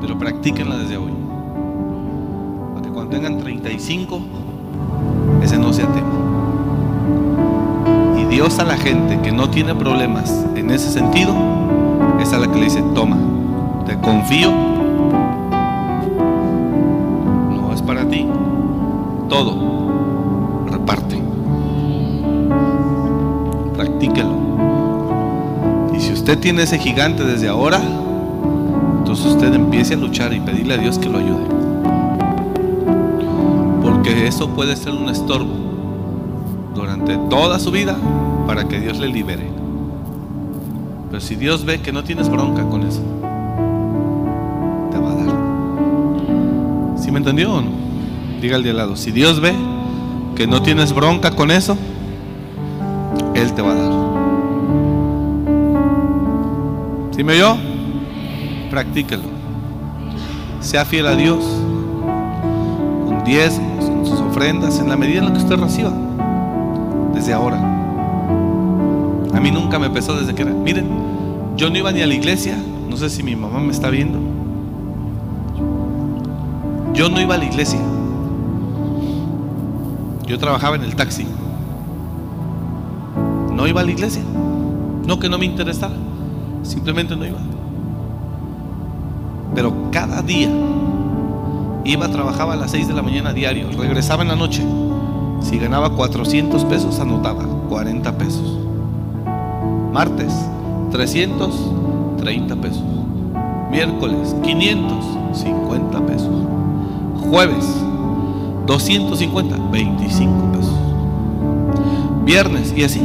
Pero 0.00 0.18
practíquenla 0.18 0.76
desde 0.76 0.98
hoy. 0.98 1.12
Para 2.74 2.86
que 2.86 2.92
cuando 2.92 3.10
tengan 3.10 3.38
35, 3.38 4.20
ese 5.42 5.58
no 5.58 5.72
sea 5.72 5.86
tema. 5.86 6.17
Dios 8.30 8.58
a 8.58 8.64
la 8.64 8.76
gente 8.76 9.20
que 9.22 9.32
no 9.32 9.48
tiene 9.48 9.74
problemas 9.74 10.44
en 10.54 10.70
ese 10.70 10.90
sentido, 10.92 11.34
es 12.20 12.32
a 12.32 12.38
la 12.38 12.46
que 12.46 12.58
le 12.58 12.64
dice, 12.64 12.82
toma, 12.94 13.16
te 13.86 13.98
confío. 13.98 14.50
No 17.50 17.72
es 17.72 17.80
para 17.80 18.06
ti. 18.06 18.26
Todo. 19.30 19.56
Reparte. 20.70 21.22
Practíquelo. 23.74 24.34
Y 25.96 26.00
si 26.00 26.12
usted 26.12 26.38
tiene 26.38 26.64
ese 26.64 26.78
gigante 26.78 27.24
desde 27.24 27.48
ahora, 27.48 27.80
entonces 28.98 29.24
usted 29.24 29.54
empiece 29.54 29.94
a 29.94 29.96
luchar 29.96 30.34
y 30.34 30.40
pedirle 30.40 30.74
a 30.74 30.78
Dios 30.78 30.98
que 30.98 31.08
lo 31.08 31.18
ayude. 31.18 31.46
Porque 33.82 34.26
eso 34.26 34.50
puede 34.50 34.76
ser 34.76 34.92
un 34.92 35.08
estorbo 35.08 35.67
durante 36.78 37.18
toda 37.28 37.58
su 37.58 37.70
vida 37.70 37.96
para 38.46 38.66
que 38.68 38.80
Dios 38.80 38.98
le 38.98 39.08
libere. 39.08 39.50
Pero 41.10 41.20
si 41.20 41.34
Dios 41.34 41.64
ve 41.64 41.80
que 41.80 41.92
no 41.92 42.04
tienes 42.04 42.28
bronca 42.28 42.62
con 42.68 42.82
eso, 42.82 43.02
te 44.90 44.98
va 44.98 45.10
a 45.10 45.14
dar. 45.14 46.98
¿Sí 46.98 47.10
me 47.10 47.18
entendió 47.18 47.52
o 47.52 47.60
no? 47.60 47.70
Diga 48.40 48.56
al 48.56 48.62
de 48.62 48.70
al 48.70 48.76
lado, 48.76 48.96
si 48.96 49.10
Dios 49.10 49.40
ve 49.40 49.52
que 50.36 50.46
no 50.46 50.62
tienes 50.62 50.94
bronca 50.94 51.32
con 51.32 51.50
eso, 51.50 51.76
Él 53.34 53.52
te 53.52 53.62
va 53.62 53.72
a 53.72 53.74
dar. 53.74 53.92
¿Sí 57.16 57.24
me 57.24 57.32
oyó? 57.32 57.56
Practíquelo. 58.70 59.24
Sea 60.60 60.84
fiel 60.84 61.06
a 61.06 61.16
Dios 61.16 61.44
con 63.06 63.24
diezmos, 63.24 63.84
con 63.86 64.06
sus 64.06 64.20
ofrendas, 64.20 64.78
en 64.78 64.88
la 64.88 64.96
medida 64.96 65.18
en 65.18 65.24
la 65.24 65.32
que 65.32 65.38
usted 65.38 65.56
reciba. 65.56 66.07
Ahora. 67.32 67.58
A 69.34 69.40
mí 69.40 69.50
nunca 69.50 69.78
me 69.78 69.90
pesó 69.90 70.14
desde 70.14 70.34
que 70.34 70.42
era. 70.42 70.52
Miren, 70.52 70.86
yo 71.56 71.70
no 71.70 71.76
iba 71.76 71.92
ni 71.92 72.02
a 72.02 72.06
la 72.06 72.14
iglesia. 72.14 72.56
No 72.88 72.96
sé 72.96 73.10
si 73.10 73.22
mi 73.22 73.36
mamá 73.36 73.60
me 73.60 73.72
está 73.72 73.90
viendo. 73.90 74.18
Yo 76.94 77.08
no 77.08 77.20
iba 77.20 77.34
a 77.34 77.38
la 77.38 77.44
iglesia. 77.44 77.80
Yo 80.26 80.38
trabajaba 80.38 80.76
en 80.76 80.82
el 80.82 80.94
taxi. 80.96 81.26
No 83.52 83.66
iba 83.66 83.80
a 83.80 83.84
la 83.84 83.90
iglesia. 83.90 84.22
No 85.06 85.18
que 85.18 85.28
no 85.28 85.38
me 85.38 85.46
interesara. 85.46 85.94
Simplemente 86.62 87.16
no 87.16 87.24
iba. 87.24 87.38
Pero 89.54 89.90
cada 89.90 90.22
día 90.22 90.50
iba, 91.84 92.08
trabajaba 92.08 92.52
a 92.52 92.56
las 92.56 92.70
6 92.70 92.88
de 92.88 92.94
la 92.94 93.02
mañana 93.02 93.32
diario, 93.32 93.70
regresaba 93.76 94.22
en 94.22 94.28
la 94.28 94.36
noche. 94.36 94.62
Si 95.40 95.58
ganaba 95.58 95.90
400 95.90 96.64
pesos, 96.64 96.98
anotaba 97.00 97.44
40 97.68 98.18
pesos. 98.18 98.58
Martes, 99.92 100.32
330 100.90 102.56
pesos. 102.56 102.82
Miércoles, 103.70 104.34
550 104.42 106.06
pesos. 106.06 106.28
Jueves, 107.30 107.66
250, 108.66 109.56
25 109.70 110.52
pesos. 110.52 110.74
Viernes 112.24 112.74
y 112.76 112.84
así. 112.84 113.02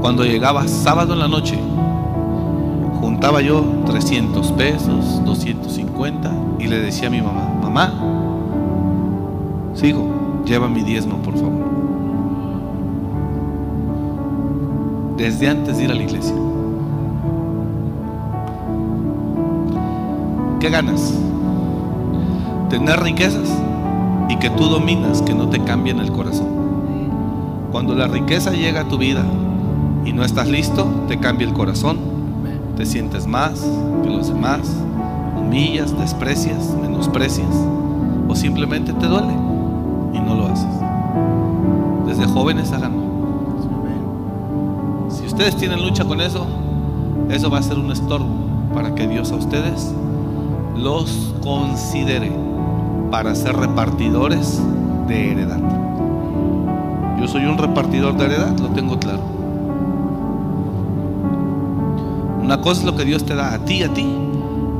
Cuando 0.00 0.24
llegaba 0.24 0.66
sábado 0.66 1.12
en 1.12 1.18
la 1.18 1.28
noche, 1.28 1.58
juntaba 3.00 3.40
yo 3.40 3.64
300 3.86 4.52
pesos, 4.52 5.24
250 5.24 6.32
y 6.58 6.66
le 6.66 6.78
decía 6.78 7.08
a 7.08 7.10
mi 7.10 7.20
mamá, 7.20 7.48
mamá, 7.62 7.92
sigo, 9.74 10.19
lleva 10.44 10.68
mi 10.68 10.82
diezmo 10.82 11.16
por 11.18 11.34
favor. 11.34 11.64
Desde 15.16 15.48
antes 15.48 15.76
de 15.76 15.84
ir 15.84 15.90
a 15.90 15.94
la 15.94 16.02
iglesia. 16.02 16.34
¿Qué 20.60 20.70
ganas? 20.70 21.14
Tener 22.68 23.00
riquezas 23.00 23.48
y 24.28 24.36
que 24.36 24.50
tú 24.50 24.64
dominas, 24.64 25.22
que 25.22 25.34
no 25.34 25.48
te 25.48 25.60
cambien 25.60 25.98
el 25.98 26.12
corazón. 26.12 26.48
Cuando 27.72 27.94
la 27.94 28.06
riqueza 28.06 28.52
llega 28.52 28.82
a 28.82 28.88
tu 28.88 28.98
vida 28.98 29.24
y 30.04 30.12
no 30.12 30.24
estás 30.24 30.48
listo, 30.48 30.86
te 31.08 31.18
cambia 31.18 31.46
el 31.46 31.54
corazón, 31.54 31.98
te 32.76 32.86
sientes 32.86 33.26
más 33.26 33.66
que 34.02 34.10
los 34.10 34.28
demás, 34.28 34.60
humillas, 35.38 35.96
desprecias, 35.98 36.76
menosprecias 36.80 37.54
o 38.28 38.34
simplemente 38.34 38.92
te 38.92 39.06
duele 39.06 39.39
y 40.12 40.18
no 40.18 40.34
lo 40.34 40.46
haces. 40.46 40.68
Desde 42.06 42.26
jóvenes 42.26 42.72
háganlo. 42.72 43.02
Si 45.08 45.26
ustedes 45.26 45.56
tienen 45.56 45.82
lucha 45.82 46.04
con 46.04 46.20
eso, 46.20 46.46
eso 47.30 47.50
va 47.50 47.58
a 47.58 47.62
ser 47.62 47.78
un 47.78 47.90
estorbo 47.90 48.28
para 48.74 48.94
que 48.94 49.06
Dios 49.06 49.32
a 49.32 49.36
ustedes 49.36 49.92
los 50.76 51.34
considere 51.42 52.32
para 53.10 53.34
ser 53.34 53.56
repartidores 53.56 54.60
de 55.08 55.32
heredad. 55.32 55.60
Yo 57.20 57.28
soy 57.28 57.44
un 57.44 57.58
repartidor 57.58 58.16
de 58.16 58.24
heredad, 58.26 58.58
lo 58.58 58.68
tengo 58.68 58.98
claro. 58.98 59.20
Una 62.42 62.60
cosa 62.60 62.80
es 62.80 62.86
lo 62.86 62.96
que 62.96 63.04
Dios 63.04 63.24
te 63.24 63.34
da 63.34 63.52
a 63.52 63.58
ti, 63.64 63.82
a 63.82 63.92
ti, 63.92 64.06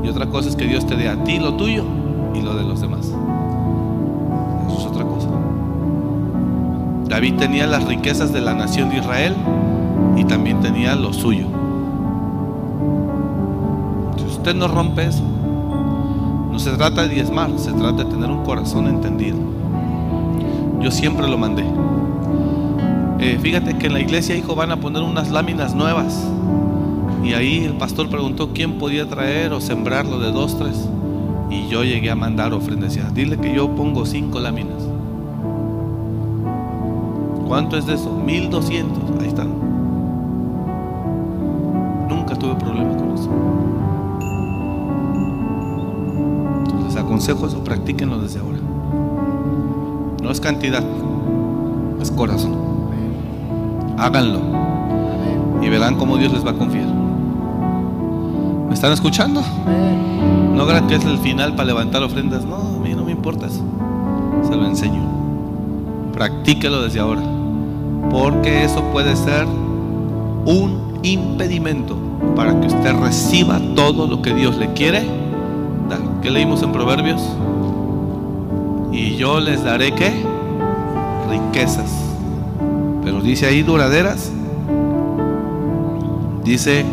y 0.03 0.07
otra 0.09 0.25
cosa 0.27 0.49
es 0.49 0.55
que 0.55 0.65
Dios 0.65 0.85
te 0.85 0.95
dé 0.95 1.07
a 1.07 1.23
ti 1.23 1.39
lo 1.39 1.53
tuyo 1.53 1.83
y 2.33 2.41
lo 2.41 2.55
de 2.55 2.63
los 2.63 2.81
demás. 2.81 3.10
David 7.21 7.35
tenía 7.35 7.67
las 7.67 7.83
riquezas 7.83 8.33
de 8.33 8.41
la 8.41 8.55
nación 8.55 8.89
de 8.89 8.97
Israel 8.97 9.35
y 10.17 10.23
también 10.23 10.59
tenía 10.59 10.95
lo 10.95 11.13
suyo. 11.13 11.45
Si 14.17 14.25
usted 14.25 14.55
no 14.55 14.67
rompe 14.67 15.05
eso, 15.05 15.21
no 16.51 16.57
se 16.57 16.71
trata 16.71 17.03
de 17.03 17.09
diezmar, 17.09 17.51
se 17.57 17.73
trata 17.73 18.05
de 18.05 18.05
tener 18.05 18.31
un 18.31 18.43
corazón 18.43 18.87
entendido. 18.87 19.37
Yo 20.79 20.89
siempre 20.89 21.27
lo 21.27 21.37
mandé. 21.37 21.63
Eh, 23.19 23.37
fíjate 23.39 23.77
que 23.77 23.85
en 23.85 23.93
la 23.93 23.99
iglesia, 23.99 24.35
hijo, 24.35 24.55
van 24.55 24.71
a 24.71 24.77
poner 24.77 25.03
unas 25.03 25.29
láminas 25.29 25.75
nuevas. 25.75 26.27
Y 27.23 27.33
ahí 27.33 27.65
el 27.65 27.73
pastor 27.73 28.09
preguntó 28.09 28.49
quién 28.51 28.79
podía 28.79 29.07
traer 29.07 29.53
o 29.53 29.61
sembrarlo 29.61 30.17
de 30.17 30.31
dos, 30.31 30.57
tres. 30.57 30.89
Y 31.51 31.67
yo 31.67 31.83
llegué 31.83 32.09
a 32.09 32.15
mandar 32.15 32.51
ofrendas. 32.51 32.97
Dile 33.13 33.37
que 33.37 33.53
yo 33.53 33.75
pongo 33.75 34.07
cinco 34.07 34.39
láminas. 34.39 34.81
¿Cuánto 37.51 37.75
es 37.75 37.85
de 37.85 37.95
eso? 37.95 38.09
1200. 38.09 39.19
Ahí 39.19 39.27
están. 39.27 39.49
Nunca 42.07 42.33
tuve 42.33 42.55
problema 42.55 42.95
con 42.95 43.11
eso. 43.11 43.29
aconsejo 46.97 47.47
eso, 47.47 47.61
practíquenlo 47.61 48.19
desde 48.19 48.39
ahora. 48.39 48.57
No 50.23 50.31
es 50.31 50.39
cantidad, 50.39 50.81
es 51.99 52.09
corazón. 52.09 52.55
Háganlo 53.97 54.39
y 55.61 55.67
verán 55.67 55.97
cómo 55.97 56.15
Dios 56.15 56.31
les 56.31 56.45
va 56.45 56.51
a 56.51 56.57
confiar. 56.57 56.87
¿Me 58.69 58.73
están 58.73 58.93
escuchando? 58.93 59.43
No 60.55 60.65
crean 60.65 60.87
que 60.87 60.95
es 60.95 61.03
el 61.03 61.17
final 61.17 61.53
para 61.55 61.65
levantar 61.65 62.01
ofrendas. 62.01 62.45
No, 62.45 62.55
a 62.55 62.79
mí 62.79 62.93
no 62.95 63.03
me 63.03 63.11
importa. 63.11 63.49
Se 63.49 64.55
lo 64.55 64.65
enseño. 64.65 65.01
Practíquelo 66.13 66.83
desde 66.83 67.01
ahora. 67.01 67.30
Porque 68.09 68.63
eso 68.63 68.83
puede 68.91 69.15
ser 69.15 69.45
un 69.45 70.99
impedimento 71.03 71.97
para 72.35 72.59
que 72.59 72.67
usted 72.67 72.93
reciba 72.95 73.59
todo 73.75 74.07
lo 74.07 74.21
que 74.21 74.33
Dios 74.33 74.57
le 74.57 74.73
quiere. 74.73 75.05
¿Qué 76.21 76.29
leímos 76.29 76.61
en 76.61 76.71
Proverbios? 76.71 77.21
Y 78.91 79.15
yo 79.15 79.39
les 79.39 79.63
daré 79.63 79.91
qué? 79.93 80.11
Riquezas. 81.29 81.91
Pero 83.03 83.21
dice 83.21 83.47
ahí 83.47 83.63
duraderas. 83.63 84.31
Dice 86.43 86.85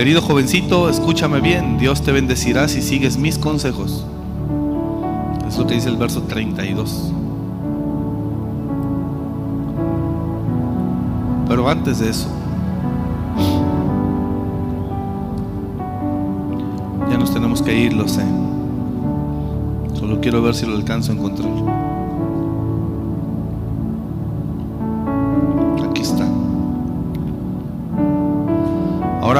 Querido 0.00 0.22
jovencito, 0.22 0.88
escúchame 0.88 1.42
bien, 1.42 1.76
Dios 1.76 2.00
te 2.00 2.10
bendecirá 2.10 2.68
si 2.68 2.80
sigues 2.80 3.18
mis 3.18 3.36
consejos. 3.36 4.06
Es 5.46 5.58
lo 5.58 5.66
que 5.66 5.74
dice 5.74 5.90
el 5.90 5.98
verso 5.98 6.22
32. 6.22 7.12
Pero 11.46 11.68
antes 11.68 11.98
de 11.98 12.08
eso, 12.08 12.28
ya 17.10 17.18
nos 17.18 17.30
tenemos 17.34 17.60
que 17.60 17.78
ir, 17.78 17.92
lo 17.92 18.08
sé. 18.08 18.24
Solo 19.98 20.18
quiero 20.22 20.40
ver 20.40 20.54
si 20.54 20.64
lo 20.64 20.76
alcanzo 20.76 21.12
a 21.12 21.16
encontrar. 21.16 21.79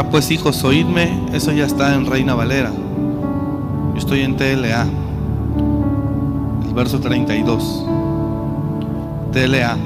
Pues 0.09 0.31
hijos, 0.33 0.65
oídme, 0.65 1.09
eso 1.33 1.53
ya 1.53 1.65
está 1.65 1.95
en 1.95 2.05
Reina 2.05 2.35
Valera. 2.35 2.73
Yo 3.93 3.99
estoy 3.99 4.23
en 4.23 4.37
TLA. 4.37 4.87
El 6.67 6.75
verso 6.75 7.01
32. 7.01 7.87
TLA. 9.33 9.77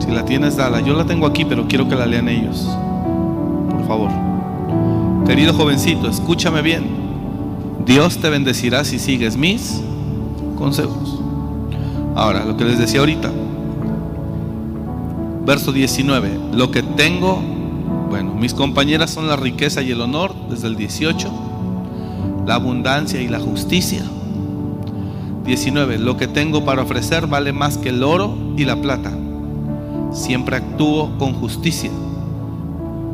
Si 0.00 0.10
la 0.10 0.24
tienes, 0.24 0.56
dala. 0.56 0.80
Yo 0.80 0.94
la 0.94 1.06
tengo 1.06 1.26
aquí, 1.26 1.44
pero 1.44 1.66
quiero 1.66 1.88
que 1.88 1.94
la 1.94 2.04
lean 2.04 2.28
ellos. 2.28 2.68
Por 3.70 3.86
favor. 3.86 4.10
Querido 5.26 5.54
jovencito, 5.54 6.08
escúchame 6.08 6.60
bien. 6.60 6.84
Dios 7.86 8.18
te 8.18 8.28
bendecirá 8.28 8.84
si 8.84 8.98
sigues 8.98 9.36
mis 9.36 9.80
consejos. 10.58 11.20
Ahora, 12.14 12.44
lo 12.44 12.56
que 12.56 12.64
les 12.64 12.78
decía 12.78 13.00
ahorita. 13.00 13.30
Verso 15.46 15.72
19. 15.72 16.38
Lo 16.52 16.70
que 16.70 16.82
tengo, 16.82 17.53
bueno, 18.14 18.32
mis 18.32 18.54
compañeras 18.54 19.10
son 19.10 19.26
la 19.26 19.34
riqueza 19.34 19.82
y 19.82 19.90
el 19.90 20.00
honor, 20.00 20.32
desde 20.48 20.68
el 20.68 20.76
18. 20.76 21.32
La 22.46 22.54
abundancia 22.54 23.20
y 23.20 23.26
la 23.26 23.40
justicia. 23.40 24.04
19. 25.44 25.98
Lo 25.98 26.16
que 26.16 26.28
tengo 26.28 26.64
para 26.64 26.82
ofrecer 26.82 27.26
vale 27.26 27.52
más 27.52 27.76
que 27.76 27.88
el 27.88 28.04
oro 28.04 28.38
y 28.56 28.66
la 28.66 28.76
plata. 28.76 29.10
Siempre 30.12 30.54
actúo 30.54 31.18
con 31.18 31.32
justicia. 31.32 31.90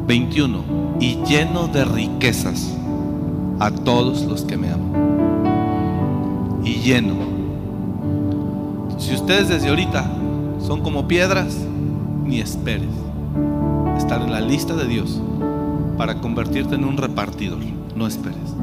21. 0.07 0.99
Y 1.01 1.17
lleno 1.27 1.69
de 1.69 1.87
riquezas 1.87 2.77
a 3.59 3.71
todos 3.71 4.25
los 4.25 4.43
que 4.43 4.59
me 4.59 4.71
aman. 4.71 6.61
Y 6.63 6.75
lleno. 6.75 7.15
Si 8.99 9.15
ustedes 9.15 9.49
desde 9.49 9.71
ahorita 9.71 10.05
son 10.61 10.83
como 10.83 11.09
piedras, 11.09 11.57
ni 12.27 12.39
esperes 12.41 13.10
estar 14.11 14.27
en 14.27 14.33
la 14.33 14.41
lista 14.41 14.75
de 14.75 14.89
Dios 14.89 15.21
para 15.97 16.17
convertirte 16.17 16.75
en 16.75 16.85
un 16.85 16.97
repartidor. 16.97 17.61
No 17.95 18.09
esperes. 18.09 18.57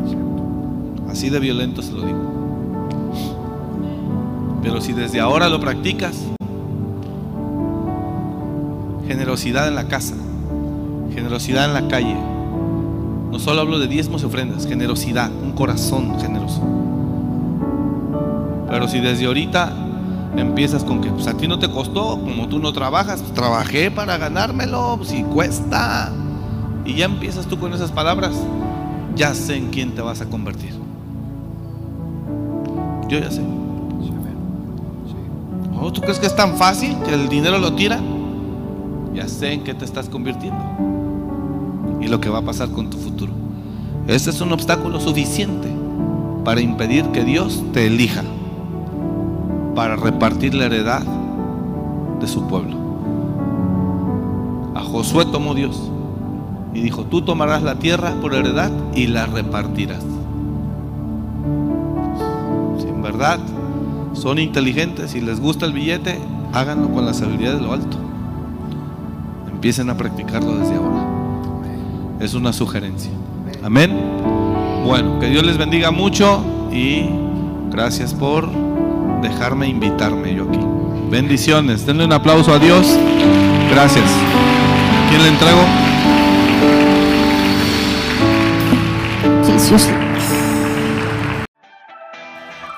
Así 1.09 1.29
de 1.29 1.39
violento 1.39 1.81
se 1.81 1.93
lo 1.93 2.01
digo. 2.05 2.19
Pero 4.61 4.81
si 4.81 4.91
desde 4.91 5.21
ahora 5.21 5.47
lo 5.47 5.61
practicas, 5.61 6.17
generosidad 9.07 9.69
en 9.69 9.75
la 9.75 9.87
casa, 9.87 10.15
generosidad 11.13 11.63
en 11.63 11.73
la 11.73 11.87
calle. 11.87 12.17
No 13.31 13.39
solo 13.39 13.61
hablo 13.61 13.79
de 13.79 13.87
diezmos 13.87 14.23
y 14.23 14.25
ofrendas, 14.25 14.67
generosidad, 14.67 15.31
un 15.31 15.53
corazón 15.53 16.19
generoso. 16.19 16.61
Pero 18.69 18.89
si 18.89 18.99
desde 18.99 19.27
ahorita 19.27 19.86
empiezas 20.35 20.83
con 20.83 21.01
que 21.01 21.09
pues, 21.09 21.27
a 21.27 21.35
ti 21.35 21.47
no 21.47 21.59
te 21.59 21.69
costó, 21.69 22.19
como 22.19 22.47
tú 22.47 22.59
no 22.59 22.73
trabajas, 22.73 23.21
pues, 23.21 23.33
trabajé 23.33 23.91
para 23.91 24.17
ganármelo, 24.17 24.99
si 25.03 25.23
cuesta. 25.23 26.11
Y 26.85 26.95
ya 26.95 27.05
empiezas 27.05 27.45
tú 27.47 27.59
con 27.59 27.73
esas 27.73 27.91
palabras, 27.91 28.33
ya 29.15 29.33
sé 29.33 29.57
en 29.57 29.69
quién 29.69 29.93
te 29.93 30.01
vas 30.01 30.21
a 30.21 30.25
convertir. 30.25 30.73
Yo 33.07 33.19
ya 33.19 33.31
sé. 33.31 33.41
¿Oh, 35.79 35.91
¿Tú 35.91 36.01
crees 36.01 36.19
que 36.19 36.25
es 36.25 36.35
tan 36.35 36.57
fácil 36.57 36.97
que 37.05 37.13
el 37.13 37.29
dinero 37.29 37.59
lo 37.59 37.73
tira? 37.73 37.99
Ya 39.13 39.27
sé 39.27 39.53
en 39.53 39.63
qué 39.63 39.73
te 39.73 39.85
estás 39.85 40.09
convirtiendo 40.09 40.57
y 42.01 42.07
lo 42.07 42.19
que 42.19 42.29
va 42.29 42.39
a 42.39 42.41
pasar 42.41 42.69
con 42.69 42.89
tu 42.89 42.97
futuro. 42.97 43.31
Ese 44.07 44.29
es 44.29 44.41
un 44.41 44.51
obstáculo 44.51 44.99
suficiente 44.99 45.67
para 46.43 46.61
impedir 46.61 47.05
que 47.07 47.23
Dios 47.23 47.63
te 47.73 47.87
elija 47.87 48.23
para 49.77 49.95
repartir 49.95 50.55
la 50.55 50.65
heredad 50.65 51.03
de 52.19 52.27
su 52.27 52.47
pueblo. 52.47 52.75
A 54.73 54.81
Josué 54.81 55.23
tomó 55.25 55.53
Dios 55.53 55.91
y 56.73 56.81
dijo, 56.81 57.03
tú 57.03 57.21
tomarás 57.21 57.61
la 57.61 57.77
tierra 57.77 58.15
por 58.19 58.33
heredad 58.33 58.71
y 58.95 59.05
la 59.05 59.27
repartirás. 59.27 60.03
Si 62.79 62.87
en 62.87 63.03
verdad 63.03 63.37
son 64.13 64.39
inteligentes 64.39 65.13
y 65.13 65.21
les 65.21 65.39
gusta 65.39 65.67
el 65.67 65.73
billete, 65.73 66.17
háganlo 66.53 66.89
con 66.89 67.05
la 67.05 67.13
sabiduría 67.13 67.53
de 67.53 67.61
lo 67.61 67.71
alto. 67.71 67.97
Empiecen 69.51 69.91
a 69.91 69.95
practicarlo 69.95 70.55
desde 70.55 70.73
ahora. 70.73 71.05
Es 72.19 72.33
una 72.33 72.51
sugerencia. 72.51 73.11
Amén. 73.63 73.95
Bueno, 74.87 75.19
que 75.19 75.27
Dios 75.27 75.45
les 75.45 75.59
bendiga 75.59 75.91
mucho 75.91 76.43
y 76.73 77.05
gracias 77.69 78.15
por 78.15 78.66
dejarme 79.21 79.67
invitarme 79.67 80.33
yo 80.33 80.43
aquí. 80.43 80.59
Bendiciones. 81.09 81.85
Denle 81.85 82.05
un 82.05 82.13
aplauso 82.13 82.53
a 82.53 82.59
Dios. 82.59 82.87
Gracias. 83.71 84.09
¿Quién 85.09 85.23
le 85.23 85.29
entrego? 85.29 85.61
Jesús. 89.45 89.87